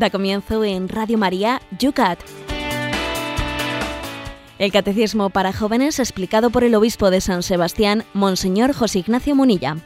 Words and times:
Da 0.00 0.08
comienzo 0.08 0.64
en 0.64 0.88
Radio 0.88 1.18
María 1.18 1.60
Yucat. 1.78 2.18
El 4.58 4.72
Catecismo 4.72 5.28
para 5.28 5.52
Jóvenes 5.52 5.98
explicado 5.98 6.48
por 6.48 6.64
el 6.64 6.74
Obispo 6.74 7.10
de 7.10 7.20
San 7.20 7.42
Sebastián, 7.42 8.04
Monseñor 8.14 8.72
José 8.72 9.00
Ignacio 9.00 9.34
Munilla. 9.34 9.76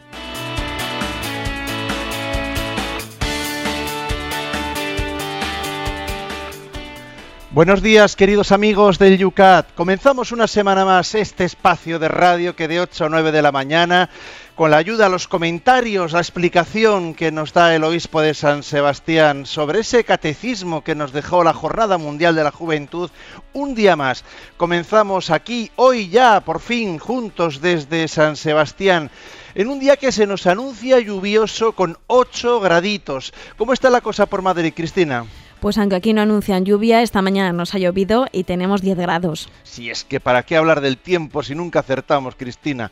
Buenos 7.54 7.82
días, 7.82 8.16
queridos 8.16 8.50
amigos 8.50 8.98
del 8.98 9.16
Yucat. 9.16 9.74
Comenzamos 9.76 10.32
una 10.32 10.48
semana 10.48 10.84
más 10.84 11.14
este 11.14 11.44
espacio 11.44 12.00
de 12.00 12.08
radio 12.08 12.56
que 12.56 12.66
de 12.66 12.80
8 12.80 13.04
a 13.04 13.08
9 13.08 13.30
de 13.30 13.42
la 13.42 13.52
mañana, 13.52 14.10
con 14.56 14.72
la 14.72 14.78
ayuda 14.78 15.08
los 15.08 15.28
comentarios, 15.28 16.10
la 16.10 16.18
explicación 16.18 17.14
que 17.14 17.30
nos 17.30 17.52
da 17.52 17.72
el 17.72 17.84
obispo 17.84 18.22
de 18.22 18.34
San 18.34 18.64
Sebastián 18.64 19.46
sobre 19.46 19.78
ese 19.78 20.02
catecismo 20.02 20.82
que 20.82 20.96
nos 20.96 21.12
dejó 21.12 21.44
la 21.44 21.52
Jornada 21.52 21.96
Mundial 21.96 22.34
de 22.34 22.42
la 22.42 22.50
Juventud, 22.50 23.08
un 23.52 23.76
día 23.76 23.94
más. 23.94 24.24
Comenzamos 24.56 25.30
aquí, 25.30 25.70
hoy 25.76 26.08
ya, 26.08 26.40
por 26.40 26.58
fin, 26.58 26.98
juntos 26.98 27.60
desde 27.60 28.08
San 28.08 28.34
Sebastián 28.34 29.12
en 29.54 29.68
un 29.68 29.78
día 29.78 29.96
que 29.96 30.10
se 30.10 30.26
nos 30.26 30.48
anuncia 30.48 30.98
lluvioso 30.98 31.70
con 31.70 31.98
8 32.08 32.58
graditos. 32.58 33.32
¿Cómo 33.56 33.72
está 33.72 33.90
la 33.90 34.00
cosa 34.00 34.26
por 34.26 34.42
Madrid, 34.42 34.72
Cristina? 34.74 35.24
Pues 35.64 35.78
aunque 35.78 35.96
aquí 35.96 36.12
no 36.12 36.20
anuncian 36.20 36.66
lluvia, 36.66 37.00
esta 37.00 37.22
mañana 37.22 37.50
nos 37.50 37.74
ha 37.74 37.78
llovido 37.78 38.26
y 38.32 38.44
tenemos 38.44 38.82
10 38.82 38.98
grados. 38.98 39.48
Si 39.62 39.88
es 39.88 40.04
que 40.04 40.20
para 40.20 40.42
qué 40.42 40.58
hablar 40.58 40.82
del 40.82 40.98
tiempo 40.98 41.42
si 41.42 41.54
nunca 41.54 41.80
acertamos, 41.80 42.34
Cristina. 42.34 42.90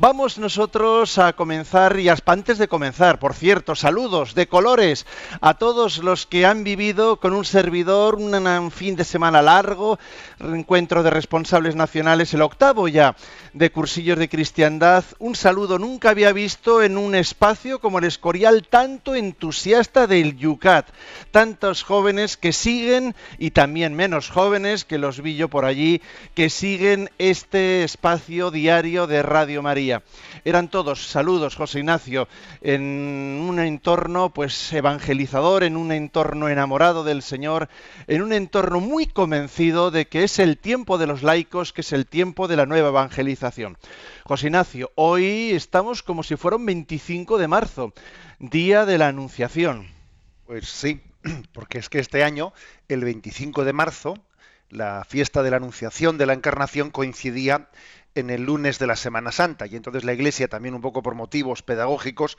Vamos 0.00 0.38
nosotros 0.38 1.18
a 1.18 1.32
comenzar, 1.32 1.98
y 1.98 2.08
antes 2.08 2.58
de 2.58 2.68
comenzar, 2.68 3.18
por 3.18 3.34
cierto, 3.34 3.74
saludos 3.74 4.36
de 4.36 4.46
colores 4.46 5.06
a 5.40 5.54
todos 5.54 5.98
los 5.98 6.24
que 6.24 6.46
han 6.46 6.62
vivido 6.62 7.16
con 7.16 7.32
un 7.32 7.44
servidor 7.44 8.14
un 8.14 8.70
fin 8.70 8.94
de 8.94 9.02
semana 9.02 9.42
largo, 9.42 9.98
encuentro 10.38 11.02
de 11.02 11.10
responsables 11.10 11.74
nacionales, 11.74 12.32
el 12.32 12.42
octavo 12.42 12.86
ya 12.86 13.16
de 13.54 13.72
cursillos 13.72 14.20
de 14.20 14.28
cristiandad. 14.28 15.04
Un 15.18 15.34
saludo 15.34 15.80
nunca 15.80 16.10
había 16.10 16.32
visto 16.32 16.80
en 16.80 16.96
un 16.96 17.16
espacio 17.16 17.80
como 17.80 17.98
el 17.98 18.04
Escorial 18.04 18.68
tanto 18.70 19.16
entusiasta 19.16 20.06
del 20.06 20.36
Yucat, 20.36 20.86
tantos 21.32 21.82
jóvenes 21.82 22.36
que 22.36 22.52
siguen 22.52 23.16
y 23.36 23.50
también 23.50 23.94
menos 23.94 24.30
jóvenes 24.30 24.84
que 24.84 24.98
los 24.98 25.20
vi 25.20 25.34
yo 25.34 25.48
por 25.48 25.64
allí, 25.64 26.02
que 26.36 26.50
siguen 26.50 27.10
este 27.18 27.82
espacio 27.82 28.52
diario 28.52 29.08
de 29.08 29.24
Radio 29.24 29.60
María. 29.60 29.87
Eran 30.44 30.68
todos 30.68 31.06
saludos, 31.06 31.56
José 31.56 31.80
Ignacio, 31.80 32.28
en 32.60 32.82
un 33.48 33.58
entorno 33.58 34.30
pues 34.30 34.72
evangelizador, 34.72 35.64
en 35.64 35.76
un 35.76 35.92
entorno 35.92 36.48
enamorado 36.48 37.04
del 37.04 37.22
Señor, 37.22 37.68
en 38.06 38.22
un 38.22 38.32
entorno 38.32 38.80
muy 38.80 39.06
convencido 39.06 39.90
de 39.90 40.06
que 40.06 40.24
es 40.24 40.38
el 40.38 40.58
tiempo 40.58 40.98
de 40.98 41.06
los 41.06 41.22
laicos, 41.22 41.72
que 41.72 41.80
es 41.80 41.92
el 41.92 42.06
tiempo 42.06 42.48
de 42.48 42.56
la 42.56 42.66
nueva 42.66 42.88
evangelización. 42.88 43.78
José 44.24 44.48
Ignacio, 44.48 44.92
hoy 44.94 45.50
estamos 45.52 46.02
como 46.02 46.22
si 46.22 46.36
fuera 46.36 46.56
un 46.56 46.66
25 46.66 47.38
de 47.38 47.48
marzo, 47.48 47.92
día 48.38 48.84
de 48.84 48.98
la 48.98 49.08
Anunciación. 49.08 49.88
Pues 50.46 50.68
sí, 50.68 51.00
porque 51.52 51.78
es 51.78 51.88
que 51.88 51.98
este 51.98 52.24
año, 52.24 52.52
el 52.88 53.04
25 53.04 53.64
de 53.64 53.72
marzo, 53.72 54.14
la 54.70 55.04
fiesta 55.04 55.42
de 55.42 55.50
la 55.50 55.56
Anunciación 55.56 56.18
de 56.18 56.26
la 56.26 56.34
Encarnación 56.34 56.90
coincidía 56.90 57.68
en 58.14 58.30
el 58.30 58.44
lunes 58.44 58.78
de 58.78 58.86
la 58.86 58.96
Semana 58.96 59.32
Santa. 59.32 59.66
Y 59.66 59.76
entonces 59.76 60.04
la 60.04 60.12
Iglesia, 60.12 60.48
también 60.48 60.74
un 60.74 60.80
poco 60.80 61.02
por 61.02 61.14
motivos 61.14 61.62
pedagógicos, 61.62 62.36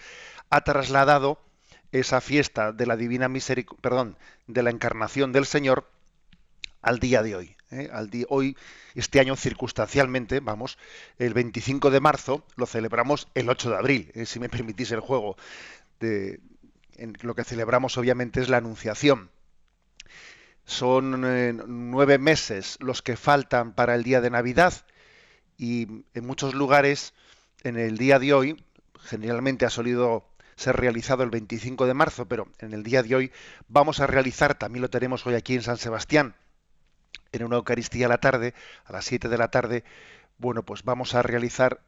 ha 0.49 0.61
trasladado 0.61 1.39
esa 1.91 2.21
fiesta 2.21 2.71
de 2.71 2.85
la 2.85 2.97
Divina 2.97 3.29
Misericordia, 3.29 3.81
perdón, 3.81 4.17
de 4.47 4.63
la 4.63 4.69
Encarnación 4.69 5.31
del 5.31 5.45
Señor 5.45 5.89
al 6.81 6.99
día 6.99 7.23
de 7.23 7.35
hoy. 7.35 7.55
¿eh? 7.71 7.89
Al 7.91 8.09
día, 8.09 8.25
hoy, 8.29 8.55
este 8.95 9.19
año 9.19 9.35
circunstancialmente, 9.35 10.39
vamos, 10.39 10.77
el 11.17 11.33
25 11.33 11.89
de 11.89 11.99
marzo 11.99 12.45
lo 12.55 12.65
celebramos 12.65 13.27
el 13.33 13.49
8 13.49 13.71
de 13.71 13.75
abril, 13.75 14.11
¿eh? 14.13 14.25
si 14.25 14.39
me 14.39 14.49
permitís 14.49 14.91
el 14.91 14.99
juego. 14.99 15.35
De, 15.99 16.39
en 16.95 17.17
lo 17.21 17.35
que 17.35 17.43
celebramos 17.43 17.97
obviamente 17.97 18.41
es 18.41 18.49
la 18.49 18.57
Anunciación. 18.57 19.31
Son 20.69 21.25
eh, 21.25 21.51
nueve 21.65 22.19
meses 22.19 22.77
los 22.79 23.01
que 23.01 23.17
faltan 23.17 23.73
para 23.73 23.95
el 23.95 24.03
día 24.03 24.21
de 24.21 24.29
Navidad 24.29 24.85
y 25.57 26.05
en 26.13 26.27
muchos 26.27 26.53
lugares 26.53 27.15
en 27.63 27.75
el 27.75 27.97
día 27.97 28.19
de 28.19 28.35
hoy, 28.35 28.63
generalmente 28.99 29.65
ha 29.65 29.71
solido 29.71 30.29
ser 30.55 30.75
realizado 30.75 31.23
el 31.23 31.31
25 31.31 31.87
de 31.87 31.95
marzo, 31.95 32.27
pero 32.27 32.49
en 32.59 32.73
el 32.73 32.83
día 32.83 33.01
de 33.01 33.15
hoy 33.15 33.31
vamos 33.67 33.99
a 33.99 34.05
realizar, 34.05 34.59
también 34.59 34.83
lo 34.83 34.91
tenemos 34.91 35.25
hoy 35.25 35.33
aquí 35.33 35.55
en 35.55 35.63
San 35.63 35.77
Sebastián, 35.77 36.35
en 37.31 37.45
una 37.45 37.55
Eucaristía 37.55 38.05
a 38.05 38.09
la 38.09 38.19
tarde, 38.19 38.53
a 38.85 38.93
las 38.93 39.05
7 39.05 39.27
de 39.27 39.37
la 39.39 39.49
tarde, 39.49 39.83
bueno, 40.37 40.61
pues 40.61 40.83
vamos 40.83 41.15
a 41.15 41.23
realizar 41.23 41.81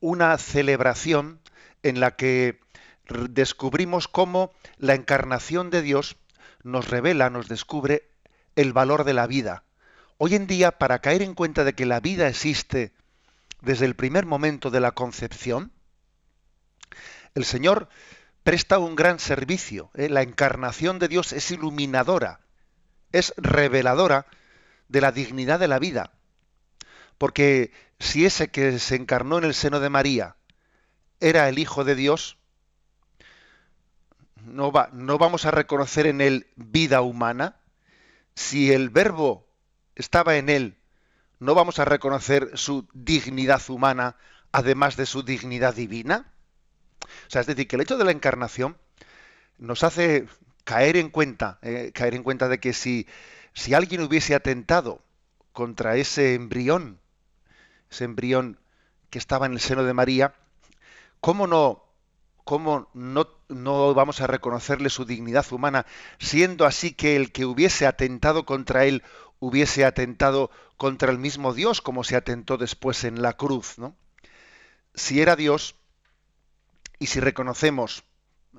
una 0.00 0.38
celebración 0.38 1.40
en 1.82 2.00
la 2.00 2.16
que 2.16 2.58
descubrimos 3.28 4.08
cómo 4.08 4.50
la 4.78 4.94
encarnación 4.94 5.68
de 5.68 5.82
Dios 5.82 6.16
nos 6.62 6.88
revela, 6.88 7.28
nos 7.28 7.48
descubre 7.48 8.13
el 8.56 8.72
valor 8.72 9.04
de 9.04 9.14
la 9.14 9.26
vida. 9.26 9.64
Hoy 10.18 10.34
en 10.34 10.46
día, 10.46 10.72
para 10.72 11.00
caer 11.00 11.22
en 11.22 11.34
cuenta 11.34 11.64
de 11.64 11.74
que 11.74 11.86
la 11.86 12.00
vida 12.00 12.28
existe 12.28 12.92
desde 13.60 13.86
el 13.86 13.96
primer 13.96 14.26
momento 14.26 14.70
de 14.70 14.80
la 14.80 14.92
concepción, 14.92 15.72
el 17.34 17.44
Señor 17.44 17.88
presta 18.44 18.78
un 18.78 18.94
gran 18.94 19.18
servicio. 19.18 19.90
¿eh? 19.94 20.08
La 20.08 20.22
encarnación 20.22 20.98
de 20.98 21.08
Dios 21.08 21.32
es 21.32 21.50
iluminadora, 21.50 22.40
es 23.12 23.34
reveladora 23.36 24.26
de 24.88 25.00
la 25.00 25.12
dignidad 25.12 25.58
de 25.58 25.68
la 25.68 25.78
vida. 25.78 26.12
Porque 27.18 27.72
si 27.98 28.24
ese 28.24 28.48
que 28.48 28.78
se 28.78 28.96
encarnó 28.96 29.38
en 29.38 29.44
el 29.44 29.54
seno 29.54 29.80
de 29.80 29.88
María 29.88 30.36
era 31.20 31.48
el 31.48 31.58
Hijo 31.58 31.84
de 31.84 31.94
Dios, 31.94 32.36
no, 34.44 34.70
va, 34.70 34.90
no 34.92 35.18
vamos 35.18 35.46
a 35.46 35.50
reconocer 35.50 36.06
en 36.06 36.20
él 36.20 36.46
vida 36.56 37.00
humana. 37.00 37.56
Si 38.34 38.72
el 38.72 38.90
verbo 38.90 39.46
estaba 39.94 40.36
en 40.36 40.48
él 40.48 40.78
¿no 41.44 41.54
vamos 41.54 41.78
a 41.78 41.84
reconocer 41.84 42.50
su 42.54 42.88
dignidad 42.94 43.62
humana 43.68 44.16
además 44.52 44.96
de 44.96 45.06
su 45.06 45.22
dignidad 45.22 45.74
divina? 45.74 46.32
O 47.02 47.30
sea, 47.30 47.42
es 47.42 47.46
decir, 47.46 47.68
que 47.68 47.76
el 47.76 47.82
hecho 47.82 47.98
de 47.98 48.04
la 48.04 48.12
encarnación 48.12 48.78
nos 49.58 49.84
hace 49.84 50.26
caer 50.64 50.96
en 50.96 51.10
cuenta, 51.10 51.58
eh, 51.62 51.92
caer 51.92 52.14
en 52.14 52.22
cuenta 52.22 52.48
de 52.48 52.60
que 52.60 52.72
si, 52.72 53.06
si 53.52 53.74
alguien 53.74 54.00
hubiese 54.00 54.34
atentado 54.34 55.02
contra 55.52 55.96
ese 55.96 56.34
embrión, 56.34 56.98
ese 57.90 58.04
embrión 58.04 58.58
que 59.10 59.18
estaba 59.18 59.46
en 59.46 59.52
el 59.52 59.60
seno 59.60 59.84
de 59.84 59.92
María, 59.92 60.34
¿cómo 61.20 61.46
no, 61.46 61.83
cómo 62.44 62.90
no, 62.92 63.94
vamos 63.94 64.20
a 64.20 64.26
reconocerle 64.26 64.90
su 64.90 65.04
dignidad 65.04 65.50
humana, 65.50 65.86
siendo 66.18 66.66
así 66.66 66.92
que 66.92 67.16
el 67.16 67.32
que 67.32 67.46
hubiese 67.46 67.86
atentado 67.86 68.44
contra 68.44 68.84
él 68.84 69.02
hubiese 69.40 69.84
atentado 69.84 70.50
contra 70.76 71.10
el 71.10 71.18
mismo 71.18 71.54
Dios 71.54 71.80
como 71.80 72.04
se 72.04 72.16
atentó 72.16 72.56
después 72.56 73.04
en 73.04 73.22
la 73.22 73.32
cruz. 73.34 73.78
¿no? 73.78 73.96
Si 74.94 75.20
era 75.20 75.36
Dios 75.36 75.76
y 76.98 77.06
si 77.06 77.20
reconocemos, 77.20 78.04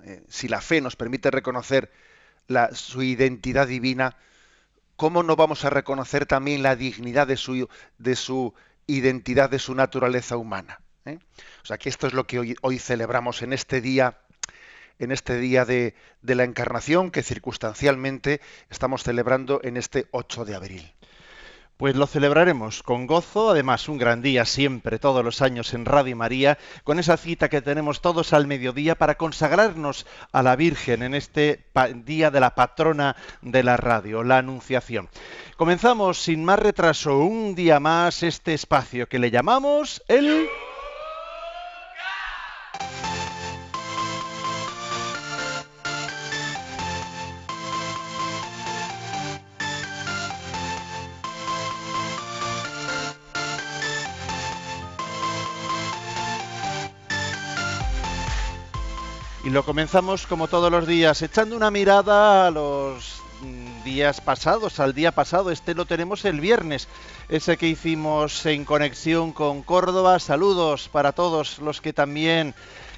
eh, 0.03 0.23
si 0.27 0.47
la 0.47 0.61
fe 0.61 0.81
nos 0.81 0.95
permite 0.95 1.31
reconocer 1.31 1.91
su 2.73 3.01
identidad 3.01 3.67
divina, 3.67 4.17
¿cómo 4.95 5.23
no 5.23 5.35
vamos 5.35 5.65
a 5.65 5.69
reconocer 5.69 6.25
también 6.25 6.61
la 6.63 6.75
dignidad 6.75 7.27
de 7.27 7.67
de 7.97 8.15
su 8.15 8.53
identidad, 8.87 9.49
de 9.49 9.59
su 9.59 9.73
naturaleza 9.73 10.37
humana? 10.37 10.84
¿Eh? 11.05 11.19
O 11.63 11.65
sea 11.65 11.77
que 11.77 11.89
esto 11.89 12.07
es 12.07 12.13
lo 12.13 12.25
que 12.25 12.55
hoy, 12.61 12.79
celebramos 12.79 13.41
en 13.41 13.53
este 13.53 13.81
día 13.81 14.17
en 14.97 15.11
este 15.11 15.37
día 15.37 15.65
de, 15.65 15.93
de, 16.21 16.35
la 16.35 16.45
encarnación 16.45 17.11
que 17.11 17.21
circunstancialmente 17.21 18.39
estamos 18.69 19.03
celebrando 19.03 19.59
en 19.61 19.75
este 19.75 20.07
8 20.11 20.45
de 20.45 20.55
abril. 20.55 20.93
Pues 21.77 21.97
lo 21.97 22.07
celebraremos 22.07 22.83
con 22.83 23.05
gozo, 23.05 23.49
además 23.49 23.89
un 23.89 23.97
gran 23.97 24.21
día 24.21 24.45
siempre, 24.45 24.97
todos 24.97 25.25
los 25.25 25.41
años 25.41 25.73
en 25.73 25.83
Radio 25.83 26.15
María, 26.15 26.57
con 26.85 26.99
esa 26.99 27.17
cita 27.17 27.49
que 27.49 27.61
tenemos 27.61 27.99
todos 27.99 28.31
al 28.31 28.47
mediodía 28.47 28.95
para 28.95 29.15
consagrarnos 29.15 30.05
a 30.31 30.41
la 30.41 30.55
Virgen 30.55 31.03
en 31.03 31.13
este 31.13 31.65
día 32.05 32.31
de 32.31 32.39
la 32.39 32.55
patrona 32.55 33.17
de 33.41 33.63
la 33.63 33.75
radio, 33.75 34.23
la 34.23 34.37
Anunciación. 34.37 35.09
Comenzamos 35.57 36.23
sin 36.23 36.45
más 36.45 36.59
retraso 36.59 37.17
un 37.17 37.55
día 37.55 37.81
más 37.81 38.23
este 38.23 38.53
espacio 38.53 39.09
que 39.09 39.19
le 39.19 39.29
llamamos 39.29 40.01
el... 40.07 40.47
Y 59.45 59.51
lo 59.51 59.63
comenzamos 59.63 60.25
como 60.25 60.47
todos 60.47 60.71
los 60.71 60.87
días, 60.87 61.21
echando 61.21 61.55
una 61.55 61.69
mirada 61.69 62.47
a 62.47 62.51
los 62.51 63.24
días 63.83 64.21
pasados, 64.21 64.79
al 64.79 64.93
día 64.93 65.11
pasado. 65.11 65.51
Este 65.51 65.73
lo 65.73 65.85
tenemos 65.85 66.25
el 66.25 66.39
viernes, 66.39 66.87
ese 67.29 67.57
que 67.57 67.67
hicimos 67.67 68.45
en 68.45 68.65
conexión 68.65 69.31
con 69.31 69.61
Córdoba. 69.61 70.19
Saludos 70.19 70.89
para 70.89 71.11
todos 71.11 71.59
los 71.59 71.81
que 71.81 71.93
también 71.93 72.53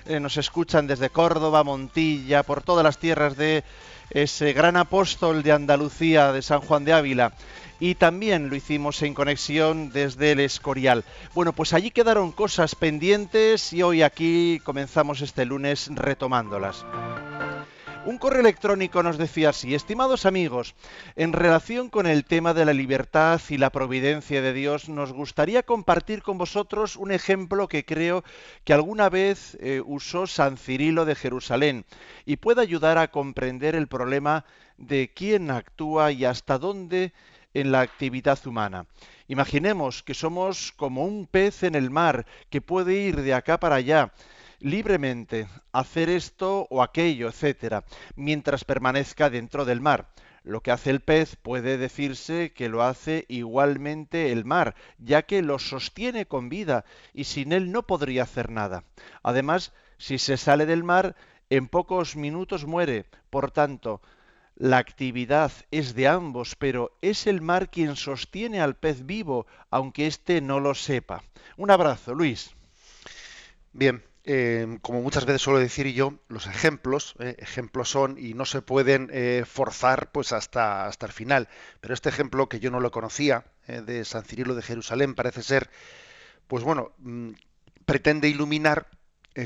eh, 0.05 0.19
nos 0.19 0.37
escuchan 0.37 0.87
desde 0.87 1.09
Córdoba, 1.09 1.63
Montilla, 1.63 2.43
por 2.43 2.61
todas 2.61 2.83
las 2.83 2.97
tierras 2.97 3.37
de 3.37 3.63
ese 4.09 4.53
gran 4.53 4.77
apóstol 4.77 5.43
de 5.43 5.51
Andalucía, 5.51 6.31
de 6.31 6.41
San 6.41 6.61
Juan 6.61 6.85
de 6.85 6.93
Ávila 6.93 7.33
y 7.79 7.95
también 7.95 8.49
lo 8.49 8.55
hicimos 8.55 9.01
en 9.01 9.13
conexión 9.13 9.91
desde 9.91 10.31
el 10.31 10.39
Escorial. 10.39 11.03
Bueno, 11.33 11.53
pues 11.53 11.73
allí 11.73 11.91
quedaron 11.91 12.31
cosas 12.31 12.75
pendientes 12.75 13.73
y 13.73 13.83
hoy 13.83 14.01
aquí 14.01 14.59
comenzamos 14.63 15.21
este 15.21 15.45
lunes 15.45 15.89
retomándolas. 15.93 16.85
Un 18.07 18.19
correo 18.19 18.39
electrónico 18.39 19.03
nos 19.03 19.17
decía 19.17 19.49
así, 19.49 19.75
estimados 19.75 20.25
amigos, 20.25 20.75
en 21.17 21.33
relación 21.33 21.89
con 21.89 22.07
el 22.07 22.23
tema 22.23 22.53
de 22.53 22.63
la 22.63 22.71
libertad 22.71 23.41
y 23.49 23.57
la 23.57 23.69
providencia 23.69 24.41
de 24.41 24.53
Dios, 24.53 24.87
nos 24.87 25.11
gustaría 25.11 25.63
compartir 25.63 26.23
con 26.23 26.37
vosotros 26.37 26.95
un 26.95 27.11
ejemplo 27.11 27.67
que 27.67 27.83
creo 27.83 28.23
que 28.63 28.71
alguna 28.71 29.09
vez 29.09 29.57
eh, 29.59 29.81
usó 29.85 30.25
San 30.25 30.55
Cirilo 30.55 31.03
de 31.03 31.15
Jerusalén 31.15 31.83
y 32.25 32.37
puede 32.37 32.61
ayudar 32.61 32.97
a 32.97 33.09
comprender 33.09 33.75
el 33.75 33.87
problema 33.87 34.45
de 34.77 35.11
quién 35.13 35.51
actúa 35.51 36.13
y 36.13 36.23
hasta 36.23 36.57
dónde 36.57 37.11
en 37.53 37.73
la 37.73 37.81
actividad 37.81 38.39
humana. 38.47 38.85
Imaginemos 39.27 40.01
que 40.01 40.13
somos 40.13 40.71
como 40.77 41.03
un 41.03 41.27
pez 41.27 41.63
en 41.63 41.75
el 41.75 41.89
mar 41.89 42.25
que 42.49 42.61
puede 42.61 42.93
ir 42.93 43.21
de 43.21 43.33
acá 43.33 43.59
para 43.59 43.75
allá 43.75 44.13
libremente, 44.59 45.47
hacer 45.71 46.09
esto 46.09 46.67
o 46.69 46.81
aquello, 46.81 47.27
etcétera, 47.27 47.83
mientras 48.15 48.65
permanezca 48.65 49.29
dentro 49.29 49.65
del 49.65 49.81
mar. 49.81 50.09
Lo 50.43 50.61
que 50.61 50.71
hace 50.71 50.91
el 50.91 51.01
pez 51.01 51.35
puede 51.35 51.77
decirse 51.77 52.53
que 52.53 52.69
lo 52.69 52.81
hace 52.81 53.25
igualmente 53.27 54.31
el 54.31 54.45
mar, 54.45 54.75
ya 54.97 55.23
que 55.23 55.41
lo 55.41 55.59
sostiene 55.59 56.25
con 56.25 56.47
vida 56.47 56.85
y 57.13 57.25
sin 57.25 57.51
él 57.51 57.71
no 57.71 57.83
podría 57.83 58.23
hacer 58.23 58.49
nada. 58.49 58.85
Además, 59.23 59.73
si 59.97 60.17
se 60.17 60.37
sale 60.37 60.65
del 60.65 60.83
mar, 60.83 61.15
en 61.49 61.67
pocos 61.67 62.15
minutos 62.15 62.65
muere. 62.65 63.05
Por 63.29 63.51
tanto, 63.51 64.01
la 64.55 64.77
actividad 64.77 65.51
es 65.69 65.95
de 65.95 66.07
ambos, 66.07 66.55
pero 66.55 66.97
es 67.01 67.27
el 67.27 67.41
mar 67.41 67.69
quien 67.69 67.95
sostiene 67.95 68.61
al 68.61 68.75
pez 68.75 69.05
vivo, 69.05 69.47
aunque 69.69 70.07
éste 70.07 70.41
no 70.41 70.59
lo 70.59 70.73
sepa. 70.75 71.23
Un 71.57 71.71
abrazo, 71.71 72.13
Luis. 72.13 72.55
Bien, 73.73 74.01
eh, 74.29 74.79
como 74.81 75.01
muchas 75.01 75.23
veces 75.23 75.41
suelo 75.41 75.57
decir 75.57 75.87
yo, 75.93 76.15
los 76.27 76.47
ejemplos, 76.47 77.15
eh, 77.19 77.37
ejemplos 77.39 77.89
son 77.89 78.17
y 78.17 78.33
no 78.33 78.43
se 78.43 78.61
pueden 78.61 79.09
eh, 79.13 79.45
forzar 79.47 80.11
pues 80.11 80.33
hasta, 80.33 80.85
hasta 80.85 81.05
el 81.05 81.13
final. 81.13 81.47
Pero 81.79 81.93
este 81.93 82.09
ejemplo 82.09 82.49
que 82.49 82.59
yo 82.59 82.69
no 82.69 82.81
lo 82.81 82.91
conocía, 82.91 83.45
de 83.67 84.05
San 84.05 84.23
Cirilo 84.23 84.55
de 84.55 84.61
Jerusalén, 84.61 85.13
parece 85.13 85.43
ser, 85.43 85.69
pues 86.47 86.63
bueno, 86.63 86.93
mm, 86.99 87.31
pretende 87.85 88.29
iluminar 88.29 88.87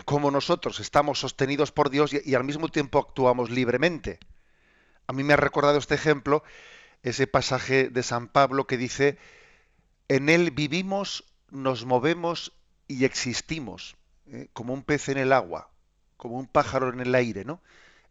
cómo 0.06 0.32
nosotros 0.32 0.80
estamos 0.80 1.20
sostenidos 1.20 1.72
por 1.72 1.90
Dios 1.90 2.12
y 2.14 2.36
al 2.36 2.44
mismo 2.44 2.70
tiempo 2.70 3.00
actuamos 3.00 3.50
libremente. 3.50 4.20
A 5.08 5.14
mí 5.14 5.24
me 5.24 5.34
ha 5.34 5.38
recordado 5.38 5.78
este 5.80 5.96
ejemplo 5.96 6.44
ese 7.04 7.28
pasaje 7.28 7.90
de 7.90 8.04
San 8.04 8.28
Pablo 8.28 8.68
que 8.68 8.78
dice, 8.78 9.18
en 10.08 10.30
él 10.30 10.52
vivimos, 10.52 11.26
nos 11.50 11.86
movemos 11.86 12.54
y 12.88 13.06
existimos, 13.06 13.96
¿eh? 14.32 14.48
como 14.54 14.74
un 14.74 14.84
pez 14.84 15.10
en 15.10 15.18
el 15.18 15.34
agua, 15.34 15.70
como 16.18 16.38
un 16.38 16.48
pájaro 16.48 16.92
en 16.92 17.00
el 17.00 17.14
aire, 17.16 17.46
¿no? 17.46 17.62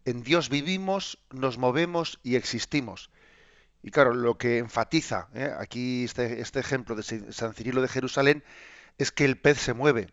En 0.05 0.23
Dios 0.23 0.49
vivimos, 0.49 1.19
nos 1.31 1.59
movemos 1.59 2.21
y 2.23 2.37
existimos. 2.37 3.11
Y 3.83 3.91
claro, 3.91 4.15
lo 4.15 4.37
que 4.39 4.59
enfatiza 4.59 5.29
¿eh? 5.35 5.53
aquí 5.59 6.05
este, 6.05 6.41
este, 6.41 6.61
ejemplo 6.61 6.95
de 6.95 7.33
San 7.33 7.55
Cirilo 7.55 7.83
de 7.83 7.89
Jerusalén 7.89 8.45
es 8.99 9.11
que 9.11 9.25
el 9.25 9.39
pez 9.39 9.59
se 9.59 9.73
mueve 9.73 10.09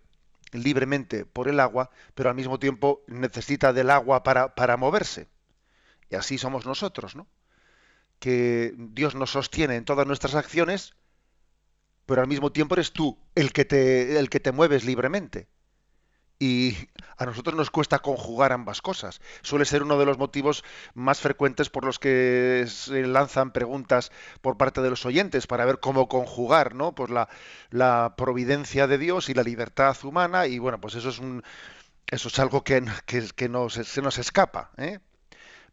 libremente 0.52 1.26
por 1.26 1.50
el 1.50 1.60
agua, 1.60 1.90
pero 2.16 2.30
al 2.30 2.36
mismo 2.36 2.60
tiempo 2.60 3.04
necesita 3.08 3.74
del 3.74 3.90
agua 3.90 4.24
para, 4.24 4.56
para 4.56 4.78
moverse. 4.78 5.28
Y 6.10 6.16
así 6.16 6.38
somos 6.38 6.66
nosotros, 6.66 7.16
¿no? 7.16 7.28
Que 8.20 8.74
Dios 8.78 9.16
nos 9.16 9.32
sostiene 9.32 9.76
en 9.76 9.86
todas 9.86 10.08
nuestras 10.08 10.36
acciones, 10.36 10.96
pero 12.06 12.22
al 12.22 12.28
mismo 12.28 12.52
tiempo 12.52 12.76
eres 12.76 12.94
tú 12.94 13.18
el 13.36 13.52
que 13.52 13.66
te, 13.66 14.18
el 14.18 14.30
que 14.30 14.40
te 14.40 14.54
mueves 14.54 14.86
libremente. 14.86 15.48
Y 16.40 16.78
a 17.18 17.26
nosotros 17.26 17.56
nos 17.56 17.72
cuesta 17.72 18.00
conjugar 18.00 18.52
ambas 18.52 18.82
cosas. 18.82 19.22
Suele 19.42 19.66
ser 19.66 19.82
uno 19.82 19.98
de 19.98 20.06
los 20.06 20.20
motivos 20.20 20.64
más 20.94 21.20
frecuentes 21.20 21.70
por 21.70 21.84
los 21.84 21.98
que 21.98 22.66
se 22.68 23.08
lanzan 23.08 23.52
preguntas 23.52 24.12
por 24.42 24.56
parte 24.56 24.82
de 24.82 24.92
los 24.92 25.06
oyentes 25.06 25.48
para 25.48 25.66
ver 25.66 25.80
cómo 25.80 26.08
conjugar, 26.08 26.76
¿no? 26.76 26.94
Pues 26.94 27.10
la, 27.10 28.14
providencia 28.18 28.86
de 28.86 29.00
Dios 29.00 29.30
y 29.30 29.34
la 29.34 29.44
libertad 29.44 29.98
humana. 30.04 30.46
Y 30.46 30.60
bueno, 30.60 30.80
pues 30.80 30.94
eso 30.94 31.10
es 31.10 31.18
un, 31.18 31.44
eso 32.06 32.28
es 32.28 32.40
algo 32.40 32.64
que, 32.64 32.86
que, 33.06 33.28
que 33.36 33.50
nos, 33.50 33.74
se 33.74 34.02
nos 34.04 34.20
escapa. 34.20 34.70
¿eh? 34.78 35.00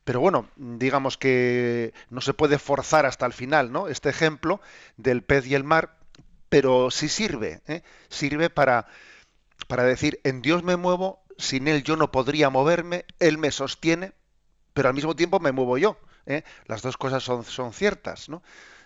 Pero 0.04 0.20
bueno, 0.20 0.48
digamos 0.56 1.16
que 1.18 1.94
no 2.10 2.20
se 2.20 2.34
puede 2.34 2.58
forzar 2.58 3.06
hasta 3.06 3.26
el 3.26 3.32
final, 3.32 3.72
¿no? 3.72 3.88
Este 3.88 4.10
ejemplo 4.10 4.60
del 4.96 5.22
pez 5.22 5.46
y 5.46 5.54
el 5.54 5.64
mar, 5.64 5.96
pero 6.48 6.90
sí 6.90 7.08
sirve, 7.08 7.62
¿eh? 7.66 7.82
sirve 8.08 8.50
para, 8.50 8.86
para 9.66 9.84
decir, 9.84 10.20
en 10.24 10.42
Dios 10.42 10.62
me 10.62 10.76
muevo, 10.76 11.24
sin 11.38 11.68
Él 11.68 11.82
yo 11.82 11.96
no 11.96 12.12
podría 12.12 12.50
moverme, 12.50 13.04
Él 13.18 13.38
me 13.38 13.50
sostiene, 13.50 14.12
pero 14.72 14.88
al 14.88 14.94
mismo 14.94 15.14
tiempo 15.16 15.40
me 15.40 15.52
muevo 15.52 15.78
yo. 15.78 15.98
¿eh? 16.26 16.42
Las 16.66 16.82
dos 16.82 16.96
cosas 16.96 17.22
son, 17.22 17.44
son 17.44 17.72
ciertas, 17.72 18.28
¿no? 18.28 18.42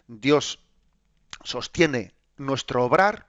Dios 0.07 0.61
sostiene 1.45 2.15
nuestro 2.37 2.85
obrar, 2.85 3.27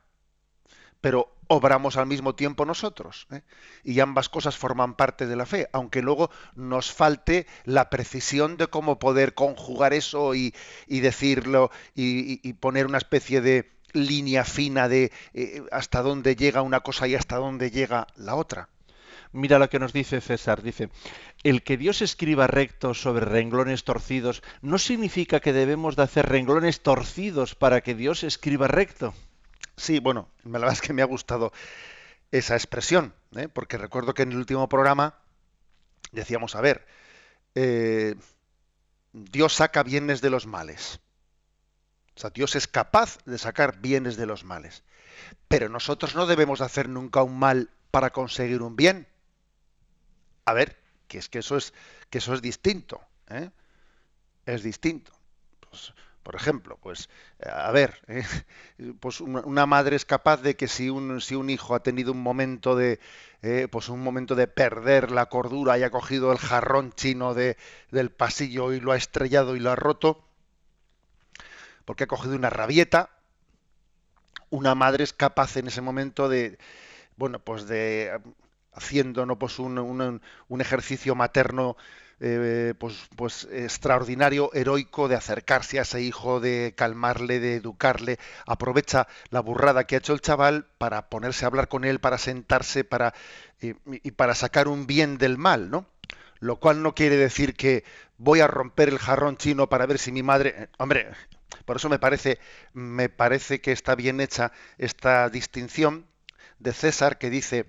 pero 1.01 1.35
obramos 1.49 1.97
al 1.97 2.05
mismo 2.05 2.35
tiempo 2.35 2.63
nosotros. 2.63 3.27
¿eh? 3.31 3.41
Y 3.83 3.99
ambas 3.99 4.29
cosas 4.29 4.55
forman 4.55 4.95
parte 4.95 5.25
de 5.25 5.35
la 5.35 5.45
fe, 5.45 5.67
aunque 5.73 6.01
luego 6.01 6.29
nos 6.55 6.93
falte 6.93 7.47
la 7.65 7.89
precisión 7.89 8.55
de 8.55 8.67
cómo 8.67 8.99
poder 8.99 9.33
conjugar 9.33 9.93
eso 9.93 10.35
y, 10.35 10.53
decirlo 10.87 11.71
y, 11.95 12.53
poner 12.53 12.85
una 12.85 12.99
especie 12.99 13.41
de 13.41 13.78
línea 13.93 14.43
fina 14.43 14.87
de 14.87 15.11
eh, 15.33 15.63
hasta 15.71 16.01
dónde 16.01 16.35
llega 16.35 16.61
una 16.61 16.81
cosa 16.81 17.07
y 17.07 17.15
hasta 17.15 17.37
dónde 17.37 17.71
llega 17.71 18.07
la 18.15 18.35
otra. 18.35 18.69
Mira 19.31 19.59
lo 19.59 19.69
que 19.69 19.77
nos 19.77 19.93
dice 19.93 20.21
César, 20.21 20.63
dice, 20.63 20.89
el 21.43 21.61
que 21.61 21.77
Dios 21.77 22.01
escriba 22.01 22.47
recto 22.47 22.95
sobre 22.95 23.25
renglones 23.25 23.83
torcidos 23.83 24.41
no 24.61 24.79
significa 24.79 25.39
que 25.39 25.53
debemos 25.53 25.95
de 25.95 26.03
hacer 26.03 26.27
renglones 26.27 26.81
torcidos 26.81 27.53
para 27.53 27.81
que 27.81 27.93
Dios 27.93 28.23
escriba 28.23 28.67
recto. 28.67 29.13
Sí, 29.77 29.99
bueno, 29.99 30.29
la 30.43 30.59
verdad 30.59 30.73
es 30.73 30.81
que 30.81 30.93
me 30.93 31.03
ha 31.03 31.05
gustado 31.05 31.53
esa 32.31 32.55
expresión, 32.55 33.13
¿eh? 33.35 33.47
porque 33.47 33.77
recuerdo 33.77 34.13
que 34.13 34.23
en 34.23 34.31
el 34.31 34.37
último 34.37 34.67
programa 34.67 35.15
decíamos, 36.11 36.55
a 36.55 36.61
ver, 36.61 36.87
eh, 37.55 38.15
Dios 39.13 39.53
saca 39.53 39.83
bienes 39.83 40.21
de 40.21 40.29
los 40.31 40.47
males. 40.47 40.99
O 42.19 42.21
sea, 42.21 42.31
Dios 42.31 42.57
es 42.57 42.67
capaz 42.67 43.17
de 43.23 43.37
sacar 43.37 43.79
bienes 43.79 44.17
de 44.17 44.25
los 44.25 44.43
males. 44.43 44.83
Pero 45.47 45.69
nosotros 45.69 46.15
no 46.15 46.25
debemos 46.25 46.59
hacer 46.59 46.89
nunca 46.89 47.23
un 47.23 47.39
mal 47.39 47.69
para 47.91 48.09
conseguir 48.09 48.61
un 48.61 48.75
bien. 48.75 49.07
A 50.43 50.51
ver, 50.51 50.77
que 51.07 51.17
es 51.17 51.29
que 51.29 51.39
eso 51.39 51.55
es, 51.55 51.73
que 52.09 52.17
eso 52.17 52.33
es 52.33 52.41
distinto. 52.41 52.99
¿eh? 53.29 53.51
Es 54.45 54.63
distinto. 54.63 55.13
Pues, 55.61 55.93
por 56.21 56.35
ejemplo, 56.35 56.77
pues, 56.81 57.07
eh, 57.39 57.47
a 57.49 57.71
ver, 57.71 58.01
eh, 58.07 58.25
pues 58.99 59.21
una, 59.21 59.65
madre 59.65 59.95
es 59.95 60.03
capaz 60.03 60.41
de 60.41 60.57
que 60.57 60.67
si 60.67 60.89
un, 60.89 61.21
si 61.21 61.35
un 61.35 61.49
hijo 61.49 61.73
ha 61.73 61.83
tenido 61.83 62.11
un 62.11 62.21
momento 62.21 62.75
de, 62.75 62.99
eh, 63.43 63.69
pues 63.71 63.87
un 63.87 64.01
momento 64.01 64.35
de 64.35 64.47
perder 64.47 65.11
la 65.11 65.27
cordura 65.27 65.77
y 65.77 65.83
ha 65.83 65.89
cogido 65.89 66.33
el 66.33 66.37
jarrón 66.37 66.91
chino 66.91 67.33
de, 67.33 67.55
del 67.91 68.11
pasillo 68.11 68.73
y 68.73 68.81
lo 68.81 68.91
ha 68.91 68.97
estrellado 68.97 69.55
y 69.55 69.61
lo 69.61 69.71
ha 69.71 69.77
roto, 69.77 70.28
porque 71.89 72.03
ha 72.03 72.07
cogido 72.07 72.35
una 72.35 72.51
rabieta, 72.51 73.09
una 74.51 74.75
madre 74.75 75.03
es 75.03 75.11
capaz 75.11 75.57
en 75.57 75.65
ese 75.65 75.81
momento 75.81 76.29
de, 76.29 76.59
bueno, 77.15 77.39
pues 77.39 77.67
de 77.67 78.21
haciendo 78.73 79.25
¿no? 79.25 79.39
pues 79.39 79.57
un, 79.57 79.79
un 79.79 80.61
ejercicio 80.61 81.15
materno 81.15 81.77
eh, 82.19 82.75
pues, 82.77 83.09
pues 83.15 83.47
extraordinario, 83.51 84.51
heroico 84.53 85.07
de 85.07 85.15
acercarse 85.15 85.79
a 85.79 85.81
ese 85.81 86.03
hijo, 86.03 86.39
de 86.39 86.75
calmarle, 86.77 87.39
de 87.39 87.55
educarle, 87.55 88.19
aprovecha 88.45 89.07
la 89.31 89.39
burrada 89.39 89.85
que 89.85 89.95
ha 89.95 89.97
hecho 89.97 90.13
el 90.13 90.21
chaval 90.21 90.67
para 90.77 91.09
ponerse 91.09 91.45
a 91.45 91.47
hablar 91.47 91.69
con 91.69 91.85
él, 91.85 91.97
para 91.97 92.19
sentarse, 92.19 92.83
para 92.83 93.15
y, 93.59 93.73
para 94.11 94.35
sacar 94.35 94.67
un 94.67 94.85
bien 94.85 95.17
del 95.17 95.39
mal, 95.39 95.71
¿no? 95.71 95.87
Lo 96.39 96.57
cual 96.57 96.83
no 96.83 96.93
quiere 96.93 97.17
decir 97.17 97.55
que 97.55 97.83
voy 98.19 98.41
a 98.41 98.47
romper 98.47 98.89
el 98.89 98.99
jarrón 98.99 99.37
chino 99.37 99.69
para 99.69 99.87
ver 99.87 99.97
si 99.97 100.11
mi 100.11 100.21
madre, 100.21 100.53
eh, 100.55 100.67
hombre, 100.77 101.07
por 101.69 101.75
eso 101.75 101.87
me 101.87 101.99
parece, 101.99 102.39
me 102.73 103.09
parece 103.09 103.61
que 103.61 103.71
está 103.71 103.93
bien 103.93 104.21
hecha 104.21 104.51
esta 104.79 105.29
distinción 105.29 106.07
de 106.57 106.73
César 106.73 107.19
que 107.19 107.29
dice 107.29 107.67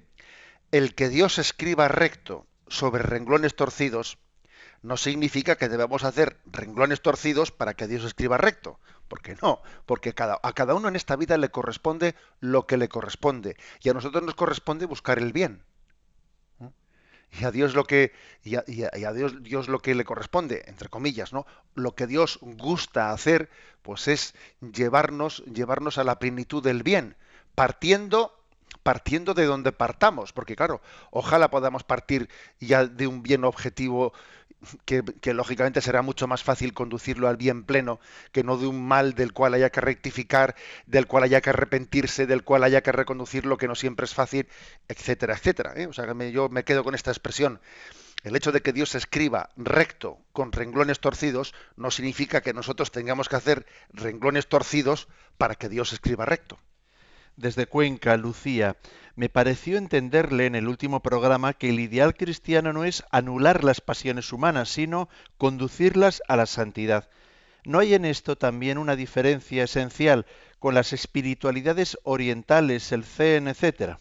el 0.71 0.95
que 0.95 1.11
Dios 1.11 1.39
escriba 1.39 1.87
recto 1.87 2.47
sobre 2.67 3.03
renglones 3.03 3.55
torcidos 3.55 4.17
no 4.81 4.97
significa 4.97 5.57
que 5.57 5.69
debamos 5.69 6.05
hacer 6.05 6.41
renglones 6.47 7.03
torcidos 7.03 7.51
para 7.51 7.75
que 7.75 7.89
Dios 7.89 8.03
escriba 8.05 8.39
recto. 8.39 8.81
Porque 9.07 9.37
no, 9.43 9.61
porque 9.85 10.15
a 10.17 10.53
cada 10.55 10.75
uno 10.75 10.89
en 10.89 10.97
esta 10.97 11.17
vida 11.17 11.37
le 11.37 11.51
corresponde 11.51 12.15
lo 12.39 12.67
que 12.67 12.79
le 12.79 12.89
corresponde. 12.89 13.59
Y 13.83 13.91
a 13.91 13.93
nosotros 13.93 14.23
nos 14.23 14.35
corresponde 14.35 14.87
buscar 14.87 15.19
el 15.19 15.35
bien. 15.35 15.63
Y 17.39 17.45
a 17.45 17.51
Dios 17.51 17.75
lo 17.75 17.85
que, 17.85 18.13
y 18.43 18.57
a, 18.57 19.13
Dios, 19.13 19.43
Dios 19.43 19.69
lo 19.69 19.81
que 19.81 19.95
le 19.95 20.05
corresponde, 20.05 20.65
entre 20.67 20.89
comillas, 20.89 21.33
¿no? 21.33 21.47
Lo 21.75 21.95
que 21.95 22.07
Dios 22.07 22.39
gusta 22.43 23.13
hacer, 23.13 23.51
pues 23.83 24.09
es 24.09 24.35
llevarnos, 24.61 25.45
llevarnos 25.45 25.99
a 25.99 26.05
la 26.05 26.19
plenitud 26.19 26.63
del 26.63 26.83
bien, 26.83 27.17
partiendo 27.55 28.37
partiendo 28.83 29.35
de 29.35 29.45
donde 29.45 29.73
partamos, 29.73 30.33
porque 30.33 30.57
claro, 30.57 30.81
ojalá 31.11 31.51
podamos 31.51 31.85
partir 31.85 32.29
ya 32.61 32.87
de 32.87 33.07
un 33.07 33.23
bien 33.23 33.45
objetivo 33.45 34.13
que, 34.85 35.35
lógicamente 35.35 35.81
será 35.81 36.03
mucho 36.03 36.27
más 36.27 36.43
fácil 36.43 36.75
conducirlo 36.75 37.29
al 37.29 37.37
bien 37.37 37.65
pleno 37.65 38.01
que 38.33 38.45
no 38.45 38.57
de 38.59 38.67
un 38.67 38.87
mal 38.87 39.15
del 39.15 39.33
cual 39.33 39.55
haya 39.55 39.71
que 39.71 39.81
rectificar, 39.81 40.55
del 40.87 41.07
cual 41.07 41.25
haya 41.25 41.41
que 41.41 41.51
arrepentirse, 41.51 42.27
del 42.27 42.45
cual 42.45 42.65
haya 42.65 42.83
que 42.83 42.93
reconducirlo, 42.93 43.57
que 43.57 43.69
no 43.69 43.75
siempre 43.75 44.05
es 44.05 44.15
fácil, 44.15 44.49
etcétera, 44.89 45.35
etcétera. 45.35 45.73
¿eh? 45.77 45.87
O 45.87 45.93
sea, 45.93 46.07
que 46.07 46.33
yo 46.33 46.49
me 46.49 46.65
quedo 46.65 46.85
con 46.85 46.95
esta 46.95 47.11
expresión. 47.11 47.61
El 48.23 48.37
hecho 48.37 48.53
de 48.53 48.61
que 48.61 48.75
Dios 48.75 48.95
escriba 48.95 49.49
recto 49.57 50.19
con 50.33 50.53
renglones 50.53 51.01
torcidos 51.01 51.55
no 51.77 51.91
significa 51.91 52.43
que 52.43 52.53
nosotros 52.53 52.91
tengamos 52.91 53.31
que 53.31 53.37
hacer 53.37 53.67
renglones 53.93 54.47
torcidos 54.47 55.09
para 55.39 55.55
que 55.55 55.71
Dios 55.71 55.95
escriba 55.95 56.27
recto 56.27 56.59
desde 57.37 57.67
Cuenca, 57.67 58.17
Lucía, 58.17 58.77
me 59.17 59.29
pareció 59.29 59.77
entenderle 59.77 60.47
en 60.47 60.55
el 60.55 60.69
último 60.69 61.01
programa 61.01 61.53
que 61.53 61.69
el 61.69 61.81
ideal 61.81 62.15
cristiano 62.15 62.73
no 62.73 62.85
es 62.85 63.05
anular 63.11 63.65
las 63.65 63.81
pasiones 63.81 64.33
humanas, 64.33 64.71
sino 64.71 65.09
conducirlas 65.37 66.23
a 66.29 66.37
la 66.37 66.47
santidad. 66.47 67.09
¿No 67.65 67.79
hay 67.79 67.95
en 67.95 68.05
esto 68.05 68.37
también 68.37 68.79
una 68.79 68.97
diferencia 68.97 69.65
esencial 69.65 70.27
con 70.59 70.75
las 70.75 70.93
espiritualidades 70.93 71.99
orientales, 72.05 72.93
el 72.93 73.05
Zen, 73.05 73.49
etcétera? 73.49 73.99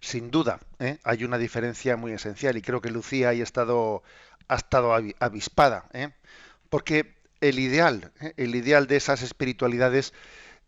Sin 0.00 0.30
duda, 0.30 0.60
¿eh? 0.78 0.98
hay 1.04 1.24
una 1.24 1.38
diferencia 1.38 1.96
muy 1.96 2.12
esencial 2.12 2.56
y 2.56 2.62
creo 2.62 2.80
que 2.80 2.90
Lucía 2.90 3.30
ha 3.30 3.32
estado, 3.32 4.02
ha 4.48 4.56
estado 4.56 4.94
avispada, 5.18 5.86
¿eh? 5.92 6.10
porque 6.68 7.16
el 7.40 7.58
ideal, 7.58 8.12
¿eh? 8.20 8.34
el 8.36 8.54
ideal 8.54 8.86
de 8.86 8.96
esas 8.96 9.22
espiritualidades 9.22 10.12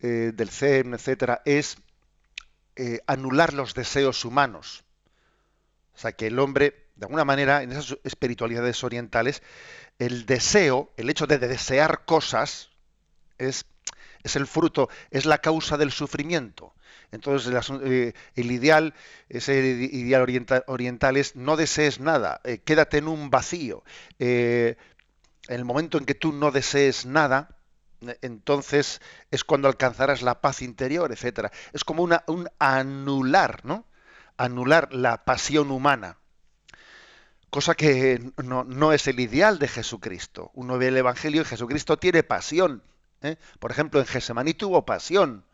eh, 0.01 0.31
del 0.33 0.49
Zen, 0.49 0.93
etcétera, 0.93 1.41
es 1.43 1.77
eh, 2.77 3.01
anular 3.05 3.53
los 3.53 3.73
deseos 3.73 4.23
humanos. 4.23 4.85
O 5.93 5.97
sea, 5.97 6.13
que 6.13 6.27
el 6.27 6.39
hombre, 6.39 6.87
de 6.95 7.05
alguna 7.05 7.25
manera, 7.25 7.63
en 7.63 7.73
esas 7.73 7.97
espiritualidades 8.05 8.81
orientales, 8.85 9.43
el 9.97 10.25
deseo, 10.25 10.93
el 10.95 11.09
hecho 11.09 11.27
de 11.27 11.37
desear 11.37 12.05
cosas, 12.05 12.69
es, 13.37 13.65
es 14.23 14.37
el 14.37 14.47
fruto, 14.47 14.87
es 15.11 15.25
la 15.25 15.39
causa 15.39 15.75
del 15.75 15.91
sufrimiento. 15.91 16.73
Entonces, 17.11 17.69
eh, 17.83 18.13
el 18.35 18.51
ideal, 18.51 18.93
ese 19.27 19.59
ideal 19.59 20.21
oriental, 20.67 21.17
es 21.17 21.35
no 21.35 21.57
desees 21.57 21.99
nada, 21.99 22.39
quédate 22.63 22.99
en 22.99 23.09
un 23.09 23.29
vacío. 23.29 23.83
en 24.17 24.77
el 25.49 25.65
momento 25.65 25.97
en 25.97 26.05
que 26.05 26.15
tú 26.15 26.31
no 26.31 26.51
desees 26.51 27.05
nada, 27.05 27.58
entonces 28.21 29.01
es 29.31 29.43
cuando 29.43 29.67
alcanzarás 29.67 30.21
la 30.21 30.41
paz 30.41 30.61
interior, 30.61 31.11
etcétera. 31.11 31.51
Es 31.73 31.83
como 31.83 32.03
un 32.03 32.49
anular, 32.59 33.65
¿no? 33.65 33.85
Anular 34.37 34.93
la 34.93 35.25
pasión 35.25 35.71
humana. 35.71 36.17
Cosa 37.49 37.73
que 37.73 38.31
no, 38.37 38.93
es 38.93 39.07
el 39.07 39.19
ideal 39.19 39.57
de 39.57 39.67
Jesucristo. 39.67 40.51
Uno 40.53 40.77
ve 40.77 40.89
el 40.89 40.97
Evangelio 40.97 41.41
y 41.41 41.45
Jesucristo 41.45 41.97
tiene 41.97 42.21
pasión. 42.21 42.83
¿eh? 43.21 43.37
Por 43.59 43.71
ejemplo, 43.71 43.99
en 43.99 44.05
Gesemaní 44.05 44.53
tuvo 44.53 44.85
pasión. 44.85 45.45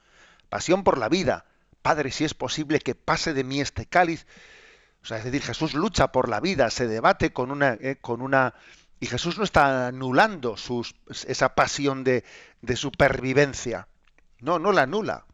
Pasión 0.49 0.83
por 0.83 0.97
la 0.97 1.07
vida. 1.07 1.45
Padre, 1.81 2.11
si 2.11 2.25
es 2.25 2.33
posible 2.33 2.79
que 2.79 2.95
pase 2.95 3.33
de 3.33 3.45
mí 3.45 3.61
este 3.61 3.85
cáliz. 3.85 4.25
O 5.03 5.05
sea, 5.05 5.19
es 5.19 5.23
decir, 5.23 5.41
Jesús 5.41 5.73
lucha 5.73 6.11
por 6.11 6.27
la 6.27 6.41
vida, 6.41 6.69
se 6.69 6.87
debate 6.87 7.31
con 7.31 7.51
una, 7.51 7.77
¿eh? 7.79 7.97
con 8.01 8.21
una 8.21 8.55
y 9.05 9.07
Jesús 9.07 9.37
no 9.37 9.43
está 9.43 9.89
anulando 9.89 10.57
sus, 10.57 10.95
esa 11.27 11.53
pasión 11.53 12.03
de, 12.03 12.23
supervivencia. 12.75 13.87
No, 14.39 14.57
no 14.57 14.71
la 14.71 14.81
anula. 14.81 15.27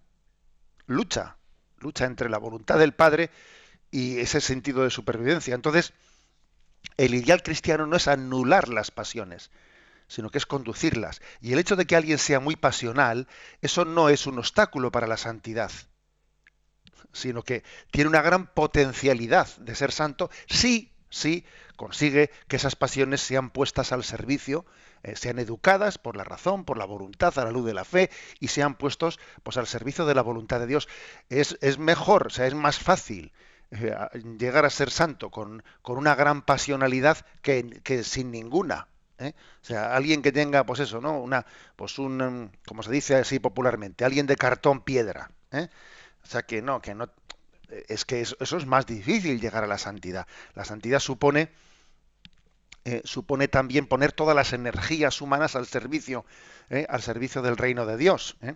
Lucha. 0.87 1.37
Lucha 1.79 2.03
entre 2.03 2.29
la 2.29 2.37
voluntad 2.37 2.77
del 2.77 2.93
Padre 2.93 3.29
y 3.89 4.19
ese 4.19 4.41
sentido 4.41 4.83
de 4.83 4.89
supervivencia. 4.89 5.55
Entonces, 5.55 5.93
el 6.97 7.13
ideal 7.13 7.43
cristiano 7.43 7.87
no 7.87 7.95
es 7.95 8.09
anular 8.09 8.67
las 8.67 8.91
pasiones, 8.91 9.51
sino 10.09 10.31
que 10.31 10.39
es 10.39 10.45
conducirlas. 10.45 11.21
Y 11.39 11.53
el 11.53 11.59
hecho 11.59 11.77
de 11.77 11.85
que 11.85 11.95
alguien 11.95 12.17
sea 12.17 12.41
muy 12.41 12.57
pasional, 12.57 13.29
eso 13.61 13.85
no 13.85 14.09
es 14.09 14.27
un 14.27 14.37
obstáculo 14.37 14.91
para 14.91 15.07
la 15.07 15.15
santidad, 15.15 15.71
sino 17.13 17.41
que 17.41 17.63
tiene 17.89 18.09
una 18.09 18.21
gran 18.21 18.47
potencialidad 18.47 19.47
de 19.59 19.75
ser 19.75 19.93
santo 19.93 20.29
si, 20.49 20.90
si 21.11 21.45
consigue 21.75 22.31
que 22.47 22.55
esas 22.55 22.75
pasiones 22.75 23.21
sean 23.21 23.51
puestas 23.51 23.91
al 23.91 24.03
servicio, 24.03 24.65
eh, 25.03 25.15
sean 25.15 25.37
educadas 25.37 25.97
por 25.97 26.15
la 26.15 26.23
razón, 26.23 26.65
por 26.65 26.77
la 26.77 26.85
voluntad, 26.85 27.37
a 27.37 27.45
la 27.45 27.51
luz 27.51 27.65
de 27.65 27.73
la 27.73 27.85
fe, 27.85 28.09
y 28.39 28.47
sean 28.47 28.75
puestos 28.75 29.19
pues, 29.43 29.57
al 29.57 29.67
servicio 29.67 30.05
de 30.05 30.15
la 30.15 30.23
voluntad 30.23 30.59
de 30.59 30.67
Dios. 30.67 30.87
Es, 31.29 31.57
es 31.61 31.77
mejor, 31.77 32.27
o 32.27 32.29
sea, 32.29 32.47
es 32.47 32.55
más 32.55 32.79
fácil 32.79 33.31
eh, 33.71 33.95
llegar 34.39 34.65
a 34.65 34.69
ser 34.69 34.89
santo 34.89 35.29
con, 35.29 35.63
con 35.81 35.97
una 35.97 36.15
gran 36.15 36.41
pasionalidad 36.41 37.17
que, 37.41 37.81
que 37.83 38.03
sin 38.03 38.31
ninguna. 38.31 38.87
¿eh? 39.19 39.33
O 39.61 39.65
sea, 39.65 39.95
alguien 39.95 40.21
que 40.21 40.31
tenga, 40.31 40.65
pues 40.65 40.79
eso, 40.79 41.01
¿no? 41.01 41.19
Una, 41.19 41.45
pues 41.75 41.99
un, 41.99 42.51
como 42.65 42.83
se 42.83 42.91
dice 42.91 43.15
así 43.15 43.39
popularmente, 43.39 44.05
alguien 44.05 44.27
de 44.27 44.35
cartón 44.35 44.81
piedra. 44.81 45.31
O 45.51 46.27
sea, 46.27 46.43
que 46.43 46.61
no, 46.61 46.81
que 46.81 46.95
no, 46.95 47.09
es 47.87 48.05
que 48.05 48.21
eso, 48.21 48.35
es 48.39 48.65
más 48.65 48.85
difícil 48.85 49.39
llegar 49.39 49.63
a 49.63 49.67
la 49.67 49.77
santidad. 49.77 50.27
La 50.55 50.65
santidad 50.65 50.99
supone 50.99 51.49
eh, 52.83 53.01
supone 53.03 53.47
también 53.47 53.85
poner 53.85 54.11
todas 54.11 54.35
las 54.35 54.53
energías 54.53 55.21
humanas 55.21 55.55
al 55.55 55.67
servicio, 55.67 56.25
eh, 56.71 56.87
al 56.89 57.03
servicio 57.03 57.43
del 57.43 57.55
reino 57.55 57.85
de 57.85 57.95
Dios. 57.95 58.37
Eh. 58.41 58.55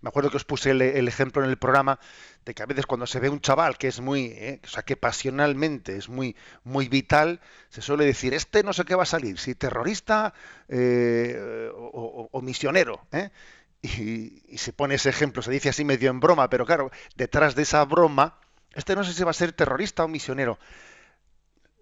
Me 0.00 0.08
acuerdo 0.08 0.30
que 0.30 0.38
os 0.38 0.44
puse 0.44 0.70
el, 0.70 1.06
ejemplo 1.06 1.44
en 1.44 1.50
el 1.50 1.58
programa 1.58 2.00
de 2.44 2.54
que 2.54 2.62
a 2.64 2.66
veces 2.66 2.86
cuando 2.86 3.06
se 3.06 3.20
ve 3.20 3.28
un 3.28 3.40
chaval 3.40 3.78
que 3.78 3.88
es 3.88 4.00
muy, 4.00 4.34
o 4.64 4.66
sea, 4.66 4.82
que 4.82 4.96
pasionalmente 4.96 5.96
es 5.96 6.08
muy, 6.08 6.34
muy 6.64 6.88
vital, 6.88 7.40
se 7.68 7.82
suele 7.82 8.04
decir, 8.04 8.32
este 8.34 8.64
no 8.64 8.72
sé 8.72 8.84
qué 8.84 8.94
va 8.94 9.02
a 9.02 9.06
salir, 9.06 9.38
si 9.38 9.54
terrorista 9.54 10.32
o, 10.68 12.40
misionero. 12.42 13.06
Y, 13.82 14.42
y, 14.48 14.58
se 14.58 14.72
pone 14.72 14.94
ese 14.94 15.10
ejemplo, 15.10 15.42
se 15.42 15.50
dice 15.50 15.68
así 15.68 15.84
medio 15.84 16.10
en 16.10 16.20
broma, 16.20 16.48
pero 16.48 16.64
claro, 16.64 16.90
detrás 17.16 17.54
de 17.54 17.62
esa 17.62 17.84
broma, 17.84 18.38
este 18.74 18.94
no 18.94 19.04
sé 19.04 19.12
si 19.12 19.24
va 19.24 19.30
a 19.30 19.34
ser 19.34 19.52
terrorista 19.52 20.04
o 20.04 20.08
misionero 20.08 20.58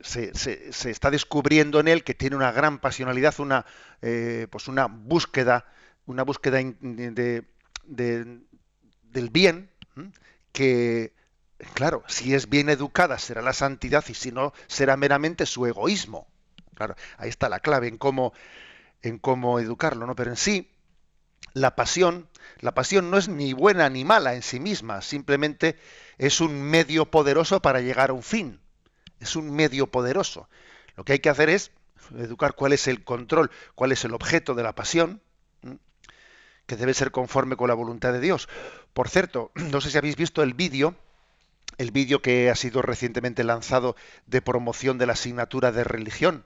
se, 0.00 0.34
se, 0.34 0.90
está 0.90 1.10
descubriendo 1.10 1.80
en 1.80 1.88
él 1.88 2.04
que 2.04 2.14
tiene 2.14 2.36
una 2.36 2.52
gran 2.52 2.78
pasionalidad, 2.78 3.38
una, 3.38 3.66
eh, 4.02 4.46
pues 4.50 4.68
una 4.68 4.86
búsqueda, 4.86 5.66
una 6.06 6.22
búsqueda 6.22 6.58
de, 6.62 7.44
del 7.84 9.30
bien, 9.30 9.70
que, 10.52 11.12
claro, 11.74 12.02
si 12.08 12.34
es 12.34 12.48
bien 12.48 12.70
educada 12.70 13.18
será 13.18 13.42
la 13.42 13.52
santidad 13.52 14.04
y 14.08 14.14
si 14.14 14.32
no 14.32 14.52
será 14.66 14.96
meramente 14.96 15.46
su 15.46 15.66
egoísmo. 15.66 16.26
Claro, 16.74 16.96
ahí 17.18 17.28
está 17.28 17.48
la 17.48 17.60
clave 17.60 17.88
en 17.88 17.98
cómo, 17.98 18.32
en 19.02 19.18
cómo 19.18 19.60
educarlo, 19.60 20.06
¿no? 20.06 20.14
Pero 20.16 20.30
en 20.30 20.36
sí, 20.36 20.70
la 21.52 21.76
pasión, 21.76 22.28
la 22.60 22.72
pasión 22.72 23.10
no 23.10 23.18
es 23.18 23.28
ni 23.28 23.52
buena 23.52 23.88
ni 23.88 24.04
mala 24.04 24.34
en 24.34 24.42
sí 24.42 24.60
misma, 24.60 25.02
simplemente 25.02 25.76
es 26.18 26.40
un 26.40 26.62
medio 26.62 27.10
poderoso 27.10 27.60
para 27.60 27.80
llegar 27.80 28.10
a 28.10 28.14
un 28.14 28.22
fin 28.22 28.60
es 29.20 29.36
un 29.36 29.54
medio 29.54 29.86
poderoso. 29.86 30.48
Lo 30.96 31.04
que 31.04 31.12
hay 31.12 31.18
que 31.20 31.28
hacer 31.28 31.48
es 31.50 31.70
educar 32.18 32.54
cuál 32.54 32.72
es 32.72 32.88
el 32.88 33.04
control, 33.04 33.50
cuál 33.74 33.92
es 33.92 34.04
el 34.04 34.14
objeto 34.14 34.54
de 34.54 34.62
la 34.62 34.74
pasión, 34.74 35.20
que 36.66 36.76
debe 36.76 36.94
ser 36.94 37.10
conforme 37.10 37.56
con 37.56 37.68
la 37.68 37.74
voluntad 37.74 38.12
de 38.12 38.20
Dios. 38.20 38.48
Por 38.92 39.08
cierto, 39.08 39.52
no 39.54 39.80
sé 39.80 39.90
si 39.90 39.98
habéis 39.98 40.16
visto 40.16 40.42
el 40.42 40.54
vídeo, 40.54 40.96
el 41.78 41.92
vídeo 41.92 42.20
que 42.20 42.50
ha 42.50 42.56
sido 42.56 42.82
recientemente 42.82 43.44
lanzado 43.44 43.94
de 44.26 44.42
promoción 44.42 44.98
de 44.98 45.06
la 45.06 45.12
asignatura 45.12 45.72
de 45.72 45.84
religión, 45.84 46.44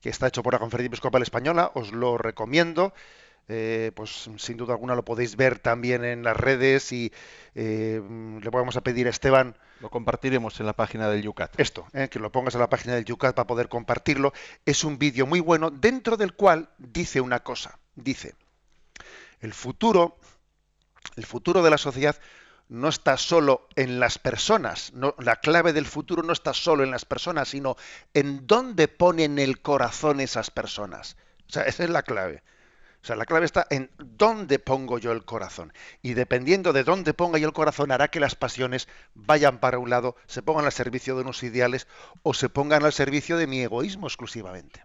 que 0.00 0.10
está 0.10 0.28
hecho 0.28 0.42
por 0.42 0.52
la 0.52 0.60
Conferencia 0.60 0.88
Episcopal 0.88 1.22
Española, 1.22 1.72
os 1.74 1.92
lo 1.92 2.18
recomiendo. 2.18 2.92
Eh, 3.50 3.92
pues 3.94 4.28
sin 4.36 4.58
duda 4.58 4.74
alguna 4.74 4.94
lo 4.94 5.06
podéis 5.06 5.34
ver 5.34 5.58
también 5.58 6.04
en 6.04 6.22
las 6.22 6.36
redes 6.36 6.92
y 6.92 7.10
eh, 7.54 7.98
le 8.42 8.50
vamos 8.50 8.76
a 8.76 8.82
pedir 8.82 9.06
a 9.06 9.10
Esteban. 9.10 9.56
Lo 9.80 9.88
compartiremos 9.88 10.60
en 10.60 10.66
la 10.66 10.74
página 10.74 11.08
del 11.08 11.22
Yucat. 11.22 11.58
Esto, 11.58 11.86
eh, 11.94 12.08
que 12.10 12.18
lo 12.18 12.30
pongas 12.30 12.54
en 12.54 12.60
la 12.60 12.68
página 12.68 12.94
del 12.94 13.06
Yucat 13.06 13.34
para 13.34 13.46
poder 13.46 13.68
compartirlo. 13.68 14.34
Es 14.66 14.84
un 14.84 14.98
vídeo 14.98 15.26
muy 15.26 15.40
bueno 15.40 15.70
dentro 15.70 16.16
del 16.18 16.34
cual 16.34 16.68
dice 16.76 17.22
una 17.22 17.40
cosa. 17.40 17.78
Dice, 17.94 18.34
el 19.40 19.54
futuro, 19.54 20.18
el 21.16 21.24
futuro 21.24 21.62
de 21.62 21.70
la 21.70 21.78
sociedad 21.78 22.16
no 22.68 22.88
está 22.88 23.16
solo 23.16 23.66
en 23.76 23.98
las 23.98 24.18
personas, 24.18 24.92
no, 24.92 25.14
la 25.18 25.36
clave 25.36 25.72
del 25.72 25.86
futuro 25.86 26.22
no 26.22 26.34
está 26.34 26.52
solo 26.52 26.84
en 26.84 26.90
las 26.90 27.06
personas, 27.06 27.48
sino 27.48 27.76
en 28.12 28.46
dónde 28.46 28.88
ponen 28.88 29.38
el 29.38 29.62
corazón 29.62 30.20
esas 30.20 30.50
personas. 30.50 31.16
O 31.48 31.52
sea, 31.52 31.62
esa 31.62 31.84
es 31.84 31.90
la 31.90 32.02
clave. 32.02 32.42
O 33.02 33.06
sea, 33.06 33.16
la 33.16 33.26
clave 33.26 33.46
está 33.46 33.66
en 33.70 33.90
dónde 33.98 34.58
pongo 34.58 34.98
yo 34.98 35.12
el 35.12 35.24
corazón. 35.24 35.72
Y 36.02 36.14
dependiendo 36.14 36.72
de 36.72 36.84
dónde 36.84 37.14
ponga 37.14 37.38
yo 37.38 37.46
el 37.46 37.54
corazón, 37.54 37.92
hará 37.92 38.08
que 38.08 38.20
las 38.20 38.34
pasiones 38.34 38.88
vayan 39.14 39.58
para 39.58 39.78
un 39.78 39.90
lado, 39.90 40.16
se 40.26 40.42
pongan 40.42 40.64
al 40.64 40.72
servicio 40.72 41.14
de 41.14 41.22
unos 41.22 41.42
ideales 41.42 41.86
o 42.22 42.34
se 42.34 42.48
pongan 42.48 42.84
al 42.84 42.92
servicio 42.92 43.36
de 43.36 43.46
mi 43.46 43.60
egoísmo 43.62 44.06
exclusivamente. 44.06 44.84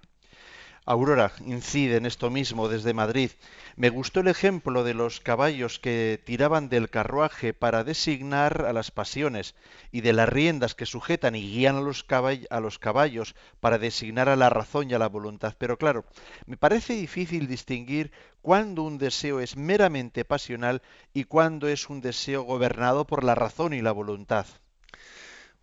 Aurora 0.86 1.32
incide 1.46 1.96
en 1.96 2.06
esto 2.06 2.30
mismo 2.30 2.68
desde 2.68 2.94
Madrid. 2.94 3.32
Me 3.78 3.90
gustó 3.90 4.20
el 4.20 4.28
ejemplo 4.28 4.84
de 4.84 4.94
los 4.94 5.22
caballos 5.22 5.80
que 5.80 6.22
tiraban 6.26 6.68
del 6.68 6.90
carruaje 6.90 7.54
para 7.54 7.86
designar 7.86 8.66
a 8.68 8.74
las 8.74 8.92
pasiones 8.92 9.56
y 9.94 10.02
de 10.02 10.12
las 10.12 10.28
riendas 10.28 10.76
que 10.76 10.86
sujetan 10.86 11.36
y 11.36 11.42
guían 11.42 11.78
a 11.78 11.82
los, 11.82 12.06
a 12.50 12.60
los 12.60 12.80
caballos 12.80 13.34
para 13.62 13.78
designar 13.78 14.28
a 14.28 14.36
la 14.36 14.50
razón 14.50 14.92
y 14.92 14.94
a 14.94 15.00
la 15.00 15.08
voluntad. 15.08 15.56
Pero 15.58 15.78
claro, 15.78 16.04
me 16.48 16.58
parece 16.58 16.96
difícil 16.96 17.48
distinguir 17.48 18.12
cuándo 18.42 18.84
un 18.84 18.98
deseo 18.98 19.40
es 19.40 19.56
meramente 19.56 20.26
pasional 20.26 20.82
y 21.14 21.24
cuándo 21.24 21.70
es 21.70 21.90
un 21.90 22.02
deseo 22.02 22.42
gobernado 22.42 23.08
por 23.08 23.24
la 23.24 23.36
razón 23.36 23.72
y 23.72 23.82
la 23.82 23.94
voluntad. 23.94 24.48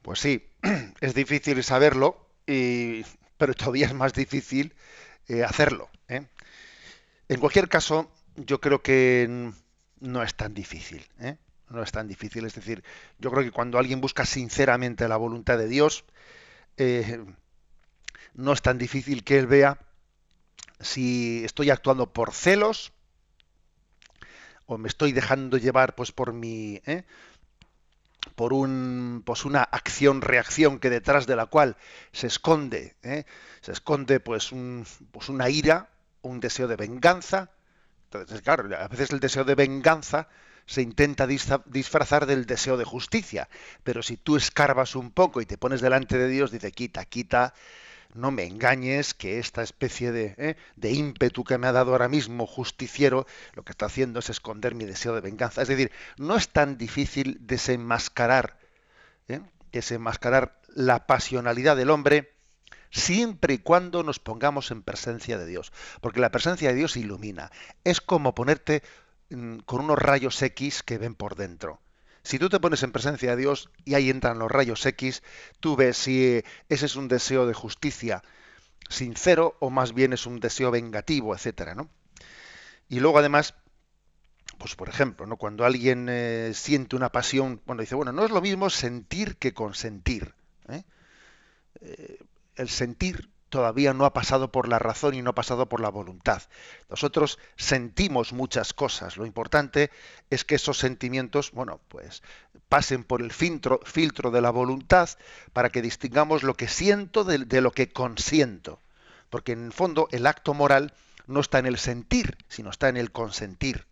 Pues 0.01 0.19
sí, 0.19 0.49
es 1.03 1.15
difícil 1.15 1.63
saberlo, 1.63 2.27
pero 2.47 3.55
todavía 3.55 3.87
es 3.87 3.95
más 3.95 4.15
difícil 4.15 4.75
eh, 5.31 5.45
hacerlo. 5.45 5.89
¿eh? 6.09 6.27
En 7.29 7.39
cualquier 7.39 7.69
caso, 7.69 8.11
yo 8.35 8.61
creo 8.61 8.83
que 8.83 9.53
no 10.01 10.23
es 10.25 10.35
tan 10.35 10.55
difícil. 10.55 11.07
¿eh? 11.21 11.37
No 11.69 11.85
es 11.85 11.93
tan 11.93 12.09
difícil. 12.09 12.45
Es 12.47 12.57
decir, 12.57 12.83
yo 13.21 13.31
creo 13.31 13.45
que 13.45 13.53
cuando 13.53 13.79
alguien 13.79 14.01
busca 14.01 14.27
sinceramente 14.27 15.07
la 15.07 15.17
voluntad 15.17 15.57
de 15.57 15.69
Dios, 15.69 16.05
no 18.35 18.53
es 18.53 18.63
tan 18.63 18.79
difícil 18.79 19.23
que 19.23 19.39
él 19.39 19.47
vea 19.47 19.79
si 20.81 21.45
estoy 21.45 21.71
actuando 21.71 22.13
por 22.13 22.33
celos 22.33 22.93
o 24.67 24.79
me 24.79 24.89
estoy 24.89 25.13
dejando 25.13 25.59
llevar 25.59 25.95
pues 25.95 26.11
por 26.11 26.33
mi 26.33 26.81
por 28.41 28.55
un 28.55 29.23
pues 29.27 29.45
una 29.45 29.63
acción 29.63 30.23
reacción 30.23 30.79
que 30.79 30.89
detrás 30.89 31.27
de 31.27 31.37
la 31.37 31.45
cual 31.45 31.77
se 32.11 32.27
esconde 32.27 32.97
se 33.61 33.73
esconde 33.73 34.19
pues, 34.19 34.51
un, 34.51 34.87
pues 35.11 35.29
una 35.29 35.51
ira, 35.51 35.91
un 36.23 36.41
deseo 36.41 36.67
de 36.67 36.77
venganza. 36.77 37.51
Entonces, 38.05 38.41
claro, 38.41 38.75
a 38.75 38.89
veces 38.89 39.11
el 39.11 39.21
deseo 39.21 39.45
de 39.45 39.57
venganza 39.57 40.27
se 40.65 40.81
intenta 40.81 41.27
disfrazar 41.27 42.25
del 42.25 42.47
deseo 42.47 42.79
de 42.79 42.87
justicia, 42.87 43.51
pero 43.85 44.03
si 44.03 44.17
tú 44.17 44.39
escarbas 44.39 44.97
un 44.97 45.11
poco 45.11 45.43
y 45.43 45.45
te 45.45 45.59
pones 45.59 45.83
delante 45.83 46.17
de 46.17 46.29
Dios, 46.29 46.51
dice, 46.51 46.73
quita, 46.73 47.05
quita, 47.05 47.53
no 48.15 48.31
me 48.31 48.45
engañes, 48.45 49.15
que 49.15 49.39
esta 49.39 49.63
especie 49.63 50.13
de, 50.13 50.35
¿eh? 50.39 50.57
de 50.77 50.93
ímpetu 50.93 51.45
que 51.45 51.59
me 51.59 51.67
ha 51.67 51.73
dado 51.73 51.93
ahora 51.93 52.09
mismo 52.09 52.47
justiciero, 52.47 53.27
lo 53.55 53.65
que 53.65 53.73
está 53.73 53.87
haciendo 53.87 54.19
es 54.19 54.31
esconder 54.31 54.75
mi 54.75 54.85
deseo 54.85 55.15
de 55.15 55.21
venganza. 55.21 55.63
Es 55.63 55.69
decir, 55.69 55.91
no 56.17 56.37
es 56.37 56.49
tan 56.49 56.79
difícil 56.79 57.39
desenmascarar, 57.41 58.59
¿eh? 59.29 59.41
desenmascarar 59.73 60.61
la 60.69 61.07
pasionalidad 61.07 61.77
del 61.77 61.91
hombre 61.91 62.33
siempre 62.91 63.55
y 63.55 63.59
cuando 63.59 64.03
nos 64.03 64.19
pongamos 64.19 64.71
en 64.71 64.83
presencia 64.83 65.39
de 65.39 65.47
Dios, 65.47 65.73
porque 66.01 66.21
la 66.21 66.31
presencia 66.31 66.71
de 66.71 66.75
Dios 66.75 66.97
ilumina. 66.97 67.51
Es 67.85 68.01
como 68.01 68.35
ponerte 68.35 68.83
mm, 69.31 69.59
con 69.61 69.83
unos 69.83 69.99
rayos 69.99 70.41
X 70.43 70.83
que 70.83 70.99
ven 70.99 71.15
por 71.15 71.37
dentro. 71.37 71.81
Si 72.23 72.39
tú 72.39 72.49
te 72.49 72.61
pones 72.61 72.83
en 72.83 72.93
presencia 72.93 73.31
de 73.31 73.37
Dios 73.37 73.71
y 73.85 73.95
ahí 73.95 74.11
entran 74.11 74.39
los 74.39 74.51
rayos 74.51 74.85
X, 74.85 75.23
tú 75.61 75.77
ves 75.77 75.97
si 75.97 76.43
ese 76.69 76.87
es 76.87 76.97
un 76.97 77.09
deseo 77.09 77.47
de 77.47 77.55
justicia 77.55 78.23
sincero 78.89 79.57
o 79.61 79.71
más 79.71 79.95
bien 79.95 80.13
es 80.13 80.27
un 80.27 80.41
deseo 80.41 80.71
vengativo, 80.71 81.35
etcétera, 81.35 81.75
¿no? 81.75 81.89
Y 82.89 83.01
luego 83.01 83.19
además, 83.19 83.55
pues 84.59 84.75
por 84.75 84.89
ejemplo, 84.89 85.27
¿no? 85.27 85.37
cuando 85.37 85.65
alguien 85.65 86.09
eh, 86.11 86.51
siente 86.55 86.97
una 86.97 87.11
pasión, 87.11 87.63
bueno, 87.65 87.81
dice, 87.81 87.95
bueno, 87.95 88.13
no 88.13 88.25
es 88.25 88.31
lo 88.33 88.41
mismo 88.41 88.69
sentir 88.69 89.37
que 89.37 89.55
consentir. 89.55 90.35
¿eh? 90.69 90.83
Eh, 91.81 92.19
el 92.57 92.69
sentir 92.69 93.31
todavía 93.51 93.93
no 93.93 94.07
ha 94.07 94.15
pasado 94.15 94.51
por 94.51 94.69
la 94.69 94.79
razón 94.79 95.15
y 95.15 95.23
no 95.23 95.31
ha 95.31 95.35
pasado 95.35 95.69
por 95.69 95.81
la 95.81 95.91
voluntad. 95.91 96.43
Nosotros 96.89 97.39
sentimos 97.57 98.33
muchas 98.33 98.73
cosas. 98.73 99.17
Lo 99.17 99.27
importante 99.27 99.91
es 100.31 100.45
que 100.45 100.55
esos 100.55 100.79
sentimientos, 100.79 101.51
bueno, 101.51 101.81
pues 101.89 102.23
pasen 102.69 103.05
por 103.05 103.21
el 103.21 103.33
filtro, 103.33 103.81
filtro 103.85 104.31
de 104.31 104.41
la 104.41 104.51
voluntad 104.51 105.11
para 105.53 105.71
que 105.71 105.83
distingamos 105.83 106.43
lo 106.43 106.55
que 106.55 106.69
siento 106.69 107.25
de, 107.25 107.61
lo 107.61 107.73
que 107.73 107.93
consiento. 107.93 108.81
Porque 109.29 109.53
en 109.53 109.67
el 109.67 109.73
fondo 109.73 110.09
el 110.13 110.27
acto 110.27 110.55
moral 110.55 110.95
no 111.27 111.41
está 111.41 111.59
en 111.59 111.67
el 111.67 111.79
sentir, 111.79 112.39
sino 112.49 112.71
está 112.71 112.89
en 112.89 112.97
el 112.97 113.11
consentir. 113.13 113.87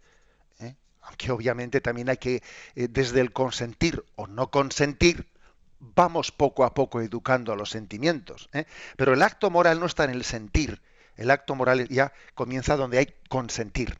¿eh? 0.60 0.74
Aunque 1.02 1.32
obviamente 1.32 1.80
también 1.80 2.08
hay 2.08 2.16
que, 2.16 2.42
eh, 2.76 2.88
desde 2.88 3.20
el 3.20 3.32
consentir 3.32 4.04
o 4.14 4.28
no 4.28 4.50
consentir, 4.50 5.26
vamos 5.80 6.32
poco 6.32 6.64
a 6.64 6.74
poco 6.74 7.00
educando 7.00 7.52
a 7.52 7.56
los 7.56 7.70
sentimientos. 7.70 8.48
¿eh? 8.52 8.64
Pero 8.96 9.14
el 9.14 9.22
acto 9.22 9.50
moral 9.50 9.80
no 9.80 9.86
está 9.86 10.04
en 10.04 10.10
el 10.10 10.24
sentir, 10.24 10.80
el 11.16 11.30
acto 11.30 11.54
moral 11.54 11.88
ya 11.88 12.12
comienza 12.34 12.76
donde 12.76 12.98
hay 12.98 13.14
consentir. 13.28 13.98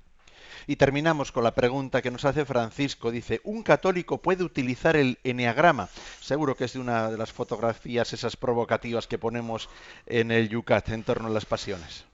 Y 0.66 0.76
terminamos 0.76 1.32
con 1.32 1.44
la 1.44 1.54
pregunta 1.54 2.02
que 2.02 2.10
nos 2.10 2.26
hace 2.26 2.44
Francisco. 2.44 3.10
Dice, 3.10 3.40
¿un 3.42 3.62
católico 3.62 4.20
puede 4.20 4.44
utilizar 4.44 4.96
el 4.96 5.18
eneagrama? 5.24 5.88
Seguro 6.20 6.56
que 6.56 6.64
es 6.64 6.74
de 6.74 6.80
una 6.80 7.10
de 7.10 7.16
las 7.16 7.32
fotografías 7.32 8.12
esas 8.12 8.36
provocativas 8.36 9.06
que 9.06 9.18
ponemos 9.18 9.70
en 10.04 10.30
el 10.30 10.50
Yucat 10.50 10.90
en 10.90 11.04
torno 11.04 11.28
a 11.28 11.30
las 11.30 11.46
pasiones. 11.46 12.04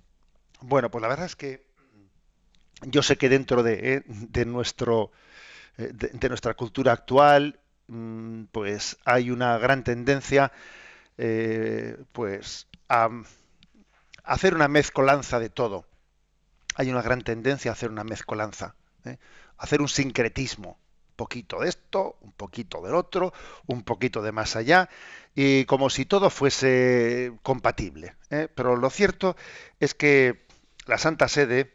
Bueno, 0.60 0.88
pues 0.88 1.02
la 1.02 1.08
verdad 1.08 1.26
es 1.26 1.34
que 1.34 1.66
yo 2.82 3.02
sé 3.02 3.16
que 3.16 3.28
dentro 3.28 3.64
de, 3.64 4.04
eh, 4.06 4.44
nuestro, 4.44 5.10
eh, 5.76 5.90
de 5.92 6.28
nuestra 6.28 6.54
cultura 6.54 6.92
actual 6.92 7.58
pues 8.52 8.96
hay 9.04 9.30
una 9.30 9.58
gran 9.58 9.84
tendencia 9.84 10.52
eh, 11.18 11.96
pues 12.12 12.66
a 12.88 13.08
hacer 14.24 14.54
una 14.54 14.68
mezcolanza 14.68 15.38
de 15.38 15.50
todo. 15.50 15.86
Hay 16.76 16.90
una 16.90 17.02
gran 17.02 17.22
tendencia 17.22 17.70
a 17.70 17.74
hacer 17.74 17.90
una 17.90 18.04
mezcolanza, 18.04 18.74
¿eh? 19.04 19.18
hacer 19.58 19.80
un 19.80 19.88
sincretismo, 19.88 20.70
un 21.10 21.16
poquito 21.16 21.60
de 21.60 21.68
esto, 21.68 22.16
un 22.22 22.32
poquito 22.32 22.82
del 22.82 22.96
otro, 22.96 23.32
un 23.66 23.84
poquito 23.84 24.22
de 24.22 24.32
más 24.32 24.56
allá, 24.56 24.88
y 25.36 25.66
como 25.66 25.88
si 25.88 26.04
todo 26.04 26.30
fuese 26.30 27.32
compatible. 27.42 28.16
¿eh? 28.30 28.48
Pero 28.52 28.76
lo 28.76 28.90
cierto 28.90 29.36
es 29.78 29.94
que 29.94 30.46
la 30.86 30.98
Santa 30.98 31.28
Sede 31.28 31.74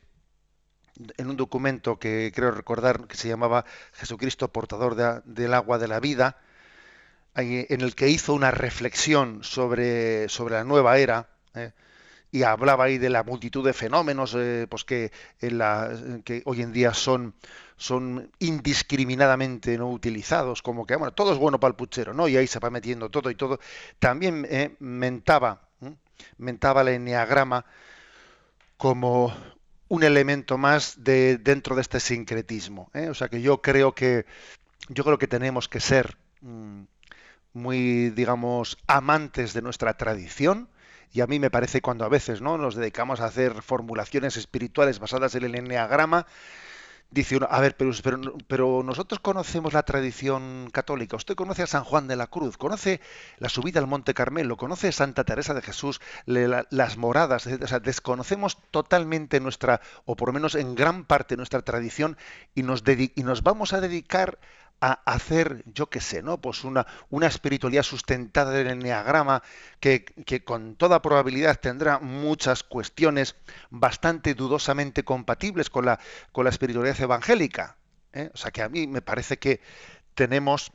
en 1.17 1.29
un 1.29 1.37
documento 1.37 1.97
que 1.99 2.31
creo 2.33 2.51
recordar 2.51 3.07
que 3.07 3.17
se 3.17 3.27
llamaba 3.27 3.65
Jesucristo 3.93 4.51
portador 4.51 5.23
del 5.25 5.53
agua 5.53 5.77
de 5.77 5.87
la 5.87 5.99
vida, 5.99 6.37
en 7.35 7.81
el 7.81 7.95
que 7.95 8.09
hizo 8.09 8.33
una 8.33 8.51
reflexión 8.51 9.43
sobre, 9.43 10.27
sobre 10.29 10.55
la 10.55 10.63
nueva 10.63 10.97
era, 10.97 11.29
¿eh? 11.55 11.71
y 12.31 12.43
hablaba 12.43 12.85
ahí 12.85 12.97
de 12.97 13.09
la 13.09 13.23
multitud 13.23 13.65
de 13.65 13.73
fenómenos 13.73 14.35
eh, 14.37 14.67
pues 14.69 14.83
que, 14.83 15.11
en 15.39 15.57
la, 15.57 15.89
que 16.23 16.41
hoy 16.45 16.61
en 16.61 16.71
día 16.71 16.93
son, 16.93 17.33
son 17.77 18.31
indiscriminadamente 18.39 19.77
no 19.77 19.89
utilizados, 19.89 20.61
como 20.61 20.85
que 20.85 20.95
bueno, 20.95 21.13
todo 21.13 21.33
es 21.33 21.39
bueno 21.39 21.59
para 21.59 21.69
el 21.69 21.75
puchero, 21.75 22.13
¿no? 22.13 22.27
Y 22.27 22.37
ahí 22.37 22.47
se 22.47 22.59
va 22.59 22.69
metiendo 22.69 23.09
todo 23.09 23.31
y 23.31 23.35
todo. 23.35 23.59
También 23.99 24.45
eh, 24.49 24.75
mentaba, 24.79 25.61
mentaba 26.37 26.81
el 26.81 26.89
enneagrama 26.89 27.65
como 28.77 29.33
un 29.89 30.03
elemento 30.03 30.57
más 30.57 31.03
de, 31.03 31.37
dentro 31.37 31.75
de 31.75 31.81
este 31.81 31.99
sincretismo. 31.99 32.89
¿eh? 32.93 33.09
O 33.09 33.13
sea 33.13 33.27
que 33.27 33.41
yo 33.41 33.61
creo 33.61 33.93
que 33.93 34.25
yo 34.87 35.03
creo 35.03 35.17
que 35.17 35.27
tenemos 35.27 35.67
que 35.67 35.79
ser 35.79 36.17
mm, 36.41 36.83
muy, 37.53 38.09
digamos, 38.11 38.77
amantes 38.87 39.53
de 39.53 39.61
nuestra 39.61 39.95
tradición. 39.97 40.69
Y 41.11 41.21
a 41.21 41.27
mí 41.27 41.39
me 41.39 41.49
parece 41.49 41.81
cuando 41.81 42.05
a 42.05 42.09
veces 42.09 42.41
¿no? 42.41 42.57
nos 42.57 42.75
dedicamos 42.75 43.19
a 43.19 43.25
hacer 43.25 43.61
formulaciones 43.63 44.37
espirituales 44.37 44.99
basadas 44.99 45.33
en 45.35 45.43
el 45.43 45.55
enneagrama, 45.55 46.27
dice 47.11 47.37
uno, 47.37 47.47
a 47.49 47.59
ver, 47.59 47.75
pero, 47.75 48.83
nosotros 48.83 49.19
conocemos 49.19 49.73
la 49.73 49.83
tradición 49.83 50.69
católica, 50.71 51.15
usted 51.15 51.35
conoce 51.35 51.63
a 51.63 51.67
San 51.67 51.83
Juan 51.83 52.07
de 52.07 52.15
la 52.15 52.27
Cruz, 52.27 52.57
conoce 52.57 53.01
la 53.37 53.49
subida 53.49 53.79
al 53.79 53.87
Monte 53.87 54.13
Carmelo, 54.13 54.57
conoce 54.57 54.89
a 54.89 54.91
Santa 54.91 55.23
Teresa 55.23 55.53
de 55.53 55.61
Jesús, 55.61 56.01
las 56.25 56.97
moradas, 56.97 57.47
o 57.47 57.67
sea, 57.67 57.79
desconocemos 57.79 58.57
totalmente 58.71 59.39
nuestra, 59.39 59.81
o 60.05 60.15
por 60.15 60.29
lo 60.29 60.33
menos 60.33 60.55
en 60.55 60.75
gran 60.75 61.05
parte 61.05 61.37
nuestra 61.37 61.61
tradición, 61.61 62.17
y 62.53 62.63
nos, 62.63 62.83
y 62.87 63.23
nos 63.23 63.43
vamos 63.43 63.73
a 63.73 63.81
dedicar 63.81 64.39
a 64.81 65.01
hacer, 65.05 65.63
yo 65.65 65.89
qué 65.89 65.99
sé, 65.99 66.21
¿no? 66.21 66.39
Pues 66.39 66.63
una, 66.63 66.87
una 67.09 67.27
espiritualidad 67.27 67.83
sustentada 67.83 68.59
en 68.59 68.67
el 68.67 68.79
neagrama 68.79 69.43
que, 69.79 70.05
que, 70.05 70.43
con 70.43 70.75
toda 70.75 71.01
probabilidad 71.01 71.59
tendrá 71.59 71.99
muchas 71.99 72.63
cuestiones 72.63 73.35
bastante 73.69 74.33
dudosamente 74.33 75.03
compatibles 75.03 75.69
con 75.69 75.85
la, 75.85 75.99
con 76.31 76.45
la 76.45 76.49
espiritualidad 76.49 76.99
evangélica. 77.01 77.77
¿eh? 78.13 78.29
O 78.33 78.37
sea 78.37 78.51
que 78.51 78.61
a 78.61 78.69
mí 78.69 78.87
me 78.87 79.01
parece 79.01 79.37
que 79.37 79.61
tenemos 80.15 80.71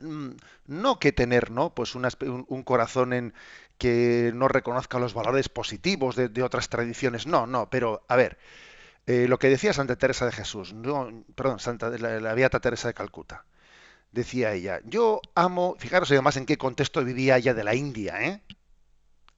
mm, 0.00 0.30
no 0.66 0.98
que 0.98 1.12
tener, 1.12 1.50
¿no? 1.50 1.74
Pues 1.74 1.94
un, 1.94 2.62
corazón 2.62 3.12
en 3.12 3.34
que 3.78 4.32
no 4.34 4.48
reconozca 4.48 4.98
los 4.98 5.14
valores 5.14 5.48
positivos 5.48 6.16
de, 6.16 6.42
otras 6.42 6.68
tradiciones. 6.68 7.26
No, 7.26 7.46
no, 7.46 7.68
pero 7.70 8.04
a 8.08 8.16
ver, 8.16 8.38
eh, 9.06 9.26
lo 9.28 9.38
que 9.38 9.48
decía 9.48 9.72
Santa 9.72 9.96
Teresa 9.96 10.26
de 10.26 10.32
Jesús, 10.32 10.72
no, 10.72 11.24
perdón, 11.34 11.58
Santa, 11.60 11.90
la, 11.90 12.20
la 12.20 12.34
Beata 12.34 12.60
Teresa 12.60 12.88
de 12.88 12.94
Calcuta, 12.94 13.44
decía 14.12 14.52
ella, 14.52 14.80
yo 14.84 15.20
amo, 15.34 15.76
fijaros 15.78 16.10
además 16.10 16.36
en 16.36 16.46
qué 16.46 16.56
contexto 16.56 17.04
vivía 17.04 17.36
ella 17.36 17.54
de 17.54 17.64
la 17.64 17.74
India, 17.74 18.22
¿eh? 18.22 18.42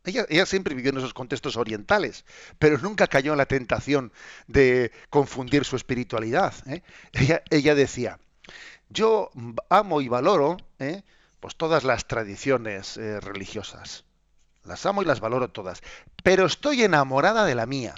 Ella, 0.06 0.46
siempre 0.46 0.74
vivió 0.74 0.92
en 0.92 0.98
esos 0.98 1.14
contextos 1.14 1.56
orientales, 1.56 2.24
pero 2.60 2.78
nunca 2.78 3.08
cayó 3.08 3.32
en 3.32 3.38
la 3.38 3.46
tentación 3.46 4.12
de 4.46 4.92
confundir 5.10 5.64
su 5.64 5.74
espiritualidad. 5.74 6.54
¿eh? 6.68 6.82
Ella, 7.50 7.74
decía, 7.74 8.20
yo 8.88 9.30
amo 9.68 10.00
y 10.00 10.08
valoro 10.08 10.58
¿eh? 10.78 11.02
pues 11.40 11.56
todas 11.56 11.82
las 11.82 12.06
tradiciones 12.06 12.96
eh, 12.96 13.18
religiosas. 13.20 14.04
Las 14.62 14.86
amo 14.86 15.02
y 15.02 15.06
las 15.06 15.20
valoro 15.20 15.48
todas, 15.48 15.82
pero 16.22 16.46
estoy 16.46 16.84
enamorada 16.84 17.44
de 17.44 17.54
la 17.56 17.66
mía. 17.66 17.94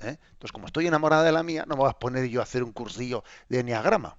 Entonces, 0.00 0.52
como 0.52 0.66
estoy 0.66 0.86
enamorada 0.86 1.24
de 1.24 1.32
la 1.32 1.42
mía, 1.42 1.64
no 1.66 1.74
me 1.74 1.82
voy 1.82 1.90
a 1.90 1.98
poner 1.98 2.28
yo 2.28 2.40
a 2.40 2.44
hacer 2.44 2.62
un 2.62 2.72
cursillo 2.72 3.24
de 3.48 3.60
enneagrama. 3.60 4.16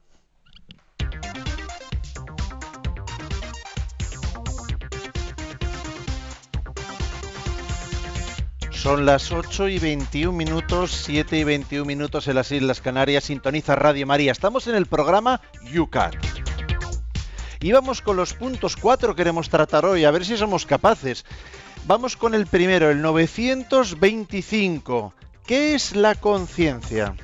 Son 8.82 9.06
las 9.06 9.32
8 9.34 9.68
y 9.68 9.78
21 9.78 10.32
minutos, 10.32 10.92
7 11.04 11.38
y 11.38 11.44
21 11.44 11.86
minutos 11.86 12.30
en 12.30 12.36
las 12.36 12.50
Islas 12.50 12.80
Canarias. 12.80 13.26
Sintoniza 13.26 13.76
Radio 13.76 14.08
María. 14.08 14.32
Estamos 14.32 14.68
en 14.68 14.76
el 14.76 14.86
programa 14.86 15.42
UCAT. 15.78 16.16
Y 17.60 17.74
vamos 17.74 18.02
con 18.02 18.16
los 18.16 18.34
puntos 18.34 18.78
4 18.78 19.10
que 19.10 19.18
queremos 19.18 19.50
tratar 19.50 19.86
hoy, 19.86 20.06
a 20.06 20.12
ver 20.12 20.24
si 20.24 20.38
somos 20.38 20.66
capaces. 20.66 21.26
Vamos 21.88 22.16
con 22.16 22.34
el 22.34 22.48
primero, 22.48 22.90
el 22.90 23.02
925. 23.02 25.14
¿Qué 25.50 25.74
es 25.74 25.96
la 25.96 26.14
conciencia? 26.14 27.16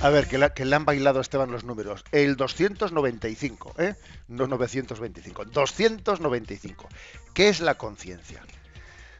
A 0.00 0.10
ver, 0.10 0.28
que, 0.28 0.48
que, 0.54 0.64
le 0.64 0.76
han 0.76 0.84
bailado 0.84 1.18
a 1.18 1.22
Esteban 1.22 1.50
los 1.50 1.64
números. 1.64 2.04
El 2.12 2.36
295, 2.36 3.74
¿eh? 3.78 3.96
No 4.28 4.46
925. 4.46 5.46
295. 5.46 6.88
¿Qué 7.34 7.48
es 7.48 7.58
la 7.58 7.74
conciencia? 7.74 8.44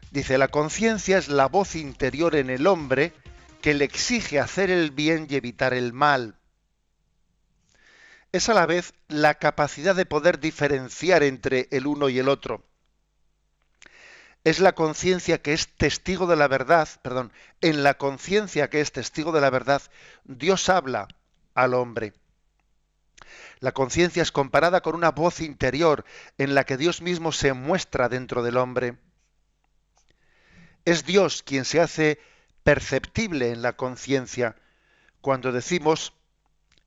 Dice, 0.09 0.37
la 0.37 0.47
conciencia 0.47 1.17
es 1.17 1.27
la 1.27 1.49
voz 1.49 1.75
interior 1.75 2.37
en 2.37 2.49
el 2.49 2.65
hombre 2.65 3.11
que 3.61 3.73
le 3.73 3.83
exige 3.83 4.39
hacer 4.39 4.71
el 4.71 4.91
bien 4.91 5.27
y 5.29 5.35
evitar 5.35 5.73
el 5.73 5.91
mal. 5.91 6.37
Es 8.31 8.47
a 8.47 8.53
la 8.53 8.65
vez 8.65 8.93
la 9.09 9.33
capacidad 9.33 9.97
de 9.97 10.05
poder 10.05 10.39
diferenciar 10.39 11.23
entre 11.23 11.67
el 11.71 11.87
uno 11.87 12.07
y 12.07 12.19
el 12.19 12.29
otro 12.29 12.68
es 14.43 14.59
la 14.59 14.73
conciencia 14.73 15.41
que 15.41 15.53
es 15.53 15.67
testigo 15.67 16.27
de 16.27 16.35
la 16.35 16.47
verdad, 16.47 16.87
perdón, 17.01 17.31
en 17.61 17.83
la 17.83 17.95
conciencia 17.95 18.69
que 18.69 18.81
es 18.81 18.91
testigo 18.91 19.31
de 19.31 19.41
la 19.41 19.49
verdad, 19.49 19.81
Dios 20.23 20.69
habla 20.69 21.07
al 21.53 21.73
hombre. 21.73 22.13
La 23.59 23.73
conciencia 23.73 24.23
es 24.23 24.31
comparada 24.31 24.81
con 24.81 24.95
una 24.95 25.11
voz 25.11 25.41
interior 25.41 26.05
en 26.37 26.55
la 26.55 26.63
que 26.63 26.77
Dios 26.77 27.01
mismo 27.01 27.31
se 27.31 27.53
muestra 27.53 28.07
dentro 28.07 28.41
del 28.41 28.57
hombre. 28.57 28.97
Es 30.85 31.05
Dios 31.05 31.43
quien 31.43 31.65
se 31.65 31.81
hace 31.81 32.19
perceptible 32.63 33.51
en 33.51 33.61
la 33.61 33.73
conciencia 33.73 34.55
cuando 35.21 35.51
decimos, 35.51 36.13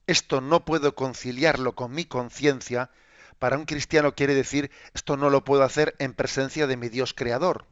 esto 0.07 0.41
no 0.41 0.65
puedo 0.65 0.95
conciliarlo 0.95 1.75
con 1.75 1.91
mi 1.91 2.05
conciencia, 2.05 2.89
para 3.39 3.57
un 3.57 3.65
cristiano 3.65 4.15
quiere 4.15 4.33
decir, 4.35 4.71
esto 4.93 5.17
no 5.17 5.29
lo 5.29 5.43
puedo 5.43 5.63
hacer 5.63 5.95
en 5.99 6.13
presencia 6.13 6.67
de 6.67 6.77
mi 6.77 6.89
Dios 6.89 7.13
creador. 7.13 7.65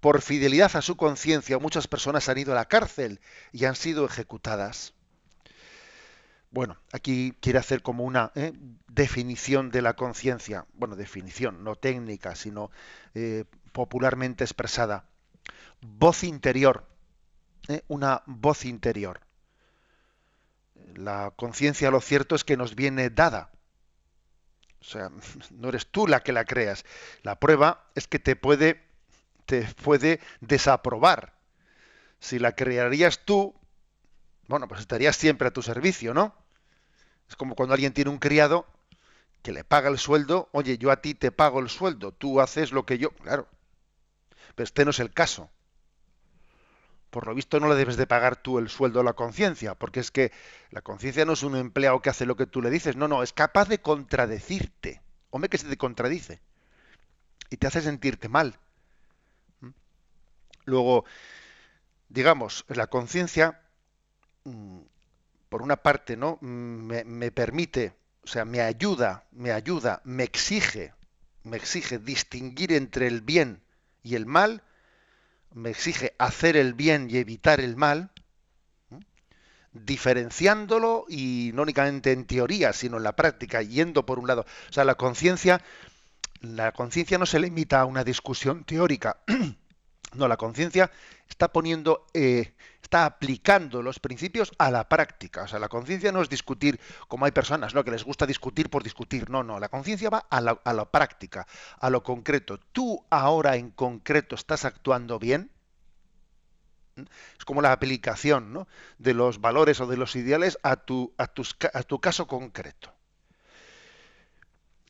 Por 0.00 0.20
fidelidad 0.20 0.74
a 0.74 0.82
su 0.82 0.96
conciencia, 0.96 1.58
muchas 1.58 1.86
personas 1.86 2.28
han 2.28 2.38
ido 2.38 2.52
a 2.52 2.56
la 2.56 2.66
cárcel 2.66 3.20
y 3.52 3.66
han 3.66 3.76
sido 3.76 4.04
ejecutadas. 4.04 4.94
Bueno, 6.50 6.76
aquí 6.92 7.34
quiere 7.40 7.58
hacer 7.58 7.82
como 7.82 8.04
una 8.04 8.30
¿eh? 8.34 8.52
definición 8.88 9.70
de 9.70 9.80
la 9.80 9.94
conciencia, 9.94 10.66
bueno, 10.74 10.96
definición, 10.96 11.64
no 11.64 11.76
técnica, 11.76 12.34
sino 12.34 12.70
eh, 13.14 13.44
popularmente 13.72 14.44
expresada. 14.44 15.06
Voz 15.80 16.24
interior, 16.24 16.84
¿eh? 17.68 17.82
una 17.88 18.22
voz 18.26 18.66
interior. 18.66 19.20
La 20.94 21.32
conciencia, 21.36 21.90
lo 21.90 22.00
cierto 22.00 22.34
es 22.34 22.44
que 22.44 22.56
nos 22.56 22.74
viene 22.74 23.10
dada, 23.10 23.50
o 24.82 24.84
sea, 24.84 25.10
no 25.50 25.68
eres 25.68 25.86
tú 25.86 26.06
la 26.06 26.22
que 26.22 26.32
la 26.32 26.44
creas. 26.44 26.84
La 27.22 27.38
prueba 27.38 27.86
es 27.94 28.06
que 28.06 28.18
te 28.18 28.36
puede, 28.36 28.82
te 29.46 29.62
puede 29.82 30.20
desaprobar. 30.40 31.34
Si 32.20 32.38
la 32.38 32.52
crearías 32.52 33.24
tú, 33.24 33.54
bueno, 34.48 34.68
pues 34.68 34.80
estarías 34.80 35.16
siempre 35.16 35.48
a 35.48 35.52
tu 35.52 35.62
servicio, 35.62 36.14
¿no? 36.14 36.34
Es 37.28 37.36
como 37.36 37.54
cuando 37.54 37.74
alguien 37.74 37.94
tiene 37.94 38.10
un 38.10 38.18
criado 38.18 38.66
que 39.42 39.52
le 39.52 39.64
paga 39.64 39.88
el 39.88 39.98
sueldo, 39.98 40.48
oye, 40.52 40.78
yo 40.78 40.90
a 40.90 41.00
ti 41.00 41.14
te 41.14 41.32
pago 41.32 41.60
el 41.60 41.68
sueldo, 41.68 42.12
tú 42.12 42.40
haces 42.40 42.70
lo 42.70 42.84
que 42.84 42.98
yo, 42.98 43.10
claro. 43.10 43.48
Pero 44.54 44.64
este 44.64 44.84
no 44.84 44.90
es 44.90 45.00
el 45.00 45.12
caso 45.12 45.50
por 47.12 47.26
lo 47.26 47.34
visto 47.34 47.60
no 47.60 47.68
le 47.68 47.74
debes 47.74 47.98
de 47.98 48.06
pagar 48.06 48.36
tú 48.36 48.58
el 48.58 48.70
sueldo 48.70 49.00
a 49.00 49.04
la 49.04 49.12
conciencia, 49.12 49.74
porque 49.74 50.00
es 50.00 50.10
que 50.10 50.32
la 50.70 50.80
conciencia 50.80 51.26
no 51.26 51.34
es 51.34 51.42
un 51.42 51.56
empleado 51.56 52.00
que 52.00 52.08
hace 52.08 52.24
lo 52.24 52.36
que 52.36 52.46
tú 52.46 52.62
le 52.62 52.70
dices, 52.70 52.96
no, 52.96 53.06
no, 53.06 53.22
es 53.22 53.34
capaz 53.34 53.68
de 53.68 53.82
contradecirte. 53.82 55.02
Hombre 55.28 55.50
que 55.50 55.58
se 55.58 55.68
te 55.68 55.76
contradice 55.76 56.40
y 57.50 57.58
te 57.58 57.66
hace 57.66 57.82
sentirte 57.82 58.30
mal. 58.30 58.58
¿Mm? 59.60 59.68
Luego, 60.64 61.04
digamos, 62.08 62.64
la 62.68 62.86
conciencia, 62.86 63.60
mm, 64.44 64.78
por 65.50 65.60
una 65.60 65.76
parte, 65.76 66.16
¿no? 66.16 66.38
Mm, 66.40 66.86
me, 66.86 67.04
me 67.04 67.30
permite, 67.30 67.94
o 68.24 68.26
sea, 68.26 68.46
me 68.46 68.62
ayuda, 68.62 69.26
me 69.32 69.52
ayuda, 69.52 70.00
me 70.04 70.24
exige, 70.24 70.94
me 71.42 71.58
exige 71.58 71.98
distinguir 71.98 72.72
entre 72.72 73.06
el 73.06 73.20
bien 73.20 73.62
y 74.02 74.14
el 74.14 74.24
mal, 74.24 74.62
me 75.54 75.70
exige 75.70 76.14
hacer 76.18 76.56
el 76.56 76.74
bien 76.74 77.08
y 77.10 77.18
evitar 77.18 77.60
el 77.60 77.76
mal, 77.76 78.10
diferenciándolo 79.72 81.06
y 81.08 81.50
no 81.54 81.62
únicamente 81.62 82.12
en 82.12 82.26
teoría, 82.26 82.72
sino 82.72 82.98
en 82.98 83.04
la 83.04 83.16
práctica, 83.16 83.62
yendo 83.62 84.04
por 84.04 84.18
un 84.18 84.26
lado. 84.26 84.44
O 84.68 84.72
sea, 84.72 84.84
la 84.84 84.96
conciencia, 84.96 85.62
la 86.40 86.72
conciencia 86.72 87.18
no 87.18 87.26
se 87.26 87.40
limita 87.40 87.80
a 87.80 87.86
una 87.86 88.04
discusión 88.04 88.64
teórica. 88.64 89.22
no, 90.14 90.28
la 90.28 90.36
conciencia 90.36 90.90
está 91.28 91.52
poniendo, 91.52 92.06
eh, 92.12 92.54
está 92.92 93.06
aplicando 93.06 93.80
los 93.80 93.98
principios 93.98 94.52
a 94.58 94.70
la 94.70 94.86
práctica. 94.86 95.44
O 95.44 95.48
sea, 95.48 95.58
la 95.58 95.70
conciencia 95.70 96.12
no 96.12 96.20
es 96.20 96.28
discutir 96.28 96.78
como 97.08 97.24
hay 97.24 97.32
personas, 97.32 97.72
¿no? 97.72 97.84
Que 97.84 97.90
les 97.90 98.04
gusta 98.04 98.26
discutir 98.26 98.68
por 98.68 98.82
discutir. 98.82 99.30
No, 99.30 99.42
no. 99.42 99.58
La 99.58 99.70
conciencia 99.70 100.10
va 100.10 100.26
a 100.28 100.42
la, 100.42 100.60
a 100.62 100.74
la 100.74 100.84
práctica, 100.84 101.46
a 101.80 101.88
lo 101.88 102.02
concreto. 102.02 102.58
Tú 102.58 103.02
ahora 103.08 103.56
en 103.56 103.70
concreto 103.70 104.34
estás 104.34 104.66
actuando 104.66 105.18
bien. 105.18 105.50
Es 107.38 107.46
como 107.46 107.62
la 107.62 107.72
aplicación 107.72 108.52
¿no? 108.52 108.68
de 108.98 109.14
los 109.14 109.40
valores 109.40 109.80
o 109.80 109.86
de 109.86 109.96
los 109.96 110.14
ideales 110.14 110.58
a 110.62 110.76
tu, 110.76 111.14
a 111.16 111.32
a 111.72 111.82
tu 111.84 111.98
caso 111.98 112.26
concreto. 112.26 112.92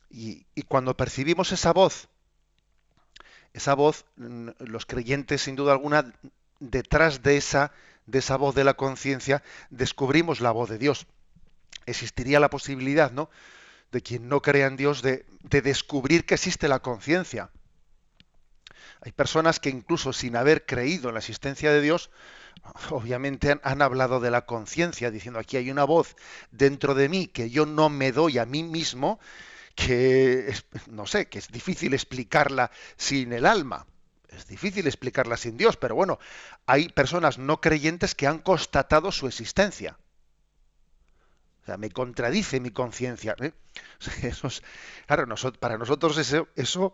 Y, 0.09 0.45
y, 0.55 0.63
cuando 0.63 0.97
percibimos 0.97 1.53
esa 1.53 1.71
voz, 1.71 2.09
esa 3.53 3.73
voz, 3.75 4.03
los 4.17 4.85
creyentes 4.85 5.41
sin 5.41 5.55
duda 5.55 5.71
alguna, 5.71 6.13
detrás 6.59 7.23
de 7.23 7.37
esa, 7.37 7.71
de 8.05 8.19
esa 8.19 8.37
voz 8.37 8.55
de 8.55 8.63
la 8.63 8.75
conciencia, 8.75 9.43
descubrimos 9.69 10.41
la 10.41 10.51
voz 10.51 10.69
de 10.69 10.77
Dios. 10.77 11.07
Existiría 11.85 12.39
la 12.39 12.49
posibilidad, 12.49 13.11
¿no? 13.11 13.29
De 13.91 14.01
quien 14.01 14.27
no 14.27 14.41
crea 14.41 14.67
en 14.67 14.77
Dios, 14.77 15.01
de, 15.01 15.25
de 15.41 15.61
descubrir 15.61 16.25
que 16.25 16.35
existe 16.35 16.67
la 16.67 16.79
conciencia 16.79 17.49
hay 19.05 19.11
personas 19.11 19.59
que 19.59 19.69
incluso 19.69 20.13
sin 20.13 20.37
haber 20.37 20.65
creído 20.65 21.09
en 21.09 21.15
la 21.15 21.19
existencia 21.19 21.73
de 21.73 21.81
Dios, 21.81 22.09
obviamente 22.89 23.59
han, 23.61 23.81
hablado 23.81 24.21
de 24.21 24.31
la 24.31 24.45
conciencia, 24.45 25.11
diciendo 25.11 25.39
aquí 25.39 25.57
hay 25.57 25.69
una 25.69 25.83
voz 25.83 26.15
dentro 26.51 26.95
de 26.95 27.09
mí 27.09 27.27
que 27.27 27.49
yo 27.49 27.65
no 27.65 27.89
me 27.89 28.13
doy 28.13 28.37
a 28.37 28.45
mí 28.45 28.63
mismo, 28.63 29.19
que 29.75 30.55
no 30.87 31.05
sé, 31.05 31.27
que 31.27 31.39
es 31.39 31.49
difícil 31.49 31.93
explicarla 31.93 32.71
sin 32.95 33.33
el 33.33 33.45
alma. 33.45 33.85
Es 34.35 34.47
difícil 34.47 34.87
explicarla 34.87 35.37
sin 35.37 35.57
Dios, 35.57 35.77
pero 35.77 35.95
bueno, 35.95 36.19
hay 36.65 36.89
personas 36.89 37.37
no 37.37 37.61
creyentes 37.61 38.15
que 38.15 38.27
han 38.27 38.39
constatado 38.39 39.11
su 39.11 39.27
existencia. 39.27 39.97
O 41.61 41.65
sea, 41.65 41.77
me 41.77 41.89
contradice 41.91 42.59
mi 42.59 42.71
conciencia. 42.71 43.35
¿eh? 43.39 43.53
claro, 45.07 45.35
para 45.59 45.77
nosotros 45.77 46.17
eso, 46.17 46.47
eso 46.55 46.93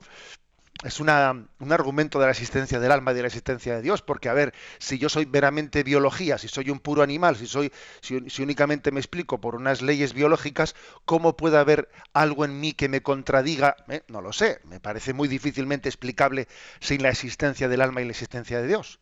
es 0.83 1.01
una, 1.01 1.45
un 1.59 1.71
argumento 1.73 2.19
de 2.19 2.25
la 2.25 2.31
existencia 2.31 2.79
del 2.79 2.91
alma 2.91 3.11
y 3.11 3.15
de 3.15 3.21
la 3.21 3.27
existencia 3.27 3.75
de 3.75 3.81
Dios, 3.81 4.01
porque 4.01 4.29
a 4.29 4.33
ver, 4.33 4.53
si 4.77 4.97
yo 4.97 5.09
soy 5.09 5.25
meramente 5.25 5.83
biología, 5.83 6.37
si 6.37 6.47
soy 6.47 6.69
un 6.69 6.79
puro 6.79 7.01
animal, 7.03 7.35
si 7.35 7.47
soy, 7.47 7.71
si, 7.99 8.41
únicamente 8.41 8.91
me 8.91 9.01
explico 9.01 9.41
por 9.41 9.55
unas 9.55 9.81
leyes 9.81 10.13
biológicas, 10.13 10.75
¿cómo 11.03 11.35
puede 11.35 11.57
haber 11.57 11.89
algo 12.13 12.45
en 12.45 12.59
mí 12.61 12.71
que 12.71 12.87
me 12.87 13.01
contradiga? 13.01 13.75
Eh, 13.89 14.03
no 14.07 14.21
lo 14.21 14.31
sé, 14.31 14.61
me 14.63 14.79
parece 14.79 15.13
muy 15.13 15.27
difícilmente 15.27 15.89
explicable 15.89 16.47
sin 16.79 17.03
la 17.03 17.09
existencia 17.09 17.67
del 17.67 17.81
alma 17.81 18.01
y 18.01 18.05
la 18.05 18.11
existencia 18.11 18.61
de 18.61 18.67
Dios. 18.67 18.99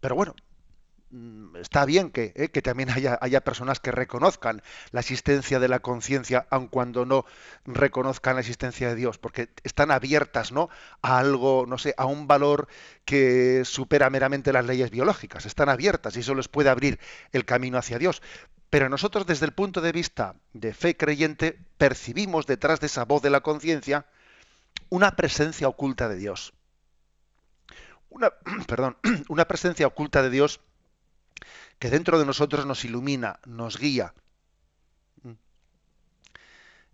Pero 0.00 0.16
bueno, 0.16 0.34
está 1.60 1.84
bien 1.84 2.10
que, 2.10 2.32
eh, 2.36 2.48
que 2.48 2.62
también 2.62 2.90
haya, 2.90 3.18
haya, 3.20 3.42
personas 3.42 3.80
que 3.80 3.92
reconozcan 3.92 4.62
la 4.92 5.00
existencia 5.00 5.60
de 5.60 5.68
la 5.68 5.80
conciencia, 5.80 6.46
aun 6.50 6.68
cuando 6.68 7.04
no 7.04 7.26
reconozcan 7.66 8.36
la 8.36 8.40
existencia 8.40 8.88
de 8.88 8.94
Dios, 8.94 9.18
porque 9.18 9.50
están 9.62 9.90
abiertas 9.90 10.52
¿no? 10.52 10.70
a 11.02 11.18
algo, 11.18 11.66
no 11.66 11.76
sé, 11.76 11.94
a 11.98 12.06
un 12.06 12.26
valor 12.26 12.68
que 13.04 13.64
supera 13.64 14.08
meramente 14.10 14.52
las 14.52 14.64
leyes 14.64 14.90
biológicas, 14.90 15.44
están 15.44 15.68
abiertas 15.68 16.16
y 16.16 16.20
eso 16.20 16.34
les 16.34 16.48
puede 16.48 16.70
abrir 16.70 16.98
el 17.32 17.44
camino 17.44 17.78
hacia 17.78 17.98
Dios. 17.98 18.22
Pero 18.70 18.88
nosotros 18.88 19.26
desde 19.26 19.44
el 19.44 19.52
punto 19.52 19.82
de 19.82 19.92
vista 19.92 20.36
de 20.54 20.72
fe 20.72 20.96
creyente 20.96 21.58
percibimos 21.76 22.46
detrás 22.46 22.80
de 22.80 22.86
esa 22.86 23.04
voz 23.04 23.20
de 23.20 23.28
la 23.28 23.42
conciencia 23.42 24.06
una 24.88 25.14
presencia 25.14 25.68
oculta 25.68 26.08
de 26.08 26.16
Dios. 26.16 26.54
Una, 28.08 28.30
perdón, 28.66 28.96
una 29.28 29.46
presencia 29.46 29.86
oculta 29.86 30.22
de 30.22 30.30
Dios 30.30 30.60
que 31.82 31.90
dentro 31.90 32.16
de 32.20 32.24
nosotros 32.24 32.64
nos 32.64 32.84
ilumina, 32.84 33.40
nos 33.44 33.76
guía. 33.76 34.14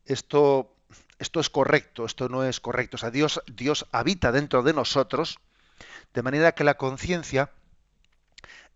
Esto, 0.07 0.75
esto 1.19 1.41
es 1.41 1.51
correcto, 1.51 2.07
esto 2.07 2.31
no 2.31 2.43
es 2.43 2.59
correcto. 2.59 2.97
O 2.97 2.99
sea, 2.99 3.11
Dios, 3.11 3.43
Dios 3.47 3.87
habita 3.93 4.33
dentro 4.33 4.63
de 4.63 4.73
nosotros, 4.73 5.41
de 6.15 6.23
manera 6.23 6.53
que 6.53 6.65
la 6.65 6.79
conciencia 6.79 7.51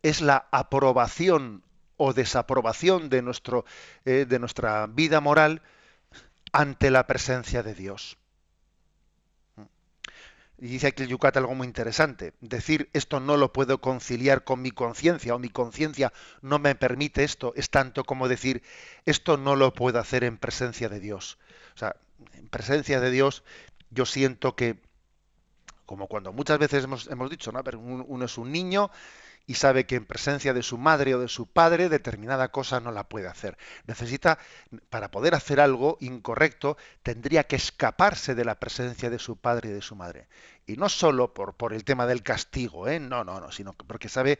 es 0.03 0.21
la 0.21 0.49
aprobación 0.51 1.63
o 1.97 2.13
desaprobación 2.13 3.09
de, 3.09 3.23
nuestro, 3.23 3.65
eh, 4.05 4.27
de 4.29 4.39
nuestra 4.39 4.87
vida 4.89 5.23
moral 5.23 5.63
ante 6.53 6.91
la 6.91 7.07
presencia 7.07 7.63
de 7.63 7.73
Dios. 7.73 8.19
Y 10.63 10.69
dice 10.69 10.87
aquí 10.87 11.03
el 11.03 11.09
Yucat 11.09 11.37
algo 11.37 11.57
muy 11.57 11.67
interesante. 11.67 12.35
Decir 12.41 12.89
esto 12.93 13.19
no 13.19 13.37
lo 13.37 13.53
puedo 13.53 13.81
conciliar 13.81 14.45
con 14.45 14.63
mi 14.63 14.71
conciencia 14.71 15.35
o 15.35 15.41
mi 15.41 15.49
conciencia 15.49 16.13
no 16.41 16.61
me 16.61 16.77
permite 16.77 17.25
esto 17.25 17.53
es 17.57 17.69
tanto 17.69 18.05
como 18.05 18.29
decir 18.29 18.63
esto 19.05 19.37
no 19.37 19.57
lo 19.57 19.75
puedo 19.75 19.99
hacer 19.99 20.23
en 20.23 20.39
presencia 20.39 20.89
de 20.89 21.01
Dios. 21.01 21.37
O 21.75 21.79
sea, 21.79 21.97
en 22.35 22.47
presencia 22.47 23.01
de 23.01 23.11
Dios 23.11 23.43
yo 23.91 24.07
siento 24.07 24.55
que, 24.55 24.81
como 25.85 26.07
cuando 26.07 26.33
muchas 26.33 26.61
veces 26.61 26.85
hemos, 26.85 27.09
hemos 27.09 27.29
dicho, 27.29 27.51
¿no? 27.51 27.61
uno 27.81 28.25
es 28.25 28.39
un 28.39 28.53
niño 28.53 28.89
y 29.47 29.55
sabe 29.55 29.87
que 29.87 29.97
en 29.97 30.07
presencia 30.07 30.55
de 30.55 30.63
su 30.63 30.79
madre 30.79 31.15
o 31.15 31.21
de 31.21 31.29
su 31.29 31.47
padre 31.47 31.89
determinada 31.89 32.49
cosa 32.49 32.81
no 32.81 32.93
la 32.93 33.09
puede 33.09 33.29
hacer. 33.29 33.59
Necesita, 33.87 34.39
para 34.89 35.11
poder 35.11 35.35
hacer 35.35 35.61
algo 35.61 35.99
incorrecto, 36.01 36.77
tendría 37.03 37.45
que 37.45 37.57
escaparse 37.57 38.35
de 38.35 38.45
la 38.45 38.61
presencia 38.61 39.11
de 39.11 39.19
su 39.19 39.37
padre 39.37 39.71
y 39.71 39.73
de 39.73 39.83
su 39.83 39.97
madre. 39.97 40.29
Y 40.67 40.77
no 40.77 40.89
solo 40.89 41.35
por, 41.35 41.55
por 41.55 41.73
el 41.73 41.85
tema 41.85 42.07
del 42.07 42.23
castigo, 42.23 42.89
¿eh? 42.89 43.01
no, 43.01 43.25
no, 43.25 43.41
no, 43.41 43.51
sino 43.51 43.73
porque 43.73 44.09
sabe 44.09 44.39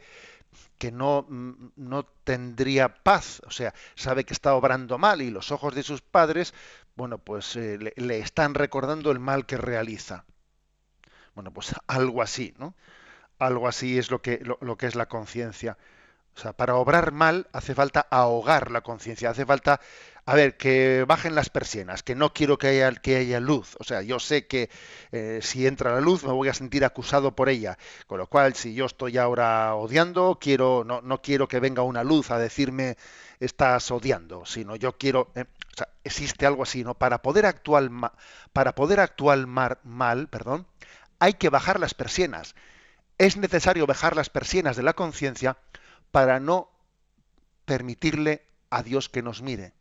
que 0.77 0.91
no, 0.91 1.25
mm, 1.27 1.71
no 1.75 2.03
tendría 2.23 2.93
paz, 3.03 3.41
o 3.45 3.51
sea, 3.51 3.73
sabe 3.95 4.23
que 4.23 4.33
está 4.33 4.53
obrando 4.55 4.97
mal 4.97 5.21
y 5.21 5.31
los 5.31 5.51
ojos 5.51 5.75
de 5.75 5.83
sus 5.83 6.01
padres, 6.01 6.53
bueno, 6.95 7.17
pues 7.17 7.55
eh, 7.55 7.77
le, 7.79 7.93
le 7.97 8.19
están 8.19 8.53
recordando 8.53 9.11
el 9.11 9.19
mal 9.19 9.45
que 9.45 9.57
realiza. 9.57 10.25
Bueno, 11.35 11.51
pues 11.51 11.73
algo 11.87 12.21
así, 12.21 12.53
¿no? 12.57 12.75
Algo 13.45 13.67
así 13.67 13.97
es 13.97 14.11
lo 14.11 14.21
que, 14.21 14.41
lo, 14.43 14.77
que 14.77 14.87
es 14.87 14.95
la 14.95 15.07
conciencia. 15.07 15.77
O 16.35 16.39
sea, 16.39 16.53
para 16.53 16.75
obrar 16.75 17.11
mal 17.11 17.47
hace 17.53 17.75
falta 17.75 18.07
ahogar 18.09 18.71
la 18.71 18.81
conciencia, 18.81 19.29
hace 19.29 19.45
falta, 19.45 19.79
a 20.25 20.33
ver, 20.33 20.57
que 20.57 21.05
bajen 21.07 21.35
las 21.35 21.49
persianas, 21.49 22.01
que 22.01 22.15
no 22.15 22.33
quiero 22.33 22.57
que 22.57 22.67
haya, 22.67 22.91
que 22.91 23.17
haya 23.17 23.39
luz. 23.39 23.75
O 23.79 23.83
sea, 23.83 24.01
yo 24.01 24.19
sé 24.19 24.47
que 24.47 24.69
eh, 25.11 25.39
si 25.43 25.67
entra 25.67 25.93
la 25.93 26.01
luz 26.01 26.23
me 26.23 26.31
voy 26.31 26.49
a 26.49 26.53
sentir 26.55 26.85
acusado 26.85 27.35
por 27.35 27.49
ella. 27.49 27.77
Con 28.07 28.17
lo 28.17 28.27
cual, 28.27 28.55
si 28.55 28.73
yo 28.73 28.85
estoy 28.85 29.17
ahora 29.19 29.75
odiando, 29.75 30.39
quiero, 30.41 30.83
no, 30.83 31.01
no 31.01 31.21
quiero 31.21 31.47
que 31.47 31.59
venga 31.59 31.83
una 31.83 32.03
luz 32.03 32.31
a 32.31 32.39
decirme 32.39 32.97
estás 33.39 33.91
odiando, 33.91 34.45
sino 34.45 34.75
yo 34.75 34.97
quiero. 34.97 35.31
Eh, 35.35 35.45
o 35.73 35.77
sea, 35.77 35.89
existe 36.03 36.45
algo 36.45 36.63
así, 36.63 36.83
¿no? 36.83 36.93
Para 36.95 37.21
poder 37.21 37.45
actuar, 37.45 37.89
para 38.53 38.75
poder 38.75 38.99
actuar 38.99 39.45
mal, 39.47 40.27
perdón, 40.29 40.67
hay 41.19 41.33
que 41.33 41.49
bajar 41.49 41.79
las 41.79 41.93
persianas 41.93 42.55
es 43.17 43.37
necesario 43.37 43.85
bajar 43.85 44.15
las 44.15 44.29
persianas 44.29 44.75
de 44.75 44.83
la 44.83 44.93
conciencia 44.93 45.57
para 46.11 46.39
no 46.39 46.69
permitirle 47.65 48.45
a 48.69 48.83
Dios 48.83 49.09
que 49.09 49.21
nos 49.21 49.41
mire, 49.41 49.73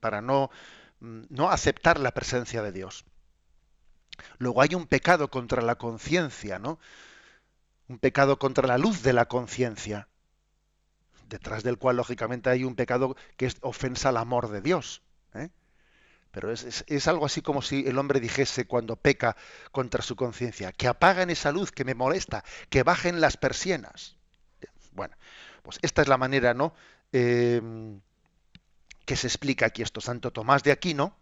para 0.00 0.20
no, 0.20 0.50
mm, 1.00 1.22
no 1.30 1.50
aceptar 1.50 1.98
la 1.98 2.12
presencia 2.12 2.62
de 2.62 2.72
Dios. 2.72 3.04
Luego 4.38 4.62
hay 4.62 4.74
un 4.74 4.86
pecado 4.86 5.30
contra 5.30 5.62
la 5.62 5.76
conciencia, 5.76 6.58
¿no? 6.58 6.78
Un 7.88 7.98
pecado 7.98 8.38
contra 8.38 8.66
la 8.66 8.78
luz 8.78 9.02
de 9.02 9.12
la 9.12 9.26
conciencia, 9.26 10.08
detrás 11.28 11.62
del 11.62 11.78
cual 11.78 11.96
lógicamente 11.96 12.50
hay 12.50 12.64
un 12.64 12.74
pecado 12.74 13.16
que 13.36 13.46
es 13.46 13.56
ofensa 13.62 14.10
al 14.10 14.16
amor 14.16 14.50
de 14.50 14.60
Dios. 14.60 15.02
Pero 16.30 16.52
es, 16.52 17.08
algo 17.08 17.26
así 17.26 17.40
como 17.40 17.62
si 17.62 17.86
el 17.86 17.98
hombre 17.98 18.20
dijese 18.20 18.66
cuando 18.66 18.96
peca 18.96 19.36
contra 19.72 20.02
su 20.02 20.14
conciencia, 20.14 20.72
que 20.72 20.86
apaguen 20.86 21.30
esa 21.30 21.52
luz 21.52 21.72
que 21.72 21.84
me 21.84 21.94
molesta, 21.94 22.44
que 22.68 22.82
bajen 22.82 23.20
las 23.20 23.36
persianas. 23.36 24.16
Bueno, 24.92 25.16
pues 25.62 25.78
esta 25.82 26.02
es 26.02 26.08
la 26.08 26.18
manera, 26.18 26.54
¿no? 26.54 26.74
Em, 27.12 28.00
que 29.06 29.16
se 29.16 29.26
explica 29.26 29.66
aquí 29.66 29.82
esto. 29.82 30.00
Santo 30.00 30.30
Tomás 30.30 30.62
de 30.62 30.72
Aquino 30.72 31.16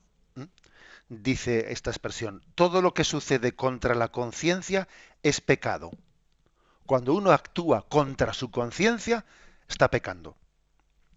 dice 1.09 1.73
esta 1.73 1.91
expresión, 1.91 2.43
todo 2.57 2.83
lo 2.83 2.93
que 2.93 3.05
sucede 3.05 3.55
contra 3.55 3.95
la 3.95 4.09
conciencia 4.09 4.89
es 5.23 5.41
pecado. 5.41 5.93
Cuando 6.85 7.15
uno 7.15 7.33
actúa 7.33 7.83
contra 7.89 8.33
su 8.33 8.51
conciencia, 8.51 9.25
está 9.69 9.89
pecando. 9.89 10.37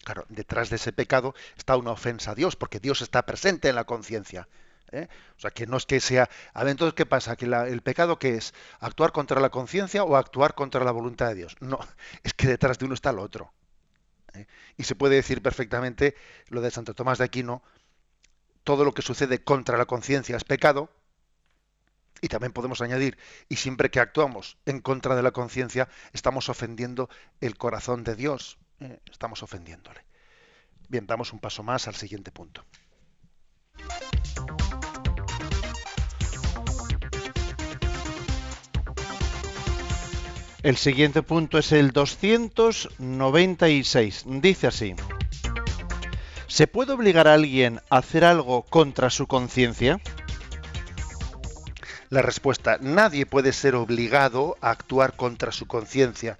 Claro, 0.03 0.25
detrás 0.29 0.69
de 0.69 0.77
ese 0.77 0.93
pecado 0.93 1.35
está 1.57 1.75
una 1.77 1.91
ofensa 1.91 2.31
a 2.31 2.35
Dios, 2.35 2.55
porque 2.55 2.79
Dios 2.79 3.01
está 3.01 3.25
presente 3.25 3.69
en 3.69 3.75
la 3.75 3.83
conciencia. 3.83 4.47
¿eh? 4.91 5.07
O 5.37 5.39
sea, 5.39 5.51
que 5.51 5.67
no 5.67 5.77
es 5.77 5.85
que 5.85 5.99
sea... 5.99 6.29
A 6.53 6.63
ver, 6.63 6.71
entonces, 6.71 6.93
¿qué 6.93 7.05
pasa? 7.05 7.35
¿Que 7.35 7.45
el 7.45 7.81
pecado 7.81 8.17
qué 8.17 8.35
es? 8.35 8.53
¿Actuar 8.79 9.11
contra 9.11 9.39
la 9.39 9.49
conciencia 9.49 10.03
o 10.03 10.15
actuar 10.15 10.55
contra 10.55 10.83
la 10.83 10.91
voluntad 10.91 11.27
de 11.27 11.35
Dios? 11.35 11.55
No, 11.59 11.79
es 12.23 12.33
que 12.33 12.47
detrás 12.47 12.79
de 12.79 12.85
uno 12.85 12.93
está 12.93 13.11
el 13.11 13.19
otro. 13.19 13.53
¿eh? 14.33 14.47
Y 14.77 14.83
se 14.83 14.95
puede 14.95 15.15
decir 15.15 15.41
perfectamente 15.41 16.15
lo 16.47 16.61
de 16.61 16.71
Santo 16.71 16.93
Tomás 16.93 17.17
de 17.17 17.25
Aquino, 17.25 17.61
todo 18.63 18.85
lo 18.85 18.93
que 18.93 19.01
sucede 19.01 19.43
contra 19.43 19.77
la 19.77 19.85
conciencia 19.85 20.37
es 20.37 20.43
pecado, 20.43 20.89
y 22.21 22.27
también 22.27 22.51
podemos 22.51 22.81
añadir, 22.81 23.17
y 23.47 23.55
siempre 23.55 23.89
que 23.89 23.99
actuamos 23.99 24.57
en 24.65 24.81
contra 24.81 25.15
de 25.15 25.23
la 25.23 25.31
conciencia, 25.31 25.87
estamos 26.11 26.49
ofendiendo 26.49 27.09
el 27.39 27.57
corazón 27.57 28.03
de 28.03 28.15
Dios. 28.15 28.57
Eh, 28.79 28.99
estamos 29.11 29.43
ofendiéndole. 29.43 30.05
Bien, 30.87 31.05
damos 31.05 31.33
un 31.33 31.39
paso 31.39 31.61
más 31.63 31.85
al 31.87 31.95
siguiente 31.95 32.31
punto. 32.31 32.63
El 40.61 40.75
siguiente 40.77 41.23
punto 41.23 41.57
es 41.57 41.71
el 41.71 41.91
296. 41.91 44.25
Dice 44.27 44.67
así. 44.67 44.93
¿Se 46.47 46.67
puede 46.67 46.91
obligar 46.93 47.29
a 47.29 47.35
alguien 47.35 47.79
a 47.89 47.99
hacer 47.99 48.25
algo 48.25 48.63
contra 48.63 49.09
su 49.09 49.25
conciencia? 49.27 50.01
La 52.09 52.21
respuesta, 52.21 52.77
nadie 52.81 53.25
puede 53.25 53.53
ser 53.53 53.75
obligado 53.75 54.57
a 54.61 54.71
actuar 54.71 55.15
contra 55.15 55.51
su 55.51 55.67
conciencia 55.67 56.39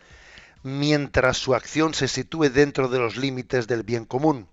mientras 0.64 1.38
su 1.38 1.56
acción 1.56 1.94
se 1.94 2.08
sitúe 2.08 2.50
dentro 2.50 2.88
de 2.90 3.00
los 3.00 3.18
límites 3.18 3.68
del 3.68 3.84
bien 3.84 4.06
común. 4.06 4.48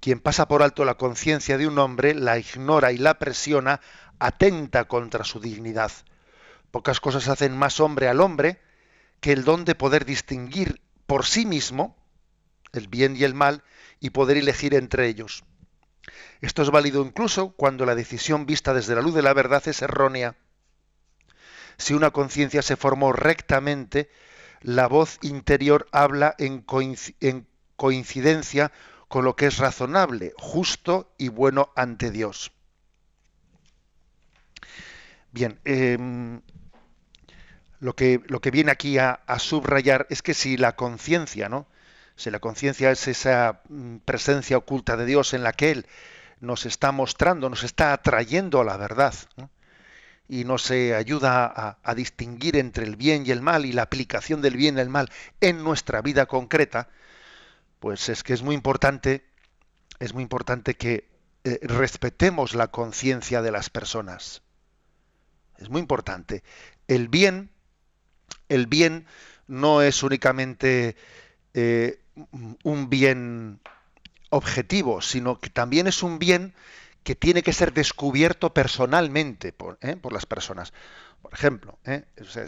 Quien 0.00 0.20
pasa 0.20 0.48
por 0.48 0.62
alto 0.62 0.84
la 0.84 0.96
conciencia 0.96 1.58
de 1.58 1.66
un 1.66 1.78
hombre, 1.78 2.14
la 2.14 2.38
ignora 2.38 2.92
y 2.92 2.98
la 2.98 3.18
presiona, 3.18 3.80
atenta 4.18 4.86
contra 4.86 5.24
su 5.24 5.40
dignidad. 5.40 5.92
Pocas 6.70 7.00
cosas 7.00 7.28
hacen 7.28 7.56
más 7.56 7.80
hombre 7.80 8.08
al 8.08 8.20
hombre 8.20 8.60
que 9.20 9.32
el 9.32 9.44
don 9.44 9.64
de 9.64 9.74
poder 9.74 10.04
distinguir 10.04 10.80
por 11.06 11.24
sí 11.24 11.46
mismo 11.46 11.96
el 12.72 12.88
bien 12.88 13.16
y 13.16 13.24
el 13.24 13.34
mal 13.34 13.62
y 14.00 14.10
poder 14.10 14.36
elegir 14.36 14.74
entre 14.74 15.08
ellos. 15.08 15.44
Esto 16.40 16.62
es 16.62 16.70
válido 16.70 17.02
incluso 17.02 17.50
cuando 17.50 17.86
la 17.86 17.94
decisión 17.94 18.46
vista 18.46 18.74
desde 18.74 18.94
la 18.94 19.00
luz 19.00 19.14
de 19.14 19.22
la 19.22 19.32
verdad 19.32 19.66
es 19.66 19.82
errónea. 19.82 20.36
Si 21.78 21.94
una 21.94 22.10
conciencia 22.10 22.62
se 22.62 22.76
formó 22.76 23.12
rectamente, 23.12 24.10
la 24.62 24.86
voz 24.86 25.18
interior 25.22 25.86
habla 25.92 26.34
en, 26.38 26.64
coincidencia 27.76 28.72
con 29.08 29.24
lo 29.24 29.36
que 29.36 29.46
es 29.46 29.58
razonable, 29.58 30.32
justo 30.36 31.12
y 31.18 31.28
bueno 31.28 31.70
ante 31.76 32.10
Dios. 32.10 32.52
Bien, 35.32 35.60
em, 35.64 36.40
lo, 37.80 37.94
que, 37.94 38.18
viene 38.50 38.70
aquí 38.70 38.98
a, 38.98 39.12
a 39.26 39.38
subrayar 39.38 40.06
es 40.10 40.22
que 40.22 40.34
si 40.34 40.56
la 40.56 40.76
conciencia, 40.76 41.48
¿no? 41.48 41.66
Si 42.16 42.30
la 42.30 42.40
conciencia 42.40 42.90
es 42.90 43.06
esa 43.08 43.60
mm, 43.68 43.98
presencia 43.98 44.56
oculta 44.56 44.96
de 44.96 45.04
Dios 45.04 45.34
en 45.34 45.42
la 45.42 45.52
que 45.52 45.70
Él 45.70 45.86
nos 46.40 46.66
está 46.66 46.92
mostrando, 46.92 47.50
nos 47.50 47.62
está 47.62 47.92
atrayendo 47.92 48.60
a 48.60 48.64
la 48.64 48.76
verdad, 48.76 49.14
y 50.28 50.44
nos 50.44 50.70
ayuda 50.70 51.78
a, 51.82 51.94
distinguir 51.94 52.56
entre 52.56 52.84
el 52.84 52.96
bien 52.96 53.24
y 53.26 53.30
el 53.30 53.40
mal 53.40 53.64
y 53.64 53.72
la 53.72 53.82
aplicación 53.82 54.42
del 54.42 54.56
bien 54.56 54.76
y 54.76 54.80
el 54.80 54.88
mal 54.88 55.10
en 55.40 55.62
nuestra 55.62 56.02
vida 56.02 56.26
concreta, 56.26 56.88
pues 57.78 58.08
es 58.08 58.22
que 58.22 58.32
es 58.32 58.42
muy 58.42 58.54
importante, 58.54 59.24
es 60.00 60.14
muy 60.14 60.22
importante 60.22 60.74
que 60.74 61.08
eh, 61.44 61.60
respetemos 61.62 62.54
la 62.54 62.68
conciencia 62.68 63.40
de 63.40 63.52
las 63.52 63.70
personas. 63.70 64.42
Es 65.58 65.70
muy 65.70 65.80
importante. 65.80 66.42
El 66.88 67.08
bien, 67.08 67.50
el 68.48 68.66
bien 68.66 69.06
no 69.46 69.80
es 69.80 70.02
únicamente 70.02 70.96
eh, 71.54 72.00
un 72.64 72.90
bien 72.90 73.60
objetivo, 74.30 75.00
sino 75.00 75.38
que 75.38 75.50
también 75.50 75.86
es 75.86 76.02
un 76.02 76.18
bien 76.18 76.54
que 77.06 77.14
tiene 77.14 77.44
que 77.44 77.52
ser 77.52 77.72
descubierto 77.72 78.52
personalmente 78.52 79.52
por, 79.52 79.78
¿eh? 79.80 79.96
las 80.10 80.26
personas. 80.26 80.72
Por 81.22 81.32
ejemplo, 81.32 81.78
¿eh? 81.84 82.04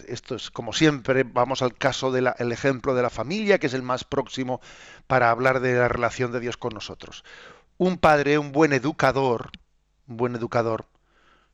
esto 0.08 0.34
es 0.34 0.50
como 0.50 0.72
siempre, 0.72 1.22
vamos 1.22 1.62
al 1.62 1.76
caso 1.76 2.10
del 2.10 2.26
ejemplo 2.50 2.96
de 2.96 3.02
la 3.02 3.08
familia, 3.08 3.60
que 3.60 3.68
es 3.68 3.74
el 3.74 3.84
más 3.84 4.02
próximo 4.02 4.60
para 5.06 5.30
hablar 5.30 5.60
de 5.60 5.74
la 5.74 5.86
relación 5.86 6.32
de 6.32 6.40
Dios 6.40 6.56
con 6.56 6.74
nosotros. 6.74 7.22
Un 7.76 7.98
padre, 7.98 8.36
un 8.36 8.50
buen 8.50 8.72
educador, 8.72 9.52
un 10.08 10.16
buen 10.16 10.34
educador, 10.34 10.86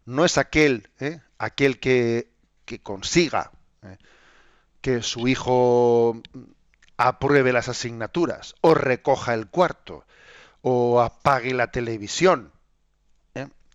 no 0.07 0.25
es 0.25 0.39
aquel, 0.39 0.89
¿eh? 0.99 1.21
aquel 1.37 1.81
que, 1.81 2.31
que 2.65 2.81
consiga 2.81 3.53
que 4.81 5.03
su 5.03 5.29
hijo 5.29 6.23
apruebe 6.97 7.53
las 7.53 7.69
asignaturas, 7.69 8.55
o 8.63 8.73
recoja 8.73 9.35
el 9.35 9.47
cuarto, 9.49 10.07
o 10.63 11.03
apague 11.03 11.53
la 11.53 11.71
televisión. 11.71 12.54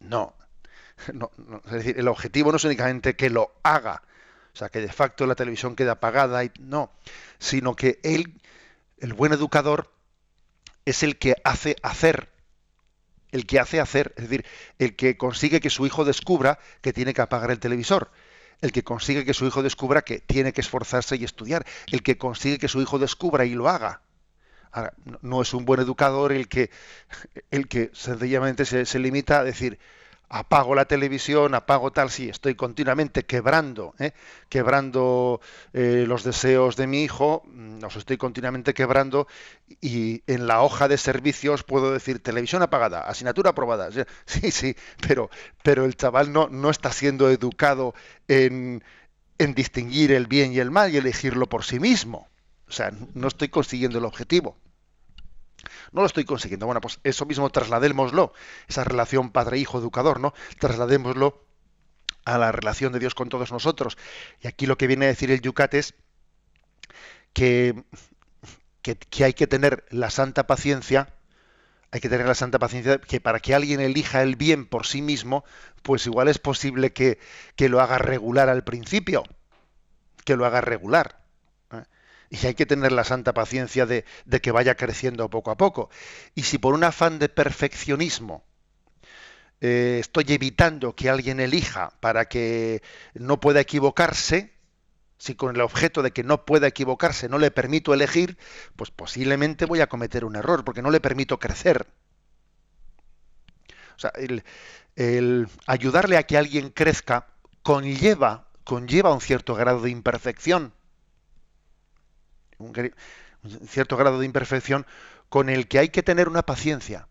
¿Eh? 0.02 0.06
No. 1.14 1.32
no. 1.38 1.62
Es 1.66 1.72
decir, 1.72 1.98
el 1.98 2.08
objetivo 2.08 2.52
no 2.52 2.58
es 2.58 2.64
únicamente 2.64 3.16
que 3.16 3.30
lo 3.30 3.54
haga, 3.64 4.04
o 4.54 4.58
sea, 4.58 4.70
que 4.70 4.82
de 4.82 4.92
facto 4.92 5.26
la 5.26 5.36
televisión 5.36 5.76
quede 5.76 5.90
apagada, 5.90 6.44
y, 6.44 6.52
no, 6.60 6.92
sino 7.38 7.76
que 7.76 8.00
él, 8.04 8.42
el 8.98 9.14
buen 9.14 9.32
educador, 9.32 9.92
es 10.86 11.04
el 11.04 11.18
que 11.18 11.36
hace 11.44 11.76
hacer, 11.84 12.30
el 13.32 13.46
que 13.46 13.60
hace 13.60 13.80
hacer, 13.80 14.14
es 14.18 14.30
decir, 14.30 14.46
el 14.80 14.96
que 14.96 15.18
consigue 15.18 15.62
que 15.62 15.70
su 15.70 15.86
hijo 15.86 16.04
descubra 16.04 16.60
que 16.82 16.94
tiene 16.94 17.14
que 17.14 17.22
apagar 17.22 17.52
el 17.52 17.60
televisor, 17.60 18.12
el 18.62 18.72
que 18.72 18.84
consigue 18.84 19.24
que 19.24 19.34
su 19.34 19.46
hijo 19.46 19.64
descubra 19.64 20.02
que 20.02 20.20
tiene 20.20 20.52
que 20.52 20.62
esforzarse 20.62 21.16
y 21.16 21.24
estudiar, 21.24 21.66
el 21.92 22.04
que 22.04 22.18
consigue 22.18 22.58
que 22.58 22.68
su 22.68 22.82
hijo 22.82 23.00
descubra 23.00 23.46
y 23.46 23.52
lo 23.52 23.70
haga 23.70 24.02
no 25.22 25.42
es 25.42 25.54
un 25.54 25.66
buen 25.66 25.80
educador 25.80 26.32
el 26.32 26.48
que, 26.48 26.70
el 27.52 27.68
que 27.68 27.90
sencillamente 27.94 28.66
se, 28.66 29.00
limita 29.00 29.40
a 29.40 29.44
decir, 29.44 29.80
apago 30.30 30.76
la 30.76 30.86
televisión, 30.86 31.56
apago 31.56 31.92
tal, 31.92 32.12
sí, 32.12 32.30
estoy 32.30 32.54
continuamente 32.56 33.26
quebrando, 33.26 33.96
¿eh? 34.00 34.14
quebrando 34.48 35.42
eh, 35.74 36.06
los 36.08 36.24
deseos 36.24 36.76
de 36.76 36.86
mi 36.86 37.04
hijo, 37.04 37.44
mm, 37.48 37.80
los 37.80 37.96
estoy 37.96 38.18
continuamente 38.18 38.76
quebrando 38.76 39.28
y 39.82 40.22
en 40.28 40.46
la 40.46 40.62
hoja 40.62 40.88
de 40.88 40.98
servicios 40.98 41.64
puedo 41.64 41.92
decir 41.92 42.22
televisión 42.22 42.62
apagada, 42.62 43.02
asignatura 43.02 43.52
aprobada, 43.52 43.90
sí, 44.26 44.52
sí, 44.52 44.76
pero, 45.08 45.32
pero 45.64 45.86
el 45.86 45.96
chaval 45.96 46.32
no, 46.32 46.48
no 46.50 46.70
está 46.70 46.92
siendo 46.92 47.30
educado 47.30 47.96
en 48.28 48.84
distinguir 49.56 50.12
el 50.12 50.28
bien 50.28 50.54
y 50.54 50.60
el 50.60 50.70
mal 50.70 50.94
y 50.94 50.98
elegirlo 50.98 51.48
por 51.48 51.64
sí 51.64 51.80
mismo. 51.80 52.29
O 52.70 52.72
sea, 52.72 52.94
no 53.16 53.28
estoy 53.28 53.50
consiguiendo 53.50 53.98
el 53.98 54.06
objetivo. 54.06 54.58
No 55.92 56.02
lo 56.02 56.08
estoy 56.08 56.24
consiguiendo. 56.24 56.68
Bueno, 56.68 56.82
pues 56.82 57.00
eso 57.04 57.26
mismo 57.26 57.50
trasladémoslo, 57.50 58.34
esa 58.68 58.84
relación 58.84 59.32
padre-hijo 59.32 59.80
educador, 59.80 60.20
¿no? 60.20 60.34
Trasladémoslo 60.60 61.44
a 62.26 62.38
la 62.38 62.52
relación 62.52 62.94
de 62.94 63.00
Dios 63.00 63.16
con 63.16 63.30
todos 63.30 63.52
nosotros. 63.52 63.98
Y 64.42 64.48
aquí 64.48 64.68
lo 64.68 64.78
que 64.78 64.88
viene 64.88 65.06
a 65.06 65.10
decir 65.10 65.32
el 65.32 65.42
Yucat 65.42 65.74
es 65.74 65.96
que, 67.34 67.84
que, 68.82 69.24
hay 69.24 69.34
que 69.34 69.48
tener 69.48 69.86
la 69.90 70.12
santa 70.12 70.46
paciencia, 70.46 71.14
hay 71.92 72.02
que 72.02 72.10
tener 72.10 72.28
la 72.28 72.36
santa 72.36 72.60
paciencia 72.60 73.00
que 73.00 73.20
para 73.20 73.40
que 73.40 73.56
alguien 73.56 73.80
elija 73.80 74.22
el 74.22 74.36
bien 74.36 74.68
por 74.68 74.86
sí 74.86 75.02
mismo, 75.02 75.44
pues 75.82 76.06
igual 76.06 76.28
es 76.28 76.38
posible 76.38 76.94
que, 76.94 77.20
que 77.56 77.68
lo 77.68 77.82
haga 77.82 77.98
regular 77.98 78.48
al 78.48 78.64
principio, 78.64 79.24
que 80.24 80.36
lo 80.36 80.46
haga 80.46 80.62
regular 80.62 81.19
y 82.30 82.46
hay 82.46 82.54
que 82.54 82.66
tener 82.66 82.92
la 82.92 83.04
santa 83.04 83.34
paciencia 83.34 83.86
de, 83.86 84.06
que 84.42 84.52
vaya 84.52 84.76
creciendo 84.76 85.30
poco 85.30 85.52
a 85.52 85.58
poco. 85.58 85.90
Y 86.36 86.44
si 86.44 86.58
por 86.58 86.74
un 86.74 86.84
afán 86.84 87.20
de 87.20 87.30
perfeccionismo 87.30 88.44
eh, 89.62 89.98
estoy 90.00 90.26
evitando 90.30 90.96
que 90.96 91.10
alguien 91.10 91.40
elija 91.40 91.94
para 92.00 92.26
que 92.26 92.82
no 93.14 93.40
pueda 93.40 93.62
equivocarse, 93.62 94.54
si 95.18 95.36
con 95.36 95.56
el 95.56 95.62
objeto 95.62 96.02
de 96.02 96.12
que 96.12 96.24
no 96.24 96.46
pueda 96.46 96.68
equivocarse 96.68 97.28
no 97.28 97.40
le 97.40 97.52
permito 97.52 97.94
elegir, 97.94 98.38
pues 98.76 98.92
posiblemente 98.92 99.66
voy 99.66 99.82
a 99.82 99.88
cometer 99.88 100.24
un 100.24 100.36
error, 100.36 100.64
porque 100.64 100.82
no 100.82 100.92
le 100.92 101.02
permito 101.02 101.40
crecer. 101.40 101.88
O 103.98 104.00
sea, 104.00 104.12
el, 104.16 104.44
el 104.96 105.50
ayudarle 105.66 106.18
a 106.18 106.24
que 106.24 106.38
alguien 106.38 106.70
crezca 106.70 107.28
conlleva, 107.64 108.48
conlleva 108.64 109.14
un 109.14 109.20
cierto 109.20 109.56
grado 109.56 109.82
de 109.82 109.90
imperfección 109.90 110.74
un, 112.60 112.94
cierto 113.68 113.98
grado 113.98 114.20
de 114.20 114.26
imperfección 114.26 114.86
con 115.30 115.50
el 115.50 115.68
que 115.68 115.80
hay 115.80 115.90
que 115.90 116.04
tener 116.04 116.28
una 116.28 116.44
paciencia. 116.44 117.08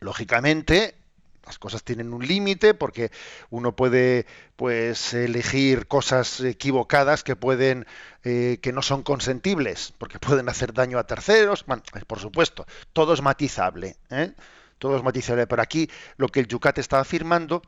Lógicamente, 0.00 0.94
las 1.46 1.58
cosas 1.58 1.82
tienen 1.82 2.12
un 2.12 2.26
límite 2.26 2.74
porque 2.74 3.10
uno 3.50 3.76
puede 3.76 4.26
pues 4.56 5.14
elegir 5.14 5.86
cosas 5.86 6.40
equivocadas 6.40 7.22
que 7.22 7.36
pueden 7.36 7.86
eh, 8.22 8.58
que 8.62 8.72
no 8.72 8.82
son 8.82 9.02
consentibles 9.02 9.92
porque 9.98 10.18
pueden 10.18 10.48
hacer 10.48 10.72
daño 10.72 10.98
a 10.98 11.06
terceros 11.06 11.64
por 12.06 12.18
supuesto 12.18 12.66
todo 12.92 13.12
es 13.12 13.20
matizable 13.20 13.96
¿eh? 14.10 14.32
todo 14.78 14.96
es 14.96 15.02
matizable 15.02 15.46
pero 15.46 15.62
aquí 15.62 15.90
lo 16.16 16.28
que 16.28 16.40
el 16.40 16.48
Yucat 16.48 16.78
está 16.78 17.00
afirmando 17.00 17.62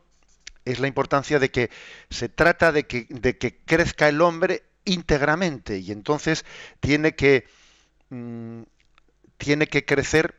es 0.64 0.80
la 0.80 0.88
importancia 0.88 1.38
de 1.38 1.50
que 1.50 1.70
se 2.10 2.28
trata 2.28 2.72
de 2.72 2.86
que, 2.86 3.06
de 3.08 3.38
que 3.38 3.58
crezca 3.58 4.08
el 4.08 4.20
hombre 4.20 4.64
íntegramente 4.86 5.78
y 5.78 5.92
entonces 5.92 6.46
tiene 6.80 7.14
que, 7.14 7.46
mm, 8.08 8.62
tiene 9.36 9.66
que 9.66 9.84
crecer 9.84 10.34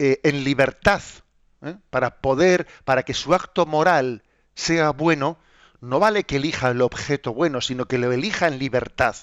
eh, 0.00 0.20
en 0.24 0.42
libertad 0.42 1.02
¿eh? 1.62 1.76
para 1.90 2.20
poder, 2.20 2.66
para 2.84 3.04
que 3.04 3.14
su 3.14 3.32
acto 3.32 3.64
moral 3.66 4.24
sea 4.54 4.90
bueno, 4.90 5.38
no 5.80 6.00
vale 6.00 6.24
que 6.24 6.36
elija 6.36 6.70
el 6.70 6.82
objeto 6.82 7.32
bueno, 7.32 7.60
sino 7.60 7.86
que 7.86 7.98
lo 7.98 8.10
elija 8.10 8.48
en 8.48 8.58
libertad. 8.58 9.14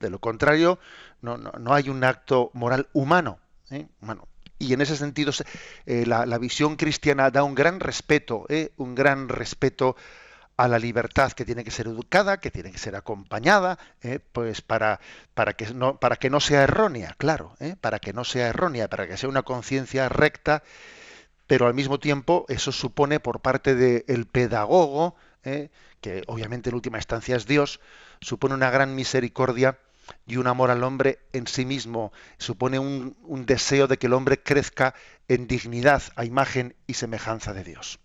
De 0.00 0.10
lo 0.10 0.18
contrario, 0.18 0.80
no, 1.20 1.36
no, 1.36 1.74
hay 1.74 1.88
un 1.88 2.02
acto 2.02 2.50
moral 2.54 2.88
humano. 2.92 3.38
¿eh? 3.70 3.86
Y 4.58 4.72
en 4.72 4.80
ese 4.80 4.96
sentido, 4.96 5.32
la, 5.86 6.26
la, 6.26 6.38
visión 6.38 6.76
cristiana 6.76 7.30
da 7.30 7.44
un 7.44 7.54
gran 7.54 7.80
respeto, 7.80 8.46
un 8.76 8.94
gran 8.94 9.28
respeto 9.28 9.96
a 10.56 10.68
la 10.68 10.78
libertad 10.78 11.32
que 11.32 11.44
tiene 11.44 11.64
que 11.64 11.70
ser 11.70 11.86
educada, 11.86 12.38
que 12.38 12.50
tiene 12.50 12.70
que 12.70 12.78
ser 12.78 12.94
acompañada, 12.96 13.78
eh, 14.02 14.20
pues 14.32 14.60
para, 14.62 15.00
para, 15.34 15.54
que 15.54 15.72
no, 15.74 15.98
para 15.98 16.16
que 16.16 16.30
no 16.30 16.40
sea 16.40 16.62
errónea, 16.62 17.14
claro, 17.18 17.56
eh, 17.60 17.76
para 17.80 17.98
que 17.98 18.12
no 18.12 18.24
sea 18.24 18.48
errónea, 18.48 18.88
para 18.88 19.08
que 19.08 19.16
sea 19.16 19.28
una 19.28 19.42
conciencia 19.42 20.08
recta, 20.08 20.62
pero 21.46 21.66
al 21.66 21.74
mismo 21.74 21.98
tiempo 21.98 22.46
eso 22.48 22.72
supone 22.72 23.20
por 23.20 23.40
parte 23.40 23.74
del 23.74 24.26
pedagogo, 24.26 25.16
eh, 25.42 25.70
que 26.00 26.22
obviamente 26.26 26.70
en 26.70 26.76
última 26.76 26.98
instancia 26.98 27.36
es 27.36 27.46
Dios, 27.46 27.80
supone 28.20 28.54
una 28.54 28.70
gran 28.70 28.94
misericordia 28.94 29.78
y 30.26 30.36
un 30.36 30.46
amor 30.46 30.70
al 30.70 30.84
hombre 30.84 31.18
en 31.32 31.46
sí 31.46 31.64
mismo, 31.64 32.12
supone 32.38 32.78
un, 32.78 33.16
un 33.22 33.46
deseo 33.46 33.88
de 33.88 33.98
que 33.98 34.06
el 34.06 34.12
hombre 34.12 34.42
crezca 34.42 34.94
en 35.28 35.46
dignidad 35.46 36.02
a 36.14 36.24
imagen 36.24 36.76
y 36.86 36.94
semejanza 36.94 37.52
de 37.54 37.64
Dios. 37.64 37.98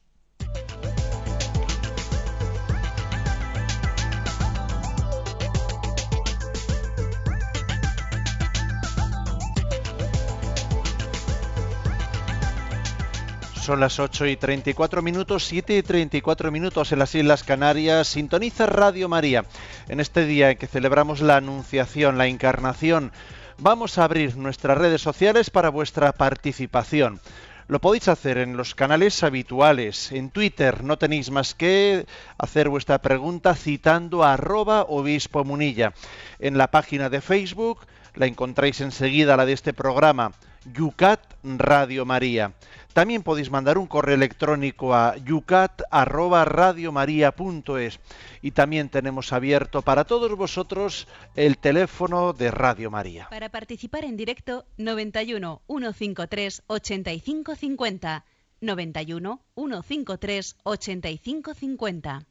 Son 13.70 13.80
las 13.80 14.00
8 14.00 14.26
y 14.26 14.36
34 14.36 15.04
minutos, 15.04 15.46
7 15.46 15.78
y 15.78 15.84
34 15.84 16.52
minutos 16.52 16.92
en 16.92 16.98
las 16.98 17.14
Islas 17.14 17.44
Canarias. 17.44 18.08
Sintoniza 18.08 18.66
Radio 18.66 19.08
María. 19.08 19.46
En 19.88 20.00
este 20.00 20.26
día 20.26 20.50
en 20.50 20.58
que 20.58 20.66
celebramos 20.66 21.22
la 21.22 21.38
Anunciación, 21.38 22.18
la 22.18 22.26
Encarnación, 22.26 23.12
vamos 23.60 24.00
a 24.00 24.06
abrir 24.06 24.38
nuestras 24.38 24.76
redes 24.76 25.04
sociales 25.04 25.52
para 25.52 25.70
vuestra 25.70 26.14
participación. 26.14 27.20
Lo 27.68 27.80
podéis 27.80 28.08
hacer 28.08 28.40
en 28.40 28.58
los 28.58 28.74
canales 28.74 29.22
habituales. 29.22 30.12
En 30.14 30.32
Twitter 30.32 30.84
no 30.84 30.98
tenéis 30.98 31.30
más 31.30 31.54
que 31.54 32.08
hacer 32.40 32.70
vuestra 32.70 33.04
pregunta 33.04 33.54
citando 33.54 34.24
a 34.24 34.34
arroba 34.34 34.82
obispo 34.90 35.44
munilla. 35.44 35.94
En 36.40 36.58
la 36.58 36.72
página 36.72 37.12
de 37.12 37.22
Facebook 37.22 37.86
la 38.16 38.26
encontráis 38.26 38.82
enseguida, 38.82 39.38
la 39.38 39.46
de 39.46 39.54
este 39.54 39.74
programa, 39.74 40.32
Yucat 40.74 41.22
Radio 41.44 42.06
María. 42.06 42.54
También 42.94 43.24
podéis 43.24 43.52
mandar 43.52 43.78
un 43.78 43.88
correo 43.88 44.16
electrónico 44.16 44.96
a 44.96 45.16
yucat@radiomaria.es 45.18 48.00
y 48.42 48.52
también 48.52 48.90
tenemos 48.90 49.32
abierto 49.32 49.84
para 49.84 50.06
todos 50.06 50.36
vosotros 50.36 51.08
el 51.36 51.60
teléfono 51.60 52.34
de 52.34 52.50
Radio 52.52 52.90
María. 52.90 53.28
Para 53.30 53.50
participar 53.50 54.06
en 54.06 54.18
directo 54.18 54.66
91 54.78 55.62
153 55.68 56.64
8550 56.68 58.26
91 58.62 59.42
153 59.56 60.56
8550 60.64 62.26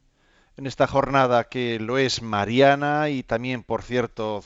en 0.59 0.67
esta 0.67 0.87
jornada 0.87 1.45
que 1.45 1.79
lo 1.79 1.97
es 1.97 2.21
mariana 2.21 3.07
y 3.07 3.23
también, 3.23 3.63
por 3.63 3.81
cierto, 3.81 4.43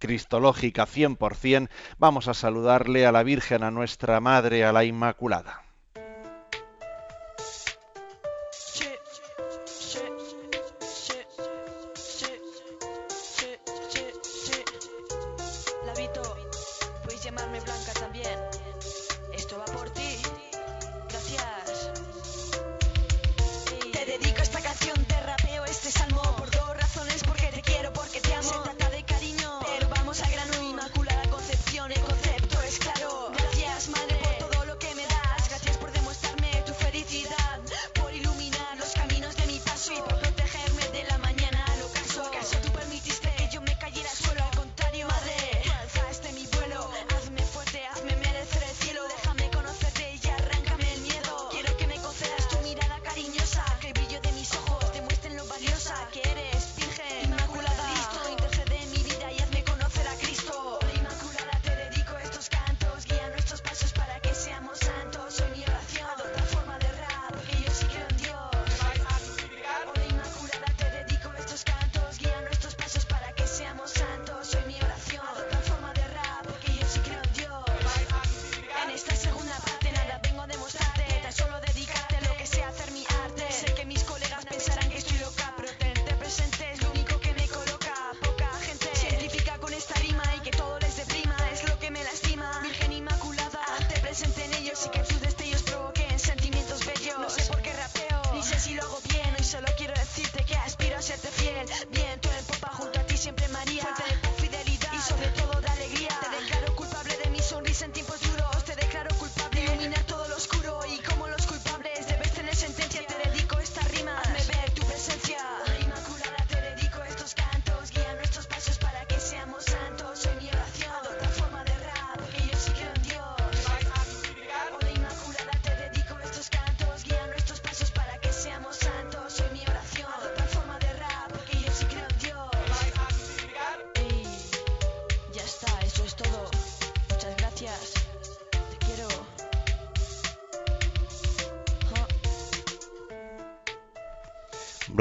cristológica 0.00 0.86
100%, 0.86 1.68
vamos 1.98 2.26
a 2.26 2.34
saludarle 2.34 3.06
a 3.06 3.12
la 3.12 3.22
Virgen, 3.22 3.62
a 3.62 3.70
nuestra 3.70 4.18
Madre, 4.18 4.64
a 4.64 4.72
la 4.72 4.84
Inmaculada. 4.84 5.62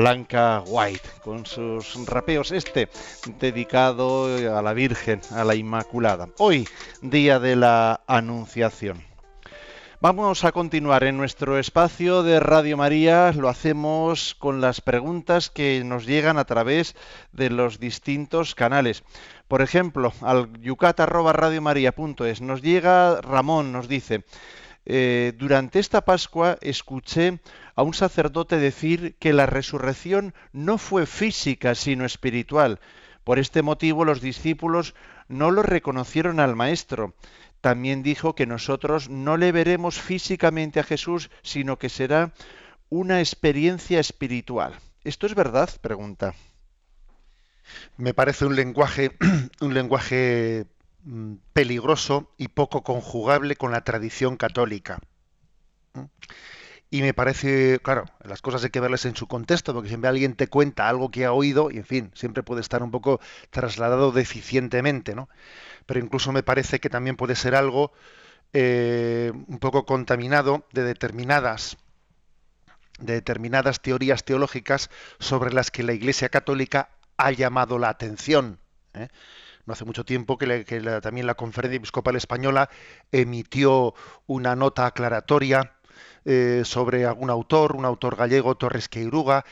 Blanca 0.01 0.63
White, 0.65 1.07
con 1.23 1.45
sus 1.45 2.07
rapeos, 2.07 2.51
este 2.51 2.89
dedicado 3.37 4.25
a 4.57 4.59
la 4.63 4.73
Virgen, 4.73 5.21
a 5.29 5.43
la 5.43 5.53
Inmaculada. 5.53 6.27
Hoy, 6.39 6.67
día 7.03 7.39
de 7.39 7.55
la 7.55 8.01
Anunciación. 8.07 9.03
Vamos 9.99 10.43
a 10.43 10.53
continuar 10.53 11.03
en 11.03 11.17
nuestro 11.17 11.59
espacio 11.59 12.23
de 12.23 12.39
Radio 12.39 12.77
María. 12.77 13.31
Lo 13.33 13.47
hacemos 13.47 14.33
con 14.33 14.59
las 14.59 14.81
preguntas 14.81 15.51
que 15.51 15.83
nos 15.85 16.07
llegan 16.07 16.39
a 16.39 16.45
través 16.45 16.95
de 17.31 17.51
los 17.51 17.79
distintos 17.79 18.55
canales. 18.55 19.03
Por 19.47 19.61
ejemplo, 19.61 20.13
al 20.21 20.51
yucat.radiomaria.es 20.61 22.41
nos 22.41 22.63
llega 22.63 23.21
Ramón, 23.21 23.71
nos 23.71 23.87
dice, 23.87 24.23
eh, 24.85 25.33
durante 25.37 25.79
esta 25.79 26.01
Pascua 26.01 26.57
escuché 26.61 27.39
a 27.75 27.83
un 27.83 27.93
sacerdote 27.93 28.57
decir 28.57 29.15
que 29.19 29.33
la 29.33 29.45
resurrección 29.45 30.33
no 30.53 30.77
fue 30.77 31.05
física 31.05 31.75
sino 31.75 32.05
espiritual. 32.05 32.79
Por 33.23 33.37
este 33.37 33.61
motivo 33.61 34.05
los 34.05 34.21
discípulos 34.21 34.95
no 35.27 35.51
lo 35.51 35.61
reconocieron 35.61 36.39
al 36.39 36.55
Maestro. 36.55 37.13
También 37.61 38.01
dijo 38.01 38.33
que 38.33 38.47
nosotros 38.47 39.09
no 39.09 39.37
le 39.37 39.51
veremos 39.51 40.01
físicamente 40.01 40.79
a 40.79 40.83
Jesús, 40.83 41.29
sino 41.43 41.77
que 41.77 41.89
será 41.89 42.33
una 42.89 43.19
experiencia 43.19 43.99
espiritual. 43.99 44.73
¿Esto 45.03 45.27
es 45.27 45.35
verdad? 45.35 45.69
pregunta. 45.79 46.33
Me 47.97 48.13
parece 48.13 48.45
un 48.45 48.55
lenguaje, 48.55 49.11
un 49.61 49.73
lenguaje 49.73 50.65
peligroso 51.53 52.31
y 52.37 52.49
poco 52.49 52.83
conjugable 52.83 53.55
con 53.55 53.71
la 53.71 53.83
tradición 53.83 54.37
católica. 54.37 54.99
Y 56.89 57.01
me 57.01 57.13
parece, 57.13 57.79
claro, 57.81 58.05
las 58.23 58.41
cosas 58.41 58.63
hay 58.63 58.69
que 58.69 58.81
verlas 58.81 59.05
en 59.05 59.15
su 59.15 59.27
contexto, 59.27 59.73
porque 59.73 59.87
siempre 59.87 60.09
alguien 60.09 60.35
te 60.35 60.47
cuenta 60.47 60.89
algo 60.89 61.09
que 61.09 61.25
ha 61.25 61.31
oído 61.31 61.71
y, 61.71 61.77
en 61.77 61.85
fin, 61.85 62.11
siempre 62.13 62.43
puede 62.43 62.59
estar 62.59 62.83
un 62.83 62.91
poco 62.91 63.21
trasladado 63.49 64.11
deficientemente, 64.11 65.15
¿no? 65.15 65.29
Pero 65.85 66.01
incluso 66.01 66.33
me 66.33 66.43
parece 66.43 66.79
que 66.79 66.89
también 66.89 67.15
puede 67.15 67.35
ser 67.35 67.55
algo 67.55 67.93
eh, 68.53 69.31
un 69.47 69.59
poco 69.59 69.85
contaminado 69.85 70.65
de 70.73 70.83
determinadas 70.83 71.77
de 72.99 73.13
determinadas 73.13 73.81
teorías 73.81 74.25
teológicas 74.25 74.89
sobre 75.17 75.53
las 75.53 75.71
que 75.71 75.83
la 75.83 75.93
Iglesia 75.93 76.29
Católica 76.29 76.89
ha 77.17 77.31
llamado 77.31 77.79
la 77.79 77.89
atención. 77.89 78.59
¿eh? 78.93 79.07
No 79.65 79.73
hace 79.73 79.85
mucho 79.85 80.03
tiempo 80.05 80.37
que, 80.37 80.65
también 81.01 81.27
la 81.27 81.35
Conferencia 81.35 81.77
Episcopal 81.77 82.15
Española 82.15 82.69
emitió 83.11 83.93
una 84.27 84.55
nota 84.55 84.85
aclaratoria 84.85 85.73
eh, 86.25 86.61
sobre 86.65 87.05
algún 87.05 87.29
autor, 87.29 87.75
un 87.75 87.85
autor 87.85 88.15
gallego, 88.15 88.55
Torres 88.55 88.89
Queiruga, 88.89 89.45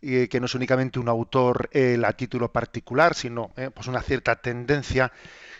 eh, 0.00 0.28
que 0.28 0.40
no 0.40 0.46
es 0.46 0.54
únicamente 0.54 0.98
un 0.98 1.08
autor 1.08 1.68
eh, 1.72 2.00
a 2.04 2.12
título 2.12 2.52
particular, 2.52 3.14
sino 3.14 3.52
pues 3.74 3.86
una 3.86 4.02
cierta 4.02 4.36
tendencia 4.36 5.12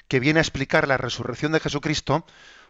que 0.09 0.21
viene 0.21 0.41
a 0.41 0.43
explicar 0.43 0.89
la 0.89 0.97
resurrección 0.97 1.53
de 1.53 1.61
Jesucristo, 1.61 2.27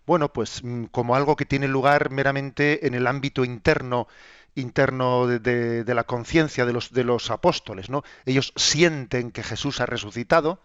bueno, 0.07 0.33
pues 0.33 0.63
mm, 0.63 0.85
como 0.87 1.15
algo 1.17 1.37
que 1.37 1.47
tiene 1.47 1.69
lugar 1.69 2.11
meramente 2.11 2.87
en 2.87 2.95
el 2.95 3.07
ámbito 3.07 3.45
interno 3.45 4.09
interno 4.55 5.27
de, 5.27 5.85
de 5.85 5.95
la 5.95 6.05
conciencia 6.05 6.67
de 6.67 6.73
los, 6.73 6.93
de 6.93 7.05
los 7.05 7.31
apóstoles, 7.31 7.89
¿no? 7.89 8.05
Ellos 8.27 8.53
sienten 8.57 9.31
que 9.31 9.43
Jesús 9.43 9.81
ha 9.81 9.87
resucitado, 9.87 10.61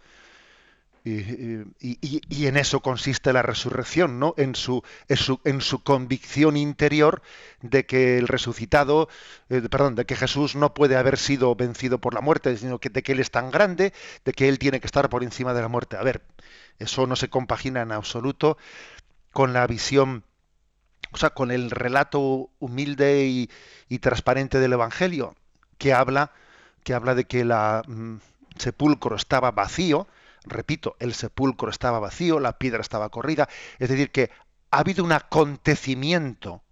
Y, 1.07 2.47
en 2.47 2.57
eso 2.57 2.81
consiste 2.81 3.31
la 3.31 3.41
resurrección, 3.41 4.19
¿no? 4.19 4.33
En 4.37 4.55
su, 4.55 4.83
en 5.07 5.61
su, 5.61 5.83
convicción 5.83 6.57
interior 6.57 7.21
de 7.61 7.85
que 7.85 8.17
el 8.17 8.27
resucitado, 8.27 9.07
eh, 9.49 9.61
perdón, 9.69 9.95
de 9.95 10.05
que 10.05 10.15
Jesús 10.15 10.55
no 10.55 10.73
puede 10.73 10.95
haber 10.97 11.17
sido 11.17 11.55
vencido 11.55 11.99
por 11.99 12.13
la 12.13 12.21
muerte, 12.21 12.57
sino 12.57 12.79
que 12.79 12.89
de 12.89 13.03
que 13.03 13.13
Él 13.13 13.19
es 13.19 13.31
tan 13.31 13.51
grande, 13.51 13.93
de 14.25 14.33
que 14.33 14.49
Él 14.49 14.59
tiene 14.59 14.79
que 14.79 14.87
estar 14.87 15.09
por 15.09 15.23
encima 15.23 15.53
de 15.53 15.61
la 15.61 15.67
muerte. 15.67 15.97
A 15.97 16.03
ver, 16.03 16.21
eso 16.79 17.07
no 17.07 17.15
se 17.15 17.29
compagina 17.29 17.81
en 17.81 17.91
absoluto 17.91 18.57
con 19.31 19.53
la 19.53 19.65
visión, 19.67 20.23
o 21.11 21.17
sea, 21.17 21.29
con 21.29 21.51
el 21.51 21.71
relato 21.71 22.49
humilde 22.59 23.27
y, 23.89 23.99
transparente 23.99 24.59
del 24.59 24.73
Evangelio, 24.73 25.35
que 25.77 25.93
habla, 25.93 26.31
que 26.83 26.93
habla 26.93 27.15
de 27.15 27.25
que 27.25 27.41
el 27.41 27.53
mm, 27.53 28.17
sepulcro 28.57 29.15
estaba 29.15 29.51
vacío, 29.51 30.07
repito, 30.49 30.95
el 30.99 31.13
sepulcro 31.13 31.69
estaba 31.69 31.99
vacío, 31.99 32.39
la 32.39 32.57
piedra 32.57 32.81
estaba 32.81 33.09
corrida, 33.09 33.47
es 33.79 33.89
decir, 33.89 34.11
que 34.11 34.31
ha 34.71 34.79
habido 34.79 35.03
un 35.03 35.11
acontecimiento, 35.11 36.63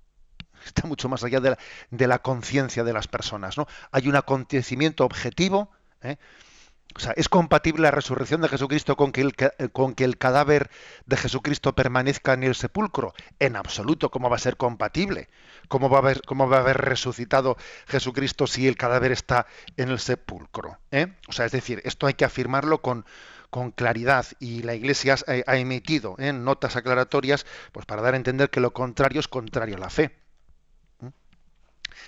está 0.65 0.87
mucho 0.87 1.09
más 1.09 1.23
allá 1.23 1.39
de 1.39 2.07
la, 2.07 2.19
conciencia 2.19 2.83
de 2.83 2.93
las 2.93 3.07
personas, 3.07 3.57
¿no? 3.57 3.67
Hay 3.91 4.07
un 4.07 4.15
acontecimiento 4.15 5.05
objetivo, 5.05 5.71
¿eh? 6.01 6.17
O 6.95 6.99
sea, 6.99 7.13
¿es 7.17 7.27
compatible 7.27 7.81
la 7.81 7.91
resurrección 7.91 8.39
de 8.39 8.47
Jesucristo 8.47 8.95
con 8.95 9.11
que, 9.11 9.21
el, 9.21 9.35
con 9.73 9.95
que 9.95 10.05
el 10.05 10.17
cadáver 10.17 10.69
de 11.05 11.17
Jesucristo 11.17 11.75
permanezca 11.75 12.33
en 12.33 12.43
el 12.43 12.55
sepulcro? 12.55 13.13
En 13.39 13.57
absoluto, 13.57 14.11
¿cómo 14.11 14.29
va 14.29 14.37
a 14.37 14.39
ser 14.39 14.55
compatible? 14.55 15.27
¿Cómo 15.67 15.89
va 15.89 15.97
a 15.97 16.01
haber, 16.01 16.21
cómo 16.21 16.47
va 16.47 16.57
a 16.57 16.61
haber 16.61 16.77
resucitado 16.77 17.57
Jesucristo 17.87 18.47
si 18.47 18.67
el 18.67 18.77
cadáver 18.77 19.11
está 19.11 19.45
en 19.75 19.89
el 19.89 19.99
sepulcro? 19.99 20.79
¿Eh? 20.91 21.07
O 21.27 21.33
sea, 21.33 21.45
es 21.45 21.51
decir, 21.51 21.81
esto 21.83 22.07
hay 22.07 22.13
que 22.13 22.23
afirmarlo 22.23 22.81
con, 22.81 23.05
con 23.55 23.71
claridad 23.71 24.25
y 24.41 24.63
la 24.63 24.75
Iglesia 24.75 25.15
ha, 25.47 25.55
emitido 25.55 26.17
¿eh? 26.19 26.33
notas 26.33 26.75
aclaratorias 26.75 27.45
pues 27.71 27.85
para 27.85 28.01
dar 28.01 28.13
a 28.13 28.17
entender 28.17 28.49
que 28.49 28.59
lo 28.59 28.73
contrario 28.73 29.21
es 29.21 29.29
contrario 29.29 29.77
a 29.77 29.79
la 29.79 29.89
fe. 29.89 30.13
¿Mm? 30.99 31.07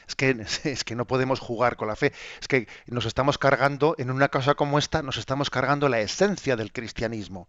Es 0.10 0.16
que, 0.18 0.46
es 0.66 0.84
que 0.84 0.96
no 0.96 1.08
podemos 1.08 1.40
jugar 1.40 1.78
con 1.78 1.88
la 1.88 1.96
fe. 1.96 2.12
Es 2.42 2.50
que 2.50 2.68
nos 2.88 3.06
estamos 3.06 3.38
cargando, 3.38 3.96
en 3.98 4.12
una 4.12 4.28
cosa 4.28 4.56
como 4.56 4.78
esta, 4.78 5.02
nos 5.02 5.16
estamos 5.16 5.50
cargando 5.50 5.88
la 5.88 6.02
esencia 6.02 6.58
del 6.58 6.74
cristianismo. 6.74 7.48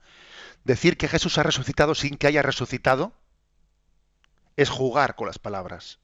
Decir 0.62 0.96
que 0.96 1.08
Jesús 1.08 1.36
ha 1.38 1.42
resucitado 1.42 1.96
sin 1.96 2.18
que 2.18 2.28
haya 2.28 2.42
resucitado 2.42 3.12
es 4.54 4.70
jugar 4.70 5.16
con 5.16 5.26
las 5.26 5.40
palabras 5.40 5.98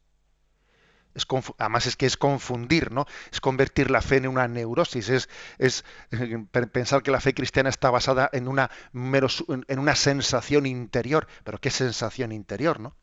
además 1.58 1.86
es 1.86 1.96
que 1.96 2.06
es 2.06 2.16
confundir, 2.16 2.92
¿no? 2.92 3.06
Es 3.32 3.40
convertir 3.40 3.90
la 3.90 4.02
fe 4.02 4.16
en 4.16 4.28
una 4.28 4.48
neurosis, 4.48 5.08
es, 5.08 5.28
es 5.58 5.84
pensar 6.72 7.02
que 7.02 7.10
la 7.10 7.20
fe 7.20 7.34
cristiana 7.34 7.68
está 7.68 7.90
basada 7.90 8.28
en 8.32 8.48
una, 8.48 8.70
en 8.92 9.78
una 9.78 9.94
sensación 9.94 10.66
interior. 10.66 11.26
Pero 11.44 11.58
¿qué 11.58 11.70
sensación 11.70 12.32
interior, 12.32 12.80
no? 12.80 12.96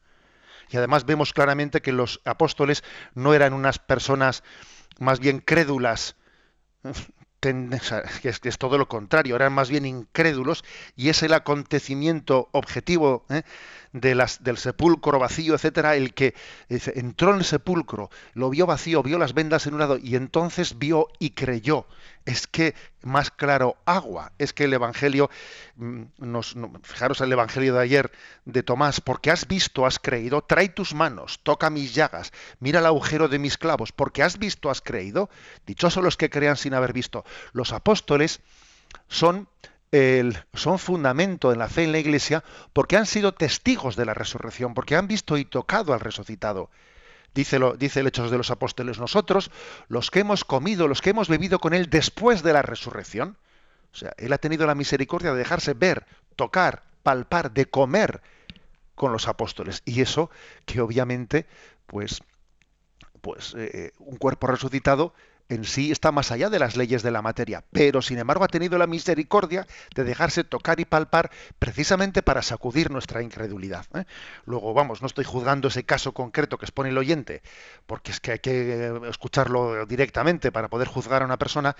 Y 0.69 0.77
además 0.77 1.05
vemos 1.05 1.33
claramente 1.33 1.81
que 1.81 1.91
los 1.91 2.21
apóstoles 2.23 2.83
no 3.13 3.33
eran 3.33 3.53
unas 3.53 3.77
personas 3.77 4.43
más 4.99 5.19
bien 5.19 5.39
crédulas, 5.39 6.15
que 8.21 8.29
es, 8.29 8.57
todo 8.59 8.77
lo 8.77 8.87
contrario, 8.87 9.35
eran 9.35 9.53
más 9.53 9.69
bien 9.69 9.85
incrédulos 9.85 10.63
y 10.95 11.09
es 11.09 11.23
el 11.23 11.33
acontecimiento 11.33 12.49
objetivo 12.51 13.25
¿eh? 13.29 13.41
de 13.93 14.13
las, 14.13 14.43
del 14.43 14.57
sepulcro 14.57 15.17
vacío, 15.17 15.55
etcétera, 15.55 15.95
el 15.95 16.13
que 16.13 16.35
entró 16.69 17.31
en 17.31 17.39
el 17.39 17.43
sepulcro, 17.43 18.11
lo 18.35 18.51
vio 18.51 18.67
vacío, 18.67 19.01
vio 19.01 19.17
las 19.17 19.33
vendas 19.33 19.65
en 19.65 19.73
un 19.73 19.79
lado 19.79 19.97
y 19.97 20.15
entonces 20.15 20.77
vio 20.77 21.07
y 21.17 21.31
creyó. 21.31 21.87
Es 22.25 22.47
que, 22.47 22.75
más 23.01 23.31
claro, 23.31 23.77
agua. 23.85 24.31
Es 24.37 24.53
que 24.53 24.65
el 24.65 24.73
Evangelio, 24.73 25.29
mm, 25.75 26.03
nos, 26.17 26.55
fijaros 26.83 27.21
el 27.21 27.31
Evangelio 27.31 27.73
de 27.73 27.81
ayer 27.81 28.11
de 28.45 28.63
Tomás, 28.63 29.01
porque 29.01 29.31
has 29.31 29.47
visto, 29.47 29.85
has 29.85 29.99
creído, 29.99 30.41
trae 30.41 30.69
tus 30.69 30.93
manos, 30.93 31.39
toca 31.43 31.69
mis 31.69 31.95
llagas, 31.95 32.31
mira 32.59 32.79
el 32.79 32.85
agujero 32.85 33.27
de 33.27 33.39
mis 33.39 33.57
clavos, 33.57 33.91
porque 33.91 34.23
has 34.23 34.37
visto, 34.37 34.69
has 34.69 34.81
creído. 34.81 35.29
Dichosos 35.65 36.03
los 36.03 36.17
que 36.17 36.29
crean 36.29 36.57
sin 36.57 36.73
haber 36.73 36.93
visto. 36.93 37.25
Los 37.53 37.73
apóstoles 37.73 38.41
son 39.07 39.47
son 40.53 40.79
fundamento 40.79 41.51
en 41.51 41.59
la 41.59 41.67
fe 41.67 41.83
en 41.83 41.91
la 41.91 41.99
Iglesia 41.99 42.45
porque 42.71 42.95
han 42.95 43.05
sido 43.05 43.33
testigos 43.33 43.97
de 43.97 44.05
la 44.05 44.13
resurrección, 44.13 44.73
porque 44.73 44.95
han 44.95 45.07
visto 45.07 45.37
y 45.37 45.43
tocado 45.43 45.93
al 45.93 45.99
resucitado. 45.99 46.69
Dice, 47.33 47.59
lo, 47.59 47.75
dice 47.75 48.01
el 48.01 48.07
Hechos 48.07 48.29
de 48.29 48.37
los 48.37 48.51
Apóstoles, 48.51 48.99
nosotros, 48.99 49.51
los 49.87 50.11
que 50.11 50.19
hemos 50.19 50.43
comido, 50.43 50.87
los 50.87 51.01
que 51.01 51.11
hemos 51.11 51.29
bebido 51.29 51.59
con 51.59 51.73
Él 51.73 51.89
después 51.89 52.43
de 52.43 52.53
la 52.53 52.61
resurrección, 52.61 53.37
o 53.93 53.95
sea, 53.95 54.13
Él 54.17 54.33
ha 54.33 54.37
tenido 54.37 54.65
la 54.65 54.75
misericordia 54.75 55.31
de 55.31 55.39
dejarse 55.39 55.73
ver, 55.73 56.05
tocar, 56.35 56.83
palpar, 57.03 57.51
de 57.51 57.65
comer 57.65 58.21
con 58.95 59.11
los 59.11 59.27
apóstoles. 59.27 59.81
Y 59.85 60.01
eso 60.01 60.29
que 60.65 60.81
obviamente, 60.81 61.47
pues, 61.87 62.21
pues 63.21 63.55
eh, 63.57 63.93
un 63.99 64.17
cuerpo 64.17 64.47
resucitado 64.47 65.13
en 65.51 65.65
sí 65.65 65.91
está 65.91 66.13
más 66.13 66.31
allá 66.31 66.49
de 66.49 66.59
las 66.59 66.77
leyes 66.77 67.03
de 67.03 67.11
la 67.11 67.21
materia, 67.21 67.65
pero 67.73 68.01
sin 68.01 68.17
embargo 68.17 68.45
ha 68.45 68.47
tenido 68.47 68.77
la 68.77 68.87
misericordia 68.87 69.67
de 69.93 70.05
dejarse 70.05 70.45
tocar 70.45 70.79
y 70.79 70.85
palpar 70.85 71.29
precisamente 71.59 72.23
para 72.23 72.41
sacudir 72.41 72.89
nuestra 72.89 73.21
incredulidad. 73.21 73.85
¿eh? 73.93 74.05
Luego, 74.45 74.73
vamos, 74.73 75.01
no 75.01 75.07
estoy 75.07 75.25
juzgando 75.25 75.67
ese 75.67 75.83
caso 75.83 76.13
concreto 76.13 76.57
que 76.57 76.63
expone 76.63 76.89
el 76.89 76.97
oyente, 76.97 77.41
porque 77.85 78.11
es 78.11 78.21
que 78.21 78.31
hay 78.31 78.39
que 78.39 78.93
escucharlo 79.09 79.85
directamente 79.85 80.53
para 80.53 80.69
poder 80.69 80.87
juzgar 80.87 81.21
a 81.21 81.25
una 81.25 81.37
persona, 81.37 81.75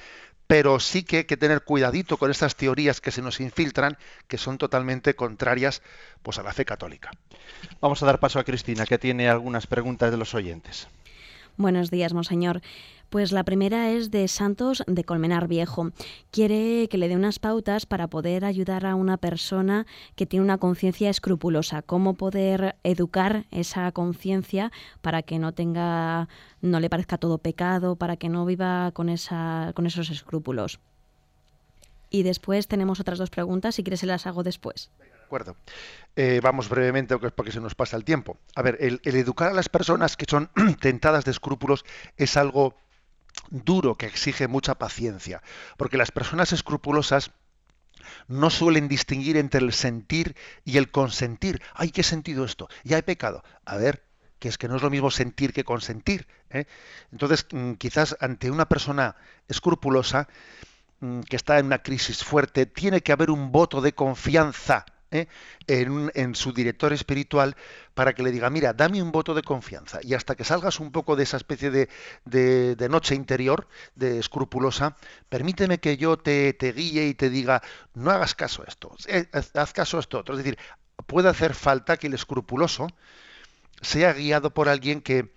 pero 0.48 0.82
sí 0.82 1.04
que 1.04 1.18
hay 1.20 1.24
que 1.24 1.38
tener 1.38 1.64
cuidadito 1.64 2.18
con 2.18 2.30
estas 2.30 2.58
teorías 2.58 3.00
que 3.00 3.12
se 3.12 3.22
nos 3.22 3.40
infiltran, 3.40 3.98
que 4.28 4.38
son 4.38 4.58
totalmente 4.58 5.16
contrarias 5.16 5.82
pues, 6.24 6.38
a 6.40 6.44
la 6.44 6.52
fe 6.52 6.66
católica. 6.66 7.12
Vamos 7.80 8.04
a 8.04 8.06
dar 8.06 8.20
paso 8.20 8.38
a 8.38 8.44
Cristina, 8.44 8.86
que 8.86 8.98
tiene 8.98 9.30
algunas 9.30 9.66
preguntas 9.66 10.12
de 10.12 10.18
los 10.18 10.34
oyentes. 10.34 10.90
Buenos 11.58 11.90
días, 11.92 12.14
monseñor. 12.14 12.62
Pues 13.12 13.34
la 13.34 13.44
primera 13.44 13.90
es 13.90 14.10
de 14.10 14.26
Santos 14.30 14.84
de 14.88 15.04
Colmenar 15.04 15.50
Viejo. 15.50 15.92
Quiere 16.32 16.88
que 16.90 16.98
le 16.98 17.10
dé 17.10 17.18
unas 17.18 17.40
pautas 17.40 17.86
para 17.86 18.08
poder 18.08 18.46
ayudar 18.46 18.86
a 18.86 18.96
una 18.96 19.18
persona 19.18 19.86
que 20.16 20.26
tiene 20.26 20.46
una 20.46 20.60
conciencia 20.60 21.10
escrupulosa. 21.10 21.82
Cómo 21.82 22.14
poder 22.14 22.78
educar 22.86 23.48
esa 23.52 23.92
conciencia 23.92 24.72
para 25.02 25.24
que 25.24 25.40
no 25.40 25.52
tenga, 25.52 26.30
no 26.62 26.80
le 26.80 26.90
parezca 26.90 27.18
todo 27.18 27.38
pecado, 27.38 27.98
para 27.98 28.16
que 28.16 28.30
no 28.30 28.46
viva 28.46 28.92
con 28.94 29.10
esa, 29.10 29.74
con 29.76 29.86
esos 29.86 30.10
escrúpulos. 30.10 30.80
Y 32.10 32.24
después 32.24 32.70
tenemos 32.70 33.02
otras 33.02 33.20
dos 33.20 33.30
preguntas, 33.30 33.76
si 33.76 33.84
quieres 33.84 34.00
se 34.00 34.06
las 34.06 34.26
hago 34.26 34.42
después. 34.42 34.90
De 35.00 35.26
acuerdo. 35.26 35.58
Eh, 36.16 36.40
vamos 36.42 36.70
brevemente 36.70 37.18
porque 37.18 37.52
se 37.52 37.60
nos 37.60 37.76
pasa 37.76 37.98
el 37.98 38.06
tiempo. 38.06 38.38
A 38.56 38.62
ver, 38.62 38.78
el 38.80 39.02
educar 39.04 39.50
a 39.50 39.54
las 39.54 39.68
personas 39.68 40.16
que 40.16 40.26
son 40.30 40.50
tentadas 40.80 41.26
de 41.26 41.32
escrúpulos 41.32 41.84
es 42.16 42.38
algo 42.38 42.74
duro 43.52 43.96
que 43.96 44.08
exige 44.08 44.48
mucha 44.48 44.76
paciencia, 44.76 45.44
porque 45.78 45.98
las 45.98 46.12
personas 46.12 46.54
escrupulosas 46.54 47.32
no 48.28 48.50
suelen 48.50 48.88
distinguir 48.88 49.38
entre 49.38 49.62
el 49.62 49.74
sentir 49.74 50.36
y 50.66 50.78
el 50.78 50.90
consentir. 50.90 51.62
Ay, 51.76 51.92
¿qué 51.92 52.02
sentido 52.02 52.46
esto? 52.46 52.68
Ya 52.84 52.98
he 52.98 53.04
pecado. 53.04 53.44
A 53.66 53.78
ver, 53.78 54.04
que 54.40 54.48
es 54.48 54.58
que 54.58 54.68
no 54.68 54.76
es 54.76 54.82
lo 54.82 54.90
mismo 54.90 55.12
sentir 55.12 55.54
que 55.54 55.64
consentir. 55.64 56.28
¿eh? 56.50 56.66
Entonces, 57.12 57.46
mm, 57.52 57.74
quizás 57.74 58.18
ante 58.20 58.50
una 58.50 58.68
persona 58.68 59.16
escrupulosa 59.48 60.28
mm, 61.00 61.22
que 61.22 61.36
está 61.36 61.60
en 61.60 61.68
una 61.68 61.84
crisis 61.84 62.24
fuerte, 62.24 62.66
tiene 62.66 63.02
que 63.02 63.12
haber 63.12 63.30
un 63.30 63.52
voto 63.52 63.82
de 63.82 63.94
confianza 63.94 64.86
¿eh? 65.12 65.28
en, 65.68 66.36
su 66.36 66.54
director 66.54 66.94
espiritual 66.94 67.56
para 67.94 68.14
que 68.14 68.24
le 68.24 68.32
diga, 68.32 68.50
mira, 68.50 68.74
dame 68.74 69.02
un 69.02 69.12
voto 69.12 69.34
de 69.34 69.44
confianza 69.44 70.00
y 70.02 70.14
hasta 70.14 70.36
que 70.36 70.44
salgas 70.44 70.80
un 70.80 70.92
poco 70.92 71.16
de 71.16 71.24
esa 71.24 71.38
especie 71.38 71.70
de, 71.70 71.90
de, 72.26 72.90
noche 72.90 73.16
interior, 73.16 73.68
de 73.96 74.20
escrupulosa, 74.20 74.96
permíteme 75.30 75.80
que 75.80 75.98
yo 75.98 76.18
te, 76.18 76.54
te, 76.54 76.72
guíe 76.72 77.08
y 77.08 77.14
te 77.14 77.30
diga, 77.30 77.62
no 77.94 78.12
hagas 78.12 78.34
caso 78.36 78.64
a 78.64 78.66
esto, 78.66 78.96
eh, 79.08 79.28
haz 79.32 79.74
caso 79.74 79.98
a 79.98 80.00
esto 80.00 80.20
otro. 80.20 80.36
Es 80.36 80.44
decir, 80.44 80.58
puede 81.06 81.30
hacer 81.30 81.54
falta 81.54 81.98
que 81.98 82.08
el 82.08 82.14
escrupuloso 82.14 82.88
sea 83.82 84.14
guiado 84.14 84.54
por 84.54 84.70
alguien 84.70 85.02
que, 85.02 85.32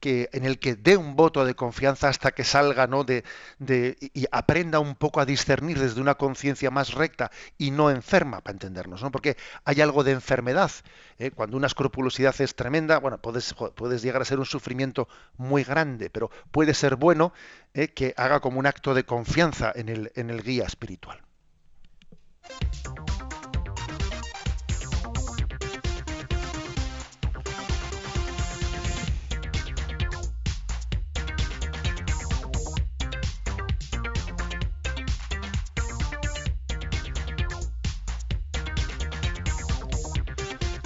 que 0.00 0.30
en 0.32 0.44
el 0.44 0.58
que 0.58 0.74
dé 0.74 0.96
un 0.96 1.14
voto 1.14 1.44
de 1.44 1.54
confianza 1.54 2.08
hasta 2.08 2.32
que 2.32 2.42
salga 2.42 2.86
¿no? 2.86 3.04
de, 3.04 3.22
de 3.58 3.96
y 4.00 4.26
aprenda 4.32 4.80
un 4.80 4.94
poco 4.94 5.20
a 5.20 5.26
discernir 5.26 5.78
desde 5.78 6.00
una 6.00 6.14
conciencia 6.14 6.70
más 6.70 6.94
recta 6.94 7.30
y 7.58 7.70
no 7.70 7.90
enferma 7.90 8.40
para 8.40 8.54
entendernos 8.54 9.02
¿no? 9.02 9.10
porque 9.10 9.36
hay 9.64 9.80
algo 9.80 10.02
de 10.02 10.12
enfermedad 10.12 10.70
¿eh? 11.18 11.30
cuando 11.30 11.56
una 11.56 11.66
escrupulosidad 11.66 12.34
es 12.40 12.54
tremenda 12.54 12.98
bueno 12.98 13.18
puedes, 13.18 13.54
puedes 13.74 14.02
llegar 14.02 14.22
a 14.22 14.24
ser 14.24 14.38
un 14.38 14.46
sufrimiento 14.46 15.08
muy 15.36 15.62
grande 15.62 16.10
pero 16.10 16.30
puede 16.50 16.74
ser 16.74 16.96
bueno 16.96 17.32
¿eh? 17.74 17.88
que 17.88 18.14
haga 18.16 18.40
como 18.40 18.58
un 18.58 18.66
acto 18.66 18.94
de 18.94 19.04
confianza 19.04 19.70
en 19.74 19.88
el, 19.88 20.12
en 20.16 20.30
el 20.30 20.42
guía 20.42 20.64
espiritual 20.64 21.20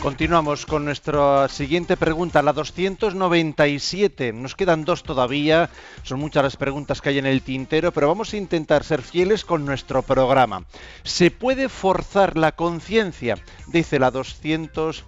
Continuamos 0.04 0.66
con 0.66 0.84
nuestra 0.84 1.48
siguiente 1.48 1.96
pregunta, 1.96 2.42
la 2.42 2.52
297. 2.52 4.34
Nos 4.34 4.54
quedan 4.54 4.84
dos 4.84 5.02
todavía, 5.02 5.70
son 6.02 6.20
muchas 6.20 6.42
las 6.42 6.58
preguntas 6.58 7.00
que 7.00 7.08
hay 7.08 7.18
en 7.18 7.24
el 7.24 7.40
tintero, 7.40 7.90
pero 7.90 8.08
vamos 8.08 8.34
a 8.34 8.36
intentar 8.36 8.84
ser 8.84 9.00
fieles 9.00 9.46
con 9.46 9.64
nuestro 9.64 10.02
programa. 10.02 10.66
¿Se 11.04 11.30
puede 11.30 11.70
forzar 11.70 12.36
la 12.36 12.52
conciencia? 12.52 13.38
Dice 13.66 13.98
la 13.98 14.10
200. 14.10 15.06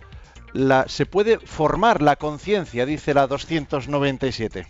La, 0.54 0.88
¿Se 0.88 1.04
puede 1.04 1.40
formar 1.40 2.00
la 2.00 2.16
conciencia? 2.16 2.86
Dice 2.86 3.12
la 3.12 3.26
297. 3.26 4.66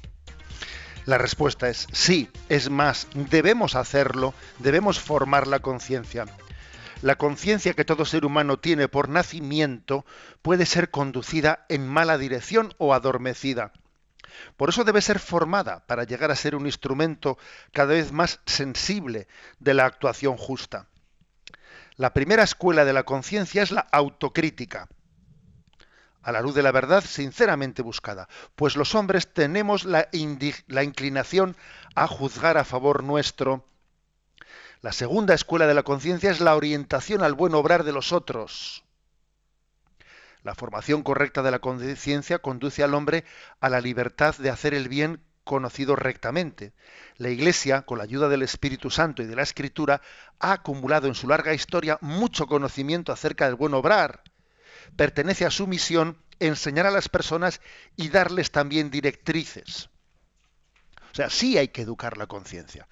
La 1.05 1.18
respuesta 1.18 1.68
es 1.68 1.87
sí, 1.93 2.29
es 2.49 2.68
más, 2.68 3.07
debemos 3.14 3.77
hacerlo, 3.77 4.35
debemos 4.59 4.99
formar 4.99 5.47
la 5.47 5.61
conciencia. 5.61 6.27
La 7.03 7.16
conciencia 7.16 7.74
que 7.74 7.84
todo 7.84 8.05
ser 8.05 8.24
humano 8.24 8.59
tiene 8.59 8.88
por 8.88 9.09
nacimiento 9.09 10.07
puede 10.42 10.64
ser 10.66 10.90
conducida 10.90 11.66
en 11.68 11.86
mala 11.86 12.16
dirección 12.16 12.74
o 12.78 12.94
adormecida. 12.94 13.72
Por 14.57 14.70
eso 14.70 14.84
debe 14.84 15.01
ser 15.03 15.18
formada 15.18 15.86
para 15.86 16.05
llegar 16.05 16.30
a 16.30 16.36
ser 16.36 16.55
un 16.55 16.66
instrumento 16.66 17.38
cada 17.72 17.94
vez 17.94 18.12
más 18.12 18.40
sensible 18.47 19.28
de 19.59 19.74
la 19.74 19.84
actuación 19.84 20.36
justa. 20.36 20.88
La 21.97 22.12
primera 22.12 22.42
escuela 22.42 22.84
de 22.84 22.92
la 22.92 23.05
conciencia 23.05 23.62
es 23.62 23.70
la 23.70 23.80
autocrítica, 23.80 24.88
a 26.22 26.32
la 26.32 26.40
luz 26.40 26.55
de 26.55 26.62
la 26.62 26.72
verdad 26.72 27.05
sinceramente 27.05 27.82
buscada, 27.82 28.28
pues 28.57 28.76
los 28.76 28.94
hombres 28.94 29.32
tenemos 29.32 29.84
la, 29.84 30.09
inclinación 30.12 31.57
a 31.94 32.07
juzgar 32.07 32.59
a 32.59 32.64
favor 32.64 33.05
nuestro 33.05 33.64
la 34.83 34.93
segunda 34.93 35.35
escuela 35.35 35.66
de 35.66 35.74
la 35.74 35.83
conciencia 35.83 36.31
es 36.31 36.41
la 36.41 36.55
orientación 36.55 37.22
al 37.22 37.35
buen 37.35 37.55
obrar 37.55 37.85
de 37.85 37.93
los 37.93 38.12
otros. 38.12 38.85
La 40.43 40.55
formación 40.55 41.03
correcta 41.03 41.43
de 41.43 41.51
la 41.51 41.59
conciencia 41.59 42.39
conduce 42.39 42.85
al 42.85 42.95
hombre 42.95 43.24
a 43.61 43.68
la 43.68 43.81
libertad 43.81 44.37
de 44.37 44.51
hacer 44.51 44.74
el 44.74 44.89
bien 44.89 45.20
conocido 45.43 45.97
rectamente. 45.97 46.72
La 47.16 47.31
Iglesia, 47.31 47.83
con 47.83 47.99
la 47.99 48.05
ayuda 48.05 48.29
del 48.29 48.43
Espíritu 48.43 48.91
Santo 48.91 49.22
y 49.22 49.27
de 49.27 49.37
la 49.37 49.43
Escritura, 49.43 50.03
ha 50.39 50.53
acumulado 50.53 51.09
en 51.09 51.14
su 51.14 51.27
larga 51.27 51.55
historia 51.55 51.99
mucho 52.01 52.47
conocimiento 52.47 53.12
acerca 53.12 53.47
del 53.47 53.55
buen 53.55 53.74
obrar. 53.74 54.22
Pertenece 54.97 55.47
a 55.47 55.51
su 55.51 55.66
misión 55.66 56.18
enseñar 56.39 56.87
a 56.87 56.91
las 56.91 57.09
personas 57.09 57.61
y 57.97 58.09
darles 58.11 58.51
también 58.51 58.91
directrices. 58.91 59.89
O 61.12 61.14
sea, 61.16 61.31
sí 61.31 61.57
hay 61.59 61.68
que 61.68 61.83
educar 61.83 62.18
la 62.18 62.27
conciencia. 62.27 62.87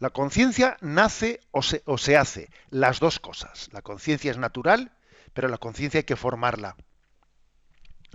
La 0.00 0.08
conciencia 0.08 0.78
nace 0.80 1.40
o 1.50 1.60
se, 1.62 2.16
hace, 2.16 2.48
las 2.70 3.00
dos 3.00 3.20
cosas. 3.20 3.68
La 3.70 3.82
conciencia 3.82 4.30
es 4.30 4.38
natural, 4.38 4.92
pero 5.34 5.46
la 5.48 5.58
conciencia 5.58 5.98
hay 5.98 6.04
que 6.04 6.16
formarla. 6.16 6.74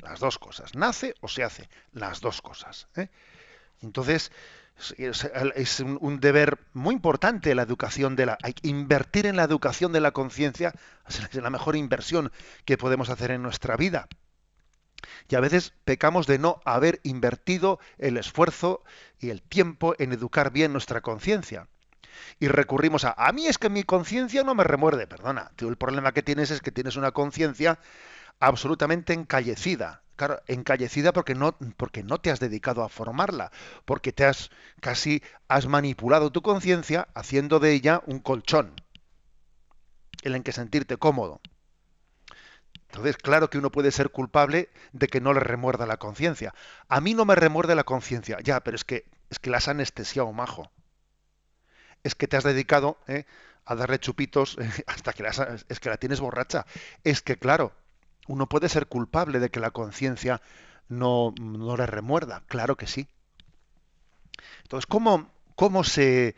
Las 0.02 0.20
dos 0.20 0.40
cosas. 0.40 0.74
Nace 0.74 1.14
o 1.22 1.28
se 1.28 1.44
hace, 1.44 1.70
las 1.92 2.22
dos 2.22 2.42
cosas. 2.42 2.88
¿eh? 2.96 3.10
Entonces, 3.84 4.32
es, 4.98 5.80
un, 5.80 6.00
un, 6.02 6.20
deber 6.20 6.58
muy 6.74 6.96
importante 6.96 7.54
la 7.54 7.62
educación 7.62 8.16
de 8.16 8.26
la. 8.26 8.38
Hay 8.42 8.54
que 8.54 8.68
invertir 8.68 9.28
en 9.28 9.36
la 9.36 9.44
educación 9.44 9.92
de 9.92 10.02
la 10.02 10.10
conciencia, 10.10 10.74
es 11.08 11.36
la 11.36 11.52
mejor 11.52 11.76
inversión 11.76 12.32
que 12.66 12.80
podemos 12.80 13.10
hacer 13.10 13.30
en 13.30 13.44
nuestra 13.44 13.78
vida. 13.78 14.08
Y 15.30 15.36
a 15.36 15.40
veces 15.40 15.74
pecamos 15.84 16.26
de 16.26 16.40
no 16.40 16.62
haber 16.66 17.00
invertido 17.04 17.80
el 18.00 18.18
esfuerzo 18.18 18.84
y 19.20 19.30
el 19.30 19.44
tiempo 19.44 19.94
en 20.00 20.14
educar 20.14 20.52
bien 20.52 20.72
nuestra 20.72 21.02
conciencia 21.02 21.68
y 22.40 22.48
recurrimos 22.48 23.06
a, 23.06 23.14
a 23.18 23.32
mí 23.32 23.48
es 23.48 23.58
que 23.58 23.70
mi 23.70 23.84
conciencia 23.84 24.44
no 24.44 24.56
me 24.56 24.64
remuerde. 24.64 25.08
Perdona, 25.08 25.52
tú 25.56 25.70
el 25.70 25.78
problema 25.78 26.12
que 26.12 26.24
tienes 26.24 26.52
es 26.52 26.62
que 26.62 26.72
tienes 26.72 26.96
una 26.96 27.12
conciencia 27.12 27.80
absolutamente 28.40 29.14
encallecida. 29.14 30.04
Claro, 30.16 30.42
encallecida 30.48 31.12
porque 31.12 31.36
no, 31.36 31.58
porque 31.76 32.02
no 32.04 32.20
te 32.20 32.32
has 32.32 32.40
dedicado 32.40 32.84
a 32.84 32.90
formarla, 32.90 33.52
porque 33.84 34.14
te 34.14 34.26
has 34.26 34.50
casi 34.80 35.22
has 35.50 35.68
manipulado 35.68 36.32
tu 36.32 36.42
conciencia 36.42 37.10
haciendo 37.14 37.60
de 37.60 37.74
ella 37.74 38.02
un 38.06 38.20
colchón 38.20 38.74
en 40.24 40.36
el 40.36 40.44
que 40.44 40.54
sentirte 40.54 40.98
cómodo. 40.98 41.42
Entonces, 42.90 43.18
claro 43.18 43.50
que 43.50 43.58
uno 43.58 43.72
puede 43.72 43.92
ser 43.92 44.10
culpable 44.10 44.70
de 44.94 45.08
que 45.08 45.20
no 45.20 45.34
le 45.34 45.42
remuerda 45.42 45.86
la 45.86 45.98
conciencia. 45.98 46.54
A 46.88 47.02
mí 47.02 47.14
no 47.14 47.26
me 47.26 47.36
remuerde 47.36 47.76
la 47.76 47.84
conciencia, 47.84 48.38
ya, 48.42 48.62
pero 48.62 48.76
es 48.76 48.86
que 48.86 49.06
es 49.30 49.40
que 49.40 49.50
la 49.50 49.58
has 49.58 49.68
anestesiado, 49.68 50.32
majo 50.32 50.72
es 52.06 52.14
que 52.14 52.28
te 52.28 52.38
has 52.38 52.44
dedicado 52.44 53.00
¿eh? 53.08 53.26
a 53.66 53.74
darle 53.76 54.00
chupitos 54.00 54.58
eh, 54.60 54.70
hasta 54.88 55.12
que 55.12 55.24
la, 55.24 55.58
es 55.68 55.80
que 55.80 55.90
la 55.90 55.98
tienes 55.98 56.22
borracha. 56.22 56.66
Es 57.04 57.22
que, 57.22 57.38
claro, 57.38 57.74
uno 58.28 58.48
puede 58.48 58.70
ser 58.70 58.86
culpable 58.86 59.40
de 59.40 59.50
que 59.50 59.60
la 59.60 59.72
conciencia 59.72 60.42
no, 60.88 61.34
no, 61.42 61.76
le 61.76 61.88
remuerda. 61.88 62.44
Claro 62.48 62.78
que 62.78 62.86
sí. 62.86 63.08
Entonces, 64.62 64.86
¿cómo, 64.86 65.32
cómo 65.56 65.84
se, 65.84 66.36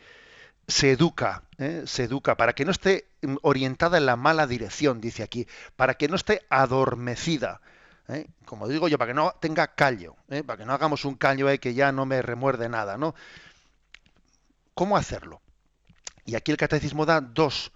se 0.66 0.92
educa? 0.92 1.42
Eh? 1.58 1.82
Se 1.86 2.04
educa 2.04 2.36
para 2.36 2.54
que 2.54 2.64
no 2.64 2.70
esté 2.70 3.06
orientada 3.42 3.98
en 3.98 4.06
la 4.06 4.16
mala 4.16 4.46
dirección, 4.46 5.02
dice 5.02 5.22
aquí, 5.22 5.46
para 5.76 5.94
que 5.94 6.08
no 6.08 6.16
esté 6.16 6.46
adormecida. 6.48 7.60
Como 8.46 8.68
digo 8.68 8.88
yo, 8.88 8.96
para 8.96 9.10
que 9.10 9.14
no 9.14 9.34
tenga 9.38 9.74
callo, 9.74 10.16
para 10.46 10.56
que 10.56 10.64
no 10.64 10.72
hagamos 10.72 11.04
un 11.04 11.16
callo 11.16 11.46
ahí 11.46 11.58
que 11.58 11.74
ya 11.74 11.92
no 11.92 12.06
me 12.06 12.22
remuerde 12.22 12.70
nada, 12.70 12.96
¿no? 12.96 13.14
¿Cómo 14.72 14.96
hacerlo? 14.96 15.42
Y 16.28 16.36
aquí 16.36 16.50
el 16.50 16.58
catecismo 16.58 17.06
da 17.06 17.22
dos, 17.22 17.72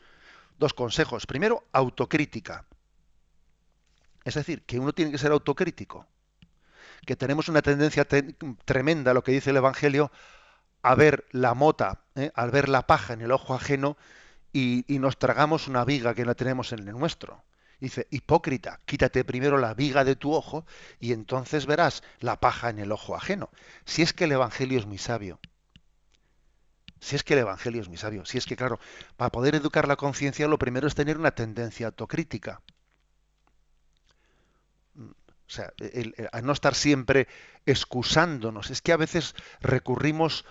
dos 0.58 0.74
consejos. 0.74 1.24
Primero, 1.24 1.64
autocrítica. 1.72 2.66
Es 4.24 4.34
decir, 4.34 4.66
que 4.66 4.78
uno 4.78 4.92
tiene 4.92 5.10
que 5.10 5.16
ser 5.16 5.32
autocrítico. 5.32 6.06
Que 7.06 7.16
tenemos 7.16 7.48
una 7.48 7.62
tendencia 7.62 8.06
tremenda, 8.66 9.14
lo 9.14 9.24
que 9.24 9.32
dice 9.32 9.48
el 9.48 9.56
Evangelio, 9.56 10.12
a 10.82 10.94
ver 10.94 11.24
la 11.30 11.54
mota, 11.54 12.02
¿eh? 12.14 12.30
al 12.34 12.50
ver 12.50 12.68
la 12.68 12.86
paja 12.86 13.14
en 13.14 13.22
el 13.22 13.32
ojo 13.32 13.54
ajeno 13.54 13.96
y, 14.52 14.84
y, 14.86 14.98
nos 14.98 15.18
tragamos 15.18 15.66
una 15.66 15.86
viga 15.86 16.12
que 16.12 16.26
no 16.26 16.34
tenemos 16.34 16.74
en 16.74 16.80
el 16.80 16.98
nuestro. 16.98 17.42
Dice, 17.80 18.06
hipócrita, 18.10 18.80
quítate 18.84 19.24
primero 19.24 19.56
la 19.56 19.72
viga 19.72 20.04
de 20.04 20.14
tu 20.14 20.34
ojo 20.34 20.66
y 21.00 21.14
entonces 21.14 21.64
verás 21.64 22.02
la 22.20 22.38
paja 22.38 22.68
en 22.68 22.80
el 22.80 22.92
ojo 22.92 23.16
ajeno. 23.16 23.48
Si 23.86 24.02
es 24.02 24.12
que 24.12 24.24
el 24.24 24.32
Evangelio 24.32 24.78
es 24.78 24.84
muy 24.84 24.98
sabio. 24.98 25.40
Si 27.02 27.16
es 27.16 27.24
que 27.24 27.34
el 27.34 27.40
Evangelio 27.40 27.82
es 27.82 27.88
mi 27.88 27.96
sabio, 27.96 28.24
si 28.24 28.38
es 28.38 28.46
que, 28.46 28.54
claro, 28.54 28.78
para 29.16 29.32
poder 29.32 29.56
educar 29.56 29.88
la 29.88 29.96
conciencia 29.96 30.46
lo 30.46 30.56
primero 30.56 30.86
es 30.86 30.94
tener 30.94 31.18
una 31.18 31.32
tendencia 31.32 31.88
autocrítica. 31.88 32.62
O 34.96 35.48
sea, 35.48 35.72
a 36.30 36.40
no 36.42 36.52
estar 36.52 36.76
siempre 36.76 37.26
excusándonos. 37.66 38.70
Es 38.70 38.82
que 38.82 38.92
a 38.92 38.96
veces 38.96 39.34
recurrimos 39.60 40.44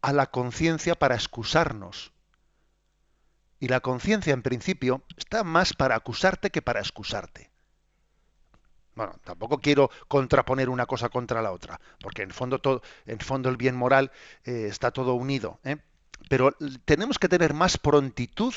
a 0.00 0.14
la 0.14 0.30
conciencia 0.30 0.94
para 0.94 1.16
excusarnos. 1.16 2.12
Y 3.58 3.68
la 3.68 3.80
conciencia, 3.80 4.32
en 4.32 4.40
principio, 4.40 5.04
está 5.18 5.44
más 5.44 5.74
para 5.74 5.96
acusarte 5.96 6.48
que 6.48 6.62
para 6.62 6.80
excusarte. 6.80 7.50
Bueno, 8.94 9.20
tampoco 9.22 9.60
quiero 9.60 9.90
contraponer 10.08 10.70
una 10.70 10.86
cosa 10.86 11.10
contra 11.10 11.42
la 11.42 11.52
otra, 11.52 11.78
porque 12.00 12.22
en 12.22 12.30
el 12.30 12.34
fondo, 12.34 12.58
todo, 12.58 12.82
en 13.04 13.18
el, 13.18 13.24
fondo 13.24 13.50
el 13.50 13.58
bien 13.58 13.76
moral 13.76 14.10
eh, 14.44 14.66
está 14.66 14.92
todo 14.92 15.12
unido. 15.12 15.60
¿eh? 15.62 15.76
Pero 16.30 16.56
tenemos 16.84 17.18
que 17.18 17.28
tener 17.28 17.54
más 17.54 17.76
prontitud 17.76 18.54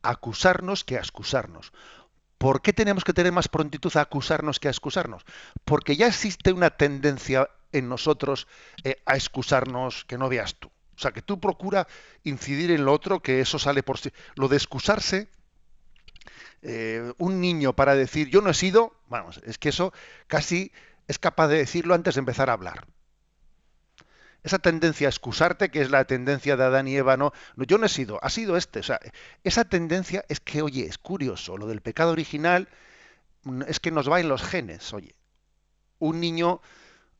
a 0.00 0.12
acusarnos 0.12 0.82
que 0.82 0.96
a 0.96 1.00
excusarnos. 1.00 1.74
¿Por 2.38 2.62
qué 2.62 2.72
tenemos 2.72 3.04
que 3.04 3.12
tener 3.12 3.32
más 3.32 3.48
prontitud 3.48 3.94
a 3.98 4.00
acusarnos 4.00 4.58
que 4.58 4.68
a 4.68 4.70
excusarnos? 4.70 5.26
Porque 5.66 5.94
ya 5.96 6.06
existe 6.06 6.54
una 6.54 6.70
tendencia 6.70 7.50
en 7.72 7.90
nosotros 7.90 8.48
eh, 8.82 8.96
a 9.04 9.16
excusarnos 9.16 10.06
que 10.06 10.16
no 10.16 10.30
veas 10.30 10.54
tú. 10.54 10.68
O 10.68 10.98
sea, 10.98 11.10
que 11.12 11.20
tú 11.20 11.38
procura 11.38 11.86
incidir 12.24 12.70
en 12.70 12.86
lo 12.86 12.94
otro, 12.94 13.20
que 13.20 13.42
eso 13.42 13.58
sale 13.58 13.82
por 13.82 13.98
sí. 13.98 14.10
Lo 14.36 14.48
de 14.48 14.56
excusarse, 14.56 15.28
eh, 16.62 17.12
un 17.18 17.42
niño 17.42 17.76
para 17.76 17.94
decir 17.94 18.30
yo 18.30 18.40
no 18.40 18.48
he 18.48 18.54
sido, 18.54 18.96
vamos, 19.10 19.38
es 19.44 19.58
que 19.58 19.68
eso 19.68 19.92
casi 20.28 20.72
es 21.08 21.18
capaz 21.18 21.48
de 21.48 21.58
decirlo 21.58 21.92
antes 21.92 22.14
de 22.14 22.20
empezar 22.20 22.48
a 22.48 22.54
hablar 22.54 22.86
esa 24.42 24.58
tendencia 24.58 25.08
a 25.08 25.10
excusarte, 25.10 25.70
que 25.70 25.82
es 25.82 25.90
la 25.90 26.04
tendencia 26.04 26.56
de 26.56 26.64
Adán 26.64 26.88
y 26.88 26.96
Eva, 26.96 27.16
no, 27.16 27.32
yo 27.56 27.78
no 27.78 27.86
he 27.86 27.88
sido, 27.88 28.18
ha 28.22 28.30
sido 28.30 28.56
este. 28.56 28.80
O 28.80 28.82
sea, 28.82 29.00
esa 29.44 29.64
tendencia 29.64 30.24
es 30.28 30.40
que, 30.40 30.62
oye, 30.62 30.86
es 30.86 30.98
curioso, 30.98 31.56
lo 31.56 31.66
del 31.66 31.82
pecado 31.82 32.12
original 32.12 32.68
mm, 33.44 33.62
es 33.68 33.80
que 33.80 33.90
nos 33.90 34.10
va 34.10 34.20
en 34.20 34.28
los 34.28 34.42
genes, 34.42 34.92
oye. 34.92 35.14
Un 35.98 36.20
niño 36.20 36.60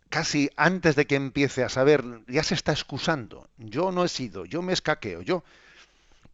casi 0.09 0.51
antes 0.57 0.97
de 0.97 1.07
que 1.07 1.17
empiece 1.17 1.63
a 1.65 1.69
saber, 1.69 2.05
ya 2.27 2.43
se 2.43 2.55
está 2.55 2.73
excusando. 2.73 3.49
Yo 3.59 3.93
no 3.93 4.05
he 4.05 4.09
sido, 4.09 4.45
yo 4.45 4.63
me 4.63 4.73
escaqueo, 4.73 5.23
yo. 5.23 5.45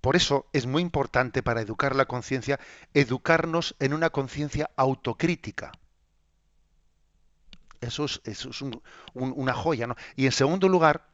Por 0.00 0.14
eso 0.16 0.46
es 0.52 0.66
muy 0.66 0.82
importante 0.82 1.42
para 1.42 1.60
educar 1.60 1.96
la 1.96 2.06
conciencia, 2.06 2.60
educarnos 2.94 3.74
en 3.80 3.92
una 3.92 4.10
conciencia 4.10 4.70
autocrítica. 4.76 5.72
Eso 7.80 8.04
es, 8.04 8.62
una 9.14 9.54
joya. 9.54 9.88
Y 10.16 10.26
en 10.26 10.32
segundo 10.32 10.68
lugar, 10.68 11.06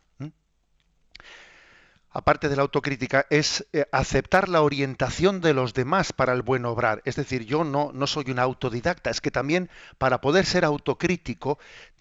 aparte 2.13 2.49
de 2.49 2.57
la 2.57 2.63
autocrítica, 2.63 3.27
es 3.31 3.67
eh, 3.73 3.87
aceptar 3.91 4.49
la 4.49 4.63
orientación 4.63 5.41
de 5.41 5.55
los 5.55 5.75
demás 5.75 6.13
para 6.13 6.33
el 6.33 6.43
buen 6.43 6.65
obrar. 6.65 7.03
Es 7.05 7.17
decir, 7.17 7.45
yo 7.45 7.65
no, 7.65 7.91
no 7.93 8.07
soy 8.07 8.31
un 8.31 8.39
autodidacta, 8.39 9.11
es 9.11 9.21
que 9.21 9.31
también 9.31 9.71
para 9.99 10.21
poder 10.21 10.47
ser 10.47 10.65
autocrítico, 10.65 11.59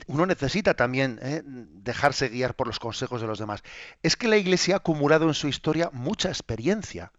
uno 0.08 0.26
necesita 0.26 0.74
también 0.74 1.20
eh, 1.22 1.42
dejarse 1.46 2.30
guiar 2.30 2.56
por 2.56 2.68
los 2.68 2.80
consejos 2.80 3.22
de 3.22 3.28
los 3.28 3.40
demás. 3.40 3.64
Es 4.04 4.16
que 4.16 4.28
la 4.28 4.38
Iglesia 4.38 4.76
ha 4.76 4.78
acumulado 4.78 5.28
en 5.28 5.34
su 5.34 5.48
historia 5.48 5.90
mucha 5.94 6.30
experiencia 6.30 7.12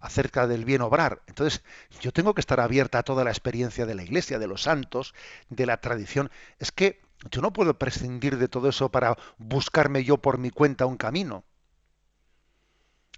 acerca 0.00 0.46
del 0.46 0.64
bien 0.64 0.82
obrar. 0.82 1.22
Entonces, 1.26 1.62
yo 2.00 2.12
tengo 2.12 2.34
que 2.34 2.40
estar 2.40 2.60
abierta 2.60 2.98
a 2.98 3.02
toda 3.02 3.24
la 3.24 3.30
experiencia 3.30 3.86
de 3.86 3.94
la 3.94 4.02
Iglesia, 4.02 4.38
de 4.38 4.46
los 4.46 4.62
santos, 4.62 5.14
de 5.48 5.66
la 5.66 5.80
tradición. 5.80 6.30
Es 6.58 6.72
que 6.72 7.00
yo 7.30 7.40
no 7.40 7.52
puedo 7.52 7.78
prescindir 7.78 8.38
de 8.38 8.48
todo 8.48 8.68
eso 8.68 8.90
para 8.90 9.16
buscarme 9.38 10.04
yo 10.04 10.18
por 10.18 10.38
mi 10.38 10.50
cuenta 10.50 10.86
un 10.86 10.96
camino 10.96 11.44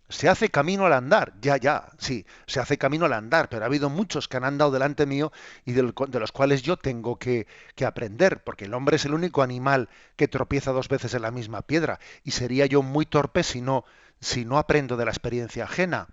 se 0.08 0.28
hace 0.28 0.48
camino 0.48 0.86
al 0.86 0.94
andar, 0.94 1.34
ya, 1.40 1.56
ya, 1.58 1.90
sí, 1.98 2.24
se 2.46 2.60
hace 2.60 2.78
camino 2.78 3.04
al 3.04 3.12
andar, 3.12 3.48
pero 3.48 3.62
ha 3.62 3.66
habido 3.66 3.90
muchos 3.90 4.26
que 4.26 4.38
han 4.38 4.44
andado 4.44 4.70
delante 4.70 5.04
mío 5.06 5.32
y 5.66 5.72
de, 5.72 5.82
los 5.82 6.32
cuales 6.32 6.62
yo 6.62 6.76
tengo 6.76 7.18
que, 7.18 7.46
que, 7.74 7.84
aprender, 7.84 8.42
porque 8.42 8.64
el 8.64 8.74
hombre 8.74 8.96
es 8.96 9.04
el 9.04 9.14
único 9.14 9.42
animal 9.42 9.88
que 10.16 10.28
tropieza 10.28 10.72
dos 10.72 10.88
veces 10.88 11.12
en 11.14 11.22
la 11.22 11.30
misma 11.30 11.62
piedra, 11.62 12.00
y 12.24 12.30
sería 12.30 12.66
yo 12.66 12.82
muy 12.82 13.04
torpe 13.04 13.42
si 13.42 13.60
no, 13.60 13.84
si 14.20 14.44
no 14.44 14.58
aprendo 14.58 14.96
de 14.96 15.04
la 15.04 15.10
experiencia 15.10 15.64
ajena. 15.64 16.08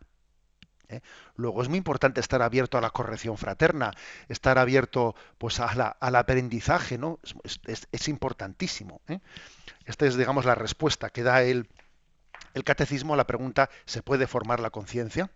¿Eh? 0.89 1.01
Luego 1.35 1.61
es 1.61 1.69
muy 1.69 1.77
importante 1.77 2.19
estar 2.19 2.41
abierto 2.41 2.77
a 2.77 2.81
la 2.81 2.89
corrección 2.89 3.37
fraterna, 3.37 3.91
estar 4.29 4.57
abierto 4.57 5.15
pues, 5.37 5.59
a 5.59 5.67
al 5.67 6.15
aprendizaje, 6.15 6.97
¿no? 6.97 7.19
Es, 7.43 7.59
es, 7.65 7.87
es 7.91 8.07
importantísimo. 8.07 9.01
¿eh? 9.07 9.19
Esta 9.85 10.05
es, 10.05 10.15
digamos, 10.15 10.45
la 10.45 10.55
respuesta 10.55 11.09
que 11.09 11.23
da 11.23 11.43
el 11.43 11.67
el 12.55 12.63
catecismo 12.63 13.13
a 13.13 13.17
la 13.17 13.27
pregunta 13.27 13.69
¿se 13.85 14.01
puede 14.01 14.25
formar 14.25 14.59
la 14.59 14.71
conciencia? 14.71 15.29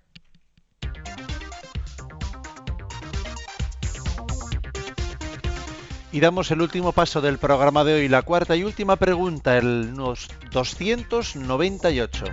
Y 6.11 6.21
damos 6.21 6.49
el 6.49 6.63
último 6.63 6.91
paso 6.91 7.21
del 7.21 7.37
programa 7.37 7.83
de 7.83 7.93
hoy, 7.93 8.07
la 8.07 8.23
cuarta 8.23 8.55
y 8.55 8.63
última 8.63 8.95
pregunta, 8.95 9.59
el 9.59 9.93
298. 9.93 12.25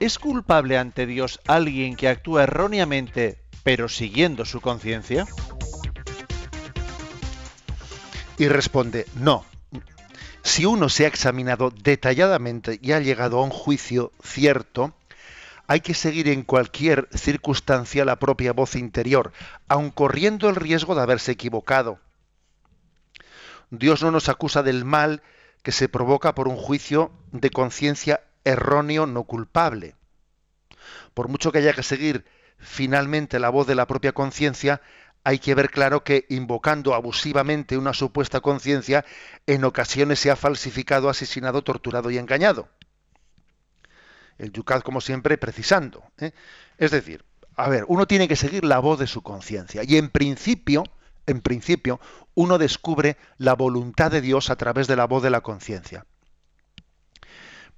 ¿Es 0.00 0.18
culpable 0.18 0.76
ante 0.76 1.06
Dios 1.06 1.40
alguien 1.46 1.96
que 1.96 2.08
actúa 2.08 2.44
erróneamente 2.44 3.38
pero 3.62 3.88
siguiendo 3.88 4.44
su 4.44 4.60
conciencia? 4.60 5.26
Y 8.36 8.48
responde, 8.48 9.06
no, 9.14 9.44
si 10.42 10.66
uno 10.66 10.88
se 10.88 11.04
ha 11.04 11.08
examinado 11.08 11.70
detalladamente 11.70 12.78
y 12.82 12.92
ha 12.92 13.00
llegado 13.00 13.38
a 13.38 13.44
un 13.44 13.50
juicio 13.50 14.12
cierto, 14.22 14.92
hay 15.66 15.80
que 15.80 15.94
seguir 15.94 16.28
en 16.28 16.42
cualquier 16.42 17.08
circunstancia 17.14 18.04
la 18.04 18.18
propia 18.18 18.52
voz 18.52 18.74
interior, 18.74 19.32
aun 19.68 19.90
corriendo 19.90 20.50
el 20.50 20.56
riesgo 20.56 20.94
de 20.94 21.02
haberse 21.02 21.32
equivocado. 21.32 21.98
Dios 23.70 24.02
no 24.02 24.10
nos 24.10 24.28
acusa 24.28 24.62
del 24.62 24.84
mal 24.84 25.22
que 25.62 25.72
se 25.72 25.88
provoca 25.88 26.34
por 26.34 26.48
un 26.48 26.56
juicio 26.56 27.10
de 27.32 27.48
conciencia 27.48 28.20
erróneo 28.44 29.06
no 29.06 29.24
culpable. 29.24 29.96
Por 31.14 31.28
mucho 31.28 31.52
que 31.52 31.58
haya 31.58 31.72
que 31.72 31.82
seguir 31.82 32.24
finalmente 32.58 33.38
la 33.38 33.50
voz 33.50 33.66
de 33.66 33.74
la 33.74 33.86
propia 33.86 34.12
conciencia, 34.12 34.80
hay 35.24 35.38
que 35.38 35.54
ver 35.54 35.70
claro 35.70 36.04
que 36.04 36.26
invocando 36.28 36.94
abusivamente 36.94 37.78
una 37.78 37.94
supuesta 37.94 38.40
conciencia, 38.40 39.04
en 39.46 39.64
ocasiones 39.64 40.20
se 40.20 40.30
ha 40.30 40.36
falsificado, 40.36 41.08
asesinado, 41.08 41.62
torturado 41.62 42.10
y 42.10 42.18
engañado. 42.18 42.68
El 44.36 44.52
Yucat, 44.52 44.82
como 44.82 45.00
siempre, 45.00 45.38
precisando. 45.38 46.04
¿eh? 46.18 46.32
Es 46.76 46.90
decir, 46.90 47.24
a 47.56 47.68
ver, 47.68 47.84
uno 47.88 48.06
tiene 48.06 48.28
que 48.28 48.36
seguir 48.36 48.64
la 48.64 48.80
voz 48.80 48.98
de 48.98 49.06
su 49.06 49.22
conciencia. 49.22 49.82
Y 49.84 49.96
en 49.96 50.10
principio, 50.10 50.84
en 51.26 51.40
principio, 51.40 52.00
uno 52.34 52.58
descubre 52.58 53.16
la 53.38 53.54
voluntad 53.54 54.10
de 54.10 54.20
Dios 54.20 54.50
a 54.50 54.56
través 54.56 54.88
de 54.88 54.96
la 54.96 55.06
voz 55.06 55.22
de 55.22 55.30
la 55.30 55.40
conciencia. 55.40 56.04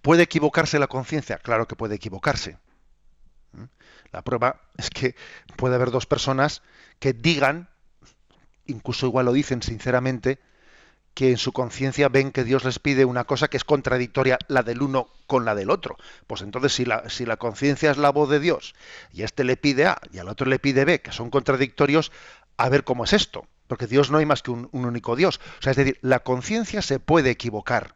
¿Puede 0.07 0.22
equivocarse 0.22 0.78
la 0.78 0.86
conciencia? 0.86 1.38
Claro 1.38 1.66
que 1.66 1.74
puede 1.74 1.96
equivocarse. 1.96 2.59
¿eh? 3.59 3.66
La 4.12 4.22
prueba 4.22 4.61
es 4.76 4.88
que 4.88 5.16
puede 5.57 5.74
haber 5.74 5.90
dos 5.90 6.07
personas 6.07 6.62
que 7.00 7.12
digan, 7.12 7.68
incluso 8.66 9.07
igual 9.07 9.26
lo 9.26 9.32
dicen 9.32 9.62
sinceramente, 9.62 10.38
que 11.12 11.32
en 11.32 11.38
su 11.38 11.52
conciencia 11.52 12.09
ven 12.09 12.30
que 12.30 12.44
Dios 12.44 12.64
les 12.64 12.78
pide 12.78 13.04
una 13.04 13.24
cosa 13.24 13.48
que 13.48 13.57
es 13.57 13.64
contradictoria 13.64 14.38
la 14.46 14.62
del 14.62 14.80
uno 14.80 15.09
con 15.26 15.44
la 15.44 15.57
del 15.57 15.70
otro. 15.70 15.96
Pues 16.28 16.40
entonces 16.42 16.72
si 16.72 16.84
la, 16.84 17.11
si 17.11 17.26
la 17.26 17.36
conciencia 17.36 17.90
es 17.90 17.96
la 17.96 18.11
voz 18.11 18.30
de 18.30 18.38
Dios 18.38 18.76
y 19.12 19.22
a 19.22 19.24
este 19.24 19.42
le 19.42 19.57
pide 19.57 19.86
A 19.86 19.98
y 20.12 20.18
al 20.18 20.28
otro 20.28 20.46
le 20.46 20.61
pide 20.61 20.84
B, 20.84 21.00
que 21.00 21.11
son 21.11 21.30
contradictorios, 21.30 22.12
a 22.57 22.68
ver 22.68 22.84
cómo 22.84 23.02
es 23.02 23.12
esto. 23.12 23.48
Porque 23.66 23.88
Dios 23.88 24.12
no 24.12 24.18
hay 24.18 24.26
más 24.26 24.44
que 24.44 24.52
un, 24.52 24.68
un 24.70 24.84
único 24.84 25.16
Dios. 25.16 25.40
O 25.59 25.62
sea, 25.62 25.72
es 25.72 25.76
decir, 25.76 25.98
la 26.00 26.20
conciencia 26.20 26.80
se 26.80 27.00
puede 27.00 27.30
equivocar. 27.30 27.95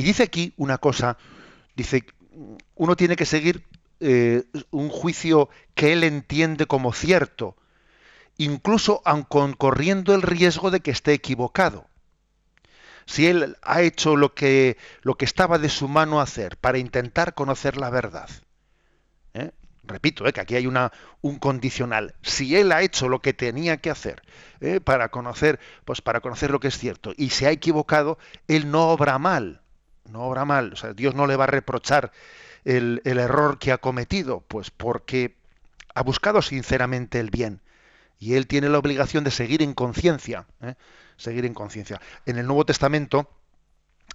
Y 0.00 0.02
dice 0.02 0.22
aquí 0.22 0.54
una 0.56 0.78
cosa, 0.78 1.18
dice, 1.76 2.06
uno 2.74 2.96
tiene 2.96 3.16
que 3.16 3.26
seguir 3.26 3.66
eh, 4.00 4.44
un 4.70 4.88
juicio 4.88 5.50
que 5.74 5.92
él 5.92 6.04
entiende 6.04 6.64
como 6.64 6.94
cierto, 6.94 7.54
incluso 8.38 9.02
aun 9.04 9.24
corriendo 9.24 10.14
el 10.14 10.22
riesgo 10.22 10.70
de 10.70 10.80
que 10.80 10.90
esté 10.90 11.12
equivocado. 11.12 11.86
Si 13.04 13.26
él 13.26 13.58
ha 13.60 13.82
hecho 13.82 14.16
lo 14.16 14.32
que, 14.32 14.78
lo 15.02 15.16
que 15.16 15.26
estaba 15.26 15.58
de 15.58 15.68
su 15.68 15.86
mano 15.86 16.22
hacer 16.22 16.56
para 16.56 16.78
intentar 16.78 17.34
conocer 17.34 17.76
la 17.76 17.90
verdad, 17.90 18.30
¿eh? 19.34 19.50
repito, 19.82 20.26
¿eh? 20.26 20.32
que 20.32 20.40
aquí 20.40 20.56
hay 20.56 20.66
una, 20.66 20.92
un 21.20 21.38
condicional. 21.38 22.14
Si 22.22 22.56
él 22.56 22.72
ha 22.72 22.80
hecho 22.80 23.10
lo 23.10 23.20
que 23.20 23.34
tenía 23.34 23.76
que 23.76 23.90
hacer 23.90 24.22
para 24.82 25.10
conocer, 25.10 25.60
pues 25.84 26.00
para 26.00 26.20
conocer 26.20 26.50
lo 26.50 26.58
que 26.58 26.68
es 26.68 26.78
cierto, 26.78 27.12
y 27.18 27.28
se 27.28 27.46
ha 27.46 27.50
equivocado, 27.50 28.18
él 28.48 28.70
no 28.70 28.88
obra 28.88 29.18
mal, 29.18 29.59
no 30.08 30.22
obra 30.22 30.44
mal. 30.44 30.74
Dios 30.94 31.14
no 31.14 31.26
le 31.26 31.36
va 31.36 31.44
a 31.44 31.48
reprochar 31.48 32.12
el, 32.64 33.00
error 33.04 33.58
que 33.58 33.72
ha 33.72 33.78
cometido? 33.78 34.40
Pues 34.40 34.70
porque 34.70 35.36
ha 35.94 36.02
buscado 36.02 36.42
sinceramente 36.42 37.20
el 37.20 37.30
bien 37.30 37.60
y 38.18 38.34
él 38.34 38.46
tiene 38.46 38.68
la 38.68 38.78
obligación 38.78 39.24
de 39.24 39.30
seguir 39.30 39.62
en 39.62 39.74
conciencia, 39.74 40.46
¿eh? 40.62 40.74
seguir 41.16 41.46
en 41.46 41.54
conciencia. 41.54 42.00
En 42.26 42.38
el 42.38 42.46
Nuevo 42.46 42.66
Testamento, 42.66 43.30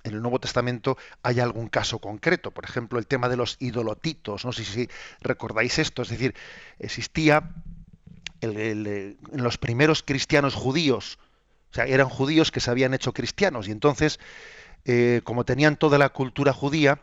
en 0.03 0.13
el 0.13 0.21
Nuevo 0.21 0.39
Testamento 0.39 0.97
hay 1.23 1.39
algún 1.39 1.69
caso 1.69 1.99
concreto, 1.99 2.51
por 2.51 2.65
ejemplo, 2.65 2.99
el 2.99 3.07
tema 3.07 3.29
de 3.29 3.37
los 3.37 3.57
idolotitos, 3.59 4.45
no 4.45 4.51
sé 4.51 4.63
si 4.63 4.89
recordáis 5.21 5.79
esto, 5.79 6.03
es 6.03 6.09
decir, 6.09 6.35
existía 6.77 7.51
en 8.41 9.17
los 9.31 9.57
primeros 9.57 10.03
cristianos 10.03 10.53
judíos, 10.53 11.17
o 11.71 11.73
sea, 11.73 11.85
eran 11.85 12.07
judíos 12.07 12.51
que 12.51 12.59
se 12.59 12.69
habían 12.69 12.93
hecho 12.93 13.11
cristianos 13.11 13.67
y 13.67 13.71
entonces, 13.71 14.19
eh, 14.85 15.21
como 15.23 15.45
tenían 15.45 15.77
toda 15.77 15.97
la 15.97 16.09
cultura 16.09 16.53
judía, 16.53 17.01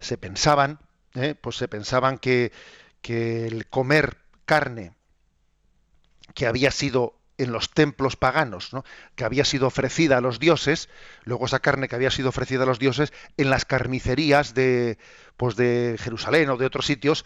se 0.00 0.18
pensaban, 0.18 0.80
¿eh? 1.14 1.34
pues 1.40 1.56
se 1.56 1.68
pensaban 1.68 2.18
que, 2.18 2.52
que 3.00 3.46
el 3.46 3.66
comer 3.66 4.18
carne 4.44 4.92
que 6.34 6.46
había 6.46 6.70
sido 6.70 7.20
en 7.38 7.52
los 7.52 7.70
templos 7.70 8.16
paganos, 8.16 8.72
¿no? 8.72 8.84
que 9.14 9.24
había 9.24 9.44
sido 9.44 9.66
ofrecida 9.66 10.18
a 10.18 10.20
los 10.20 10.38
dioses, 10.38 10.88
luego 11.24 11.46
esa 11.46 11.60
carne 11.60 11.88
que 11.88 11.94
había 11.94 12.10
sido 12.10 12.28
ofrecida 12.28 12.64
a 12.64 12.66
los 12.66 12.78
dioses 12.78 13.12
en 13.38 13.48
las 13.48 13.64
carnicerías 13.64 14.52
de, 14.52 14.98
pues 15.36 15.56
de 15.56 15.96
Jerusalén 15.98 16.50
o 16.50 16.58
de 16.58 16.66
otros 16.66 16.84
sitios, 16.84 17.24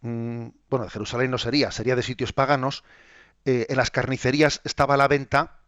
mmm, 0.00 0.48
bueno, 0.68 0.86
de 0.86 0.90
Jerusalén 0.90 1.30
no 1.30 1.38
sería, 1.38 1.70
sería 1.70 1.94
de 1.94 2.02
sitios 2.02 2.32
paganos, 2.32 2.82
eh, 3.44 3.66
en 3.68 3.76
las 3.76 3.90
carnicerías 3.90 4.60
estaba 4.64 4.94
a 4.94 4.96
la 4.96 5.06
venta 5.06 5.60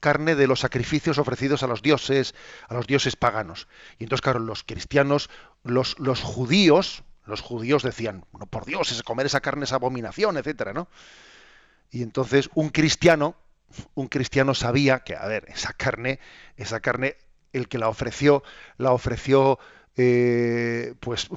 carne 0.00 0.34
de 0.34 0.46
los 0.46 0.60
sacrificios 0.60 1.18
ofrecidos 1.18 1.62
a 1.62 1.66
los 1.66 1.82
dioses, 1.82 2.34
a 2.68 2.74
los 2.74 2.86
dioses 2.86 3.16
paganos. 3.16 3.68
Y 3.98 4.04
entonces, 4.04 4.22
claro, 4.22 4.40
los 4.40 4.64
cristianos, 4.64 5.30
los, 5.62 5.98
los 5.98 6.20
judíos, 6.20 7.04
los 7.24 7.40
judíos 7.40 7.82
decían, 7.82 8.24
no 8.38 8.46
por 8.46 8.64
Dios, 8.64 8.90
es 8.90 9.02
comer 9.02 9.26
esa 9.26 9.40
carne 9.40 9.64
es 9.64 9.72
abominación, 9.72 10.36
etcétera, 10.36 10.72
¿no? 10.72 10.88
Y 11.90 12.02
entonces 12.02 12.50
un 12.54 12.70
cristiano, 12.70 13.36
un 13.94 14.08
cristiano 14.08 14.54
sabía 14.54 15.00
que, 15.00 15.14
a 15.14 15.26
ver, 15.26 15.44
esa 15.48 15.72
carne, 15.72 16.20
esa 16.56 16.80
carne, 16.80 17.16
el 17.52 17.68
que 17.68 17.78
la 17.78 17.88
ofreció, 17.88 18.42
la 18.76 18.92
ofreció 18.92 19.58
eh, 19.96 20.94
pues 21.00 21.28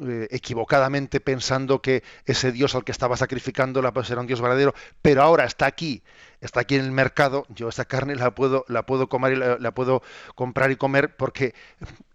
eh, 0.00 0.26
equivocadamente 0.32 1.20
pensando 1.20 1.80
que 1.80 2.02
ese 2.26 2.50
Dios 2.50 2.74
al 2.74 2.82
que 2.82 2.90
estaba 2.90 3.16
sacrificando 3.16 3.80
la 3.80 3.92
pues 3.92 4.10
era 4.10 4.20
un 4.20 4.26
Dios 4.26 4.40
verdadero, 4.40 4.74
pero 5.02 5.22
ahora 5.22 5.44
está 5.44 5.66
aquí, 5.66 6.02
está 6.40 6.60
aquí 6.60 6.74
en 6.74 6.84
el 6.84 6.90
mercado, 6.90 7.46
yo 7.48 7.68
esa 7.68 7.84
carne 7.84 8.16
la 8.16 8.34
puedo, 8.34 8.64
la 8.66 8.86
puedo 8.86 9.08
comer 9.08 9.34
y 9.34 9.36
la, 9.36 9.70
puedo 9.72 10.02
comprar 10.34 10.72
y 10.72 10.76
comer 10.76 11.16
porque 11.16 11.54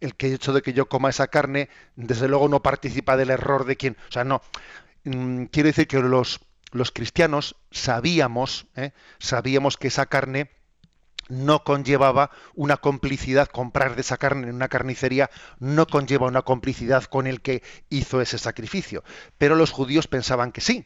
el 0.02 0.16
que 0.16 0.34
hecho 0.34 0.52
de 0.52 0.62
que 0.62 0.74
yo 0.74 0.90
coma 0.90 1.10
esa 1.10 1.28
carne, 1.28 1.70
desde 1.96 2.28
luego 2.28 2.50
no 2.50 2.62
participa 2.62 3.16
del 3.16 3.30
error 3.30 3.66
de 3.66 3.78
quien, 3.78 3.96
o 4.10 4.12
sea, 4.12 4.26
no. 4.26 4.42
Mm, 5.06 5.46
quiero 5.46 5.68
decir 5.68 5.88
que 5.88 6.00
los, 6.00 6.42
los 6.72 6.92
cristianos 6.92 7.56
sabíamos, 7.72 8.68
¿eh? 8.76 8.92
sabíamos 9.20 9.78
que 9.78 9.88
esa 9.88 10.06
carne 10.08 10.50
no 11.30 11.64
conllevaba 11.64 12.32
una 12.56 12.78
complicidad, 12.78 13.48
comprar 13.48 13.96
de 13.96 14.02
esa 14.02 14.18
carne 14.18 14.50
en 14.50 14.56
una 14.56 14.68
carnicería 14.68 15.30
no 15.60 15.88
conlleva 15.88 16.28
una 16.28 16.42
complicidad 16.42 17.06
con 17.06 17.28
el 17.28 17.42
que 17.42 17.64
hizo 17.90 18.20
ese 18.20 18.38
sacrificio. 18.38 19.04
Pero 19.38 19.56
los 19.56 19.72
judíos 19.72 20.08
pensaban 20.08 20.52
que 20.52 20.62
sí. 20.62 20.86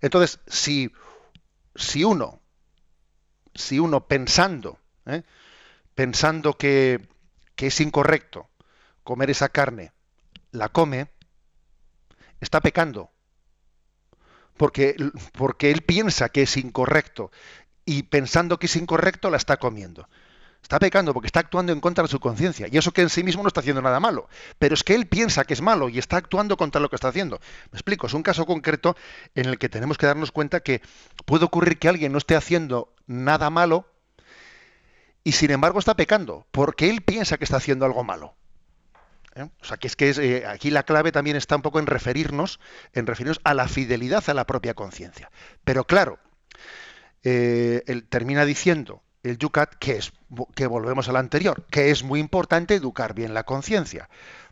Entonces, 0.00 0.40
si, 0.46 0.92
si 1.74 2.04
uno, 2.04 2.40
si 3.54 3.78
uno 3.78 4.06
pensando, 4.06 4.78
¿eh? 5.06 5.22
pensando 5.94 6.56
que, 6.56 7.08
que 7.56 7.66
es 7.66 7.80
incorrecto 7.80 8.48
comer 9.02 9.30
esa 9.30 9.48
carne, 9.48 9.92
la 10.52 10.68
come, 10.68 11.10
está 12.40 12.60
pecando. 12.60 13.10
Porque, 14.56 14.94
porque 15.32 15.70
él 15.70 15.82
piensa 15.82 16.28
que 16.28 16.42
es 16.42 16.56
incorrecto 16.56 17.32
y 17.84 18.04
pensando 18.04 18.58
que 18.58 18.66
es 18.66 18.76
incorrecto 18.76 19.30
la 19.30 19.36
está 19.36 19.56
comiendo. 19.58 20.08
Está 20.62 20.78
pecando 20.78 21.12
porque 21.12 21.26
está 21.26 21.40
actuando 21.40 21.72
en 21.72 21.80
contra 21.80 22.04
de 22.04 22.08
su 22.08 22.20
conciencia. 22.20 22.68
Y 22.70 22.78
eso 22.78 22.92
que 22.92 23.02
en 23.02 23.10
sí 23.10 23.24
mismo 23.24 23.42
no 23.42 23.48
está 23.48 23.60
haciendo 23.60 23.82
nada 23.82 23.98
malo. 23.98 24.28
Pero 24.58 24.74
es 24.74 24.84
que 24.84 24.94
él 24.94 25.06
piensa 25.06 25.44
que 25.44 25.54
es 25.54 25.60
malo 25.60 25.88
y 25.88 25.98
está 25.98 26.16
actuando 26.16 26.56
contra 26.56 26.80
lo 26.80 26.88
que 26.88 26.94
está 26.94 27.08
haciendo. 27.08 27.40
Me 27.72 27.76
explico, 27.76 28.06
es 28.06 28.14
un 28.14 28.22
caso 28.22 28.46
concreto 28.46 28.96
en 29.34 29.46
el 29.46 29.58
que 29.58 29.68
tenemos 29.68 29.98
que 29.98 30.06
darnos 30.06 30.30
cuenta 30.30 30.60
que 30.60 30.80
puede 31.24 31.44
ocurrir 31.44 31.78
que 31.78 31.88
alguien 31.88 32.12
no 32.12 32.18
esté 32.18 32.36
haciendo 32.36 32.94
nada 33.06 33.50
malo 33.50 33.86
y 35.24 35.32
sin 35.32 35.50
embargo 35.50 35.78
está 35.78 35.94
pecando 35.94 36.46
porque 36.50 36.90
él 36.90 37.02
piensa 37.02 37.38
que 37.38 37.44
está 37.44 37.56
haciendo 37.56 37.84
algo 37.84 38.04
malo. 38.04 38.34
¿Eh? 39.34 39.48
O 39.60 39.64
sea, 39.64 39.78
que 39.78 39.86
es 39.86 39.96
que 39.96 40.10
eh, 40.10 40.46
aquí 40.46 40.70
la 40.70 40.82
clave 40.84 41.10
también 41.10 41.36
está 41.36 41.56
un 41.56 41.62
poco 41.62 41.78
en 41.78 41.86
referirnos, 41.86 42.60
en 42.92 43.06
referirnos 43.06 43.40
a 43.44 43.54
la 43.54 43.66
fidelidad 43.66 44.28
a 44.28 44.34
la 44.34 44.46
propia 44.46 44.74
conciencia. 44.74 45.30
Pero 45.64 45.84
claro, 45.84 46.18
eh, 47.24 47.82
él 47.86 48.04
termina 48.04 48.44
diciendo 48.44 49.02
el 49.22 49.38
Yucat 49.38 49.74
que 49.76 49.96
es 49.96 50.12
que 50.54 50.66
volvemos 50.66 51.08
al 51.08 51.16
anterior, 51.16 51.64
que 51.70 51.90
es 51.90 52.02
muy 52.02 52.20
importante 52.20 52.74
educar 52.74 53.14
bien 53.14 53.34
la 53.34 53.44
conciencia, 53.44 54.08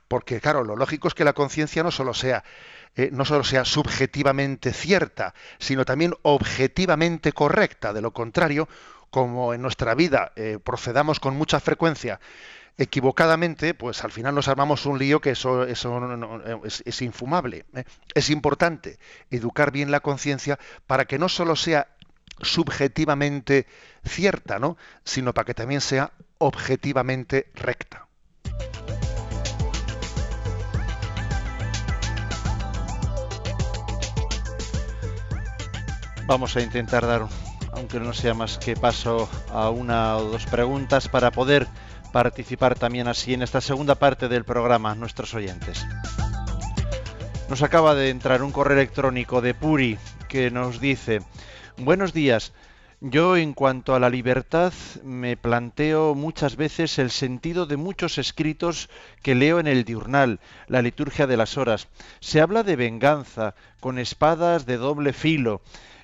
porque 0.08 0.40
claro, 0.40 0.64
lo 0.64 0.76
lógico 0.76 1.08
es 1.08 1.14
que 1.14 1.24
la 1.24 1.32
conciencia 1.32 1.82
no 1.82 1.90
solo 1.90 2.14
sea 2.14 2.44
eh, 2.96 3.10
no 3.12 3.24
solo 3.24 3.44
sea 3.44 3.64
subjetivamente 3.64 4.72
cierta, 4.72 5.32
sino 5.58 5.84
también 5.84 6.14
objetivamente 6.22 7.32
correcta. 7.32 7.92
De 7.92 8.00
lo 8.00 8.12
contrario, 8.12 8.68
como 9.10 9.54
en 9.54 9.62
nuestra 9.62 9.94
vida 9.94 10.32
eh, 10.34 10.58
procedamos 10.62 11.20
con 11.20 11.36
mucha 11.36 11.60
frecuencia 11.60 12.20
equivocadamente, 12.78 13.74
pues 13.74 14.02
al 14.04 14.10
final 14.10 14.34
nos 14.34 14.48
armamos 14.48 14.86
un 14.86 14.98
lío 14.98 15.20
que 15.20 15.30
eso, 15.30 15.64
eso 15.64 16.00
es, 16.64 16.82
es, 16.84 17.02
infumable. 17.02 17.64
Es 18.14 18.30
importante 18.30 18.98
educar 19.30 19.70
bien 19.70 19.90
la 19.90 20.00
conciencia 20.00 20.58
para 20.86 21.04
que 21.04 21.18
no 21.18 21.28
solo 21.28 21.56
sea 21.56 21.88
subjetivamente 22.40 23.66
cierta, 24.04 24.58
¿no? 24.58 24.76
sino 25.04 25.34
para 25.34 25.46
que 25.46 25.54
también 25.54 25.80
sea 25.80 26.12
objetivamente 26.38 27.50
recta. 27.54 28.06
Vamos 36.26 36.56
a 36.56 36.60
intentar 36.60 37.06
dar, 37.06 37.26
aunque 37.72 37.98
no 37.98 38.12
sea 38.12 38.34
más 38.34 38.56
que 38.56 38.76
paso 38.76 39.28
a 39.50 39.68
una 39.70 40.16
o 40.16 40.30
dos 40.30 40.46
preguntas 40.46 41.08
para 41.08 41.32
poder 41.32 41.66
participar 42.12 42.78
también 42.78 43.08
así 43.08 43.34
en 43.34 43.42
esta 43.42 43.60
segunda 43.60 43.96
parte 43.96 44.28
del 44.28 44.44
programa, 44.44 44.94
nuestros 44.94 45.34
oyentes. 45.34 45.84
Nos 47.48 47.62
acaba 47.62 47.96
de 47.96 48.10
entrar 48.10 48.44
un 48.44 48.52
correo 48.52 48.78
electrónico 48.78 49.40
de 49.40 49.54
Puri 49.54 49.98
que 50.28 50.52
nos 50.52 50.80
dice, 50.80 51.20
Buenos 51.82 52.12
días. 52.12 52.52
Yo 53.00 53.38
en 53.38 53.54
cuanto 53.54 53.94
a 53.94 54.00
la 54.00 54.10
libertad 54.10 54.74
me 55.02 55.38
planteo 55.38 56.14
muchas 56.14 56.56
veces 56.56 56.98
el 56.98 57.10
sentido 57.10 57.64
de 57.64 57.78
muchos 57.78 58.18
escritos 58.18 58.90
que 59.22 59.34
leo 59.34 59.58
en 59.58 59.66
el 59.66 59.84
diurnal, 59.84 60.40
la 60.66 60.82
liturgia 60.82 61.26
de 61.26 61.38
las 61.38 61.56
horas. 61.56 61.88
Se 62.20 62.42
habla 62.42 62.64
de 62.64 62.76
venganza, 62.76 63.54
con 63.80 63.98
espadas 63.98 64.66
de 64.66 64.76
doble 64.76 65.14
filo. 65.14 65.62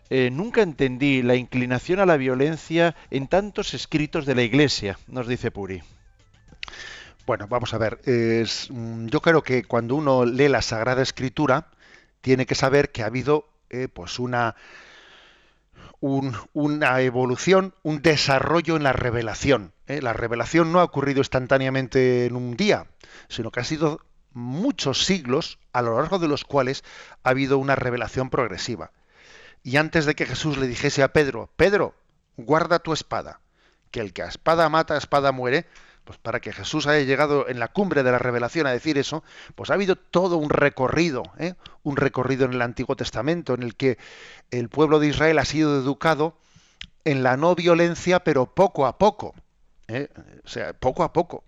Eh, 0.08 0.30
nunca 0.32 0.62
entendí 0.62 1.20
la 1.20 1.34
inclinación 1.34 2.00
a 2.00 2.06
la 2.06 2.16
violencia 2.16 2.96
en 3.10 3.28
tantos 3.28 3.74
escritos 3.74 4.24
de 4.24 4.34
la 4.34 4.44
Iglesia, 4.44 4.98
nos 5.08 5.28
dice 5.28 5.50
Puri. 5.50 5.82
Bueno, 7.26 7.48
vamos 7.48 7.74
a 7.74 7.78
ver. 7.78 8.00
Mm, 8.70 9.08
yo 9.08 9.20
creo 9.20 9.42
que 9.42 9.64
cuando 9.64 9.94
uno 9.94 10.24
lee 10.24 10.48
la 10.48 10.62
Sagrada 10.62 11.02
Escritura, 11.02 11.66
tiene 12.22 12.46
que 12.46 12.54
saber 12.54 12.92
que 12.92 13.02
ha 13.02 13.06
habido 13.06 13.46
eh, 13.68 13.88
pues 13.92 14.18
una 14.18 14.54
una 16.52 17.00
evolución, 17.00 17.74
un 17.82 18.00
desarrollo 18.02 18.76
en 18.76 18.82
la 18.82 18.92
revelación. 18.92 19.72
¿eh? 19.86 20.00
La 20.00 20.12
revelación 20.12 20.72
no 20.72 20.80
ha 20.80 20.84
ocurrido 20.84 21.18
instantáneamente 21.18 22.26
en 22.26 22.36
un 22.36 22.56
día, 22.56 22.86
sino 23.28 23.50
que 23.50 23.60
ha 23.60 23.64
sido 23.64 24.00
muchos 24.32 25.04
siglos 25.04 25.58
a 25.72 25.82
lo 25.82 25.96
largo 25.96 26.18
de 26.18 26.28
los 26.28 26.44
cuales 26.44 26.84
ha 27.24 27.30
habido 27.30 27.58
una 27.58 27.74
revelación 27.74 28.30
progresiva. 28.30 28.92
Y 29.62 29.78
antes 29.78 30.06
de 30.06 30.14
que 30.14 30.26
Jesús 30.26 30.58
le 30.58 30.68
dijese 30.68 31.02
a 31.02 31.12
Pedro, 31.12 31.50
Pedro, 31.56 31.94
guarda 32.36 32.78
tu 32.78 32.92
espada, 32.92 33.40
que 33.90 34.00
el 34.00 34.12
que 34.12 34.22
a 34.22 34.28
espada 34.28 34.68
mata, 34.68 34.94
a 34.94 34.98
espada 34.98 35.32
muere, 35.32 35.66
pues 36.06 36.18
para 36.18 36.40
que 36.40 36.52
Jesús 36.52 36.86
haya 36.86 37.04
llegado 37.04 37.48
en 37.48 37.58
la 37.58 37.68
cumbre 37.68 38.04
de 38.04 38.12
la 38.12 38.18
revelación 38.18 38.66
a 38.68 38.70
decir 38.70 38.96
eso, 38.96 39.24
pues 39.56 39.70
ha 39.70 39.74
habido 39.74 39.96
todo 39.96 40.36
un 40.36 40.50
recorrido, 40.50 41.24
¿eh? 41.36 41.54
un 41.82 41.96
recorrido 41.96 42.46
en 42.46 42.52
el 42.52 42.62
Antiguo 42.62 42.94
Testamento 42.94 43.54
en 43.54 43.64
el 43.64 43.74
que 43.74 43.98
el 44.52 44.68
pueblo 44.68 45.00
de 45.00 45.08
Israel 45.08 45.38
ha 45.40 45.44
sido 45.44 45.76
educado 45.76 46.38
en 47.04 47.24
la 47.24 47.36
no 47.36 47.56
violencia, 47.56 48.20
pero 48.20 48.46
poco 48.46 48.86
a 48.86 48.98
poco, 48.98 49.34
¿eh? 49.88 50.08
o 50.44 50.48
sea, 50.48 50.74
poco 50.74 51.02
a 51.02 51.12
poco, 51.12 51.42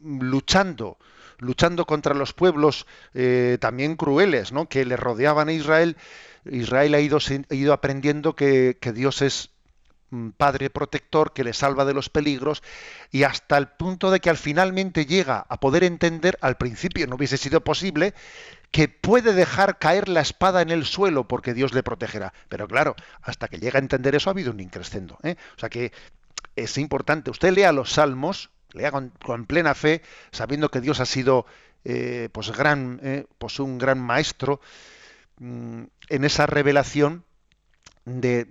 luchando, 0.00 0.96
luchando 1.38 1.84
contra 1.84 2.14
los 2.14 2.32
pueblos 2.34 2.86
eh, 3.12 3.58
también 3.60 3.96
crueles, 3.96 4.52
¿no? 4.52 4.68
que 4.68 4.84
le 4.84 4.96
rodeaban 4.96 5.48
a 5.48 5.52
Israel. 5.52 5.96
Israel 6.44 6.94
ha 6.94 7.00
ido, 7.00 7.72
aprendiendo 7.72 8.36
que 8.36 8.76
Dios 8.94 9.20
es 9.20 9.50
padre 10.36 10.70
protector 10.70 11.32
que 11.32 11.44
le 11.44 11.52
salva 11.52 11.84
de 11.84 11.94
los 11.94 12.08
peligros 12.08 12.62
y 13.10 13.24
hasta 13.24 13.58
el 13.58 13.68
punto 13.68 14.10
de 14.10 14.20
que 14.20 14.30
al 14.30 14.36
finalmente 14.36 15.06
llega 15.06 15.44
a 15.48 15.60
poder 15.60 15.84
entender, 15.84 16.38
al 16.40 16.56
principio 16.56 17.06
no 17.06 17.16
hubiese 17.16 17.36
sido 17.36 17.62
posible, 17.62 18.14
que 18.70 18.88
puede 18.88 19.32
dejar 19.32 19.78
caer 19.78 20.08
la 20.08 20.20
espada 20.20 20.62
en 20.62 20.70
el 20.70 20.84
suelo 20.84 21.26
porque 21.26 21.54
Dios 21.54 21.72
le 21.74 21.82
protegerá. 21.82 22.32
Pero 22.48 22.68
claro, 22.68 22.94
hasta 23.22 23.48
que 23.48 23.58
llega 23.58 23.78
a 23.78 23.82
entender 23.82 24.14
eso 24.14 24.30
ha 24.30 24.32
habido 24.32 24.52
un 24.52 24.60
increscendo. 24.60 25.18
¿eh? 25.22 25.36
O 25.56 25.60
sea 25.60 25.68
que 25.68 25.92
es 26.56 26.78
importante. 26.78 27.30
Usted 27.30 27.52
lea 27.52 27.72
los 27.72 27.92
salmos, 27.92 28.50
lea 28.72 28.90
con, 28.90 29.46
plena 29.46 29.74
fe, 29.74 30.02
sabiendo 30.32 30.70
que 30.70 30.80
Dios 30.80 31.00
ha 31.00 31.06
sido 31.06 31.46
eh, 31.84 32.28
pues 32.32 32.50
gran, 32.50 33.00
eh, 33.02 33.26
pues 33.38 33.60
un 33.60 33.78
gran 33.78 34.00
maestro 34.00 34.60
mm, 35.38 35.84
en 36.08 36.24
esa 36.24 36.46
revelación 36.46 37.24
de, 38.04 38.46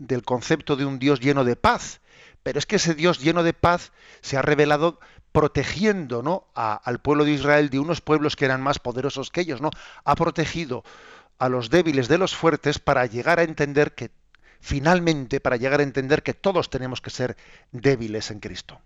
del 0.00 0.24
concepto 0.24 0.74
de 0.74 0.84
un 0.84 0.98
Dios 0.98 1.20
lleno 1.20 1.44
de 1.44 1.54
paz. 1.54 2.00
Pero 2.42 2.58
es 2.58 2.66
que 2.66 2.76
ese 2.76 2.94
Dios 2.94 3.20
lleno 3.20 3.42
de 3.42 3.52
paz 3.52 3.92
se 4.22 4.36
ha 4.36 4.42
revelado 4.42 4.98
protegiendo 5.30 6.22
¿no? 6.22 6.46
al 6.54 6.98
pueblo 6.98 7.24
de 7.24 7.32
Israel 7.32 7.70
de 7.70 7.78
unos 7.78 8.00
pueblos 8.00 8.34
que 8.34 8.46
eran 8.46 8.62
más 8.62 8.78
poderosos 8.78 9.30
que 9.30 9.42
ellos. 9.42 9.60
¿no? 9.60 9.70
Ha 10.04 10.16
protegido 10.16 10.82
a 11.38 11.48
los 11.48 11.70
débiles 11.70 12.08
de 12.08 12.18
los 12.18 12.34
fuertes 12.34 12.78
para 12.78 13.06
llegar 13.06 13.38
a 13.38 13.44
entender 13.44 13.94
que, 13.94 14.10
finalmente, 14.60 15.38
para 15.40 15.56
llegar 15.56 15.80
a 15.80 15.84
entender 15.84 16.22
que 16.22 16.34
todos 16.34 16.70
tenemos 16.70 17.00
que 17.00 17.10
ser 17.10 17.36
débiles 17.70 18.30
en 18.30 18.40
Cristo. 18.40 18.80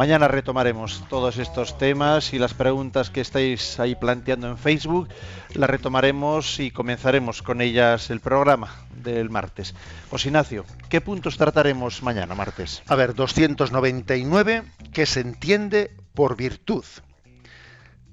Mañana 0.00 0.28
retomaremos 0.28 1.04
todos 1.10 1.36
estos 1.36 1.76
temas 1.76 2.32
y 2.32 2.38
las 2.38 2.54
preguntas 2.54 3.10
que 3.10 3.20
estáis 3.20 3.78
ahí 3.78 3.94
planteando 3.94 4.48
en 4.48 4.56
Facebook, 4.56 5.10
las 5.52 5.68
retomaremos 5.68 6.58
y 6.58 6.70
comenzaremos 6.70 7.42
con 7.42 7.60
ellas 7.60 8.08
el 8.08 8.20
programa 8.20 8.86
del 8.94 9.28
martes. 9.28 9.74
José 10.08 10.28
Ignacio, 10.28 10.64
¿qué 10.88 11.02
puntos 11.02 11.36
trataremos 11.36 12.02
mañana 12.02 12.34
martes? 12.34 12.82
A 12.86 12.94
ver, 12.94 13.14
299, 13.14 14.62
¿qué 14.90 15.04
se 15.04 15.20
entiende 15.20 15.94
por 16.14 16.34
virtud? 16.34 16.86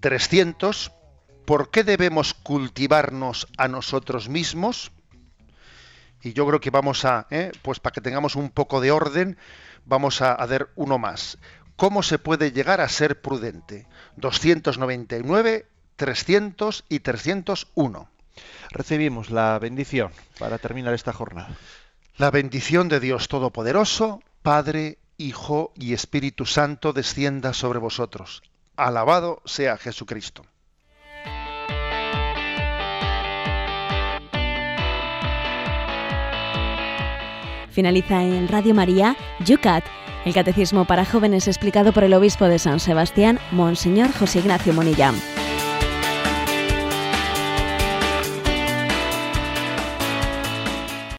300, 0.02 0.92
¿por 1.46 1.72
qué 1.72 1.86
debemos 1.86 2.34
cultivarnos 2.34 3.48
a 3.58 3.70
nosotros 3.70 4.28
mismos? 4.28 4.92
Y 6.22 6.34
yo 6.34 6.46
creo 6.48 6.60
que 6.60 6.70
vamos 6.70 7.06
a, 7.06 7.28
¿eh? 7.30 7.54
pues 7.62 7.80
para 7.80 7.94
que 7.94 8.02
tengamos 8.02 8.36
un 8.36 8.50
poco 8.50 8.82
de 8.82 8.92
orden, 8.92 9.38
vamos 9.86 10.22
a, 10.22 10.46
ver 10.46 10.70
uno 10.76 10.98
más. 10.98 11.38
¿Cómo 11.78 12.02
se 12.02 12.18
puede 12.18 12.52
llegar 12.52 12.82
a 12.82 12.90
ser 12.90 13.22
prudente? 13.22 13.86
299, 14.16 15.68
300 15.96 16.86
y 16.90 17.00
301. 17.02 18.10
Recibimos 18.72 19.30
la 19.30 19.58
bendición 19.60 20.12
para 20.40 20.58
terminar 20.58 20.96
esta 20.96 21.14
jornada. 21.14 21.56
La 22.18 22.32
bendición 22.32 22.90
de 22.90 23.00
Dios 23.00 23.28
Todopoderoso, 23.28 24.22
Padre, 24.42 24.98
Hijo 25.18 25.72
y 25.76 25.94
Espíritu 25.94 26.48
Santo 26.48 26.94
descienda 26.94 27.54
sobre 27.54 27.78
vosotros. 27.78 28.42
Alabado 28.76 29.44
sea 29.46 29.78
Jesucristo. 29.78 30.46
Finaliza 37.70 38.24
en 38.24 38.48
Radio 38.48 38.74
María, 38.74 39.16
Yucat, 39.46 39.84
el 40.28 40.34
catecismo 40.34 40.86
para 40.86 41.06
jóvenes 41.06 41.48
explicado 41.48 41.94
por 41.94 42.04
el 42.04 42.14
obispo 42.14 42.46
de 42.46 42.60
San 42.60 42.80
Sebastián, 42.80 43.40
Monseñor 43.52 44.12
José 44.12 44.40
Ignacio 44.40 44.74
Monilla. 44.74 45.14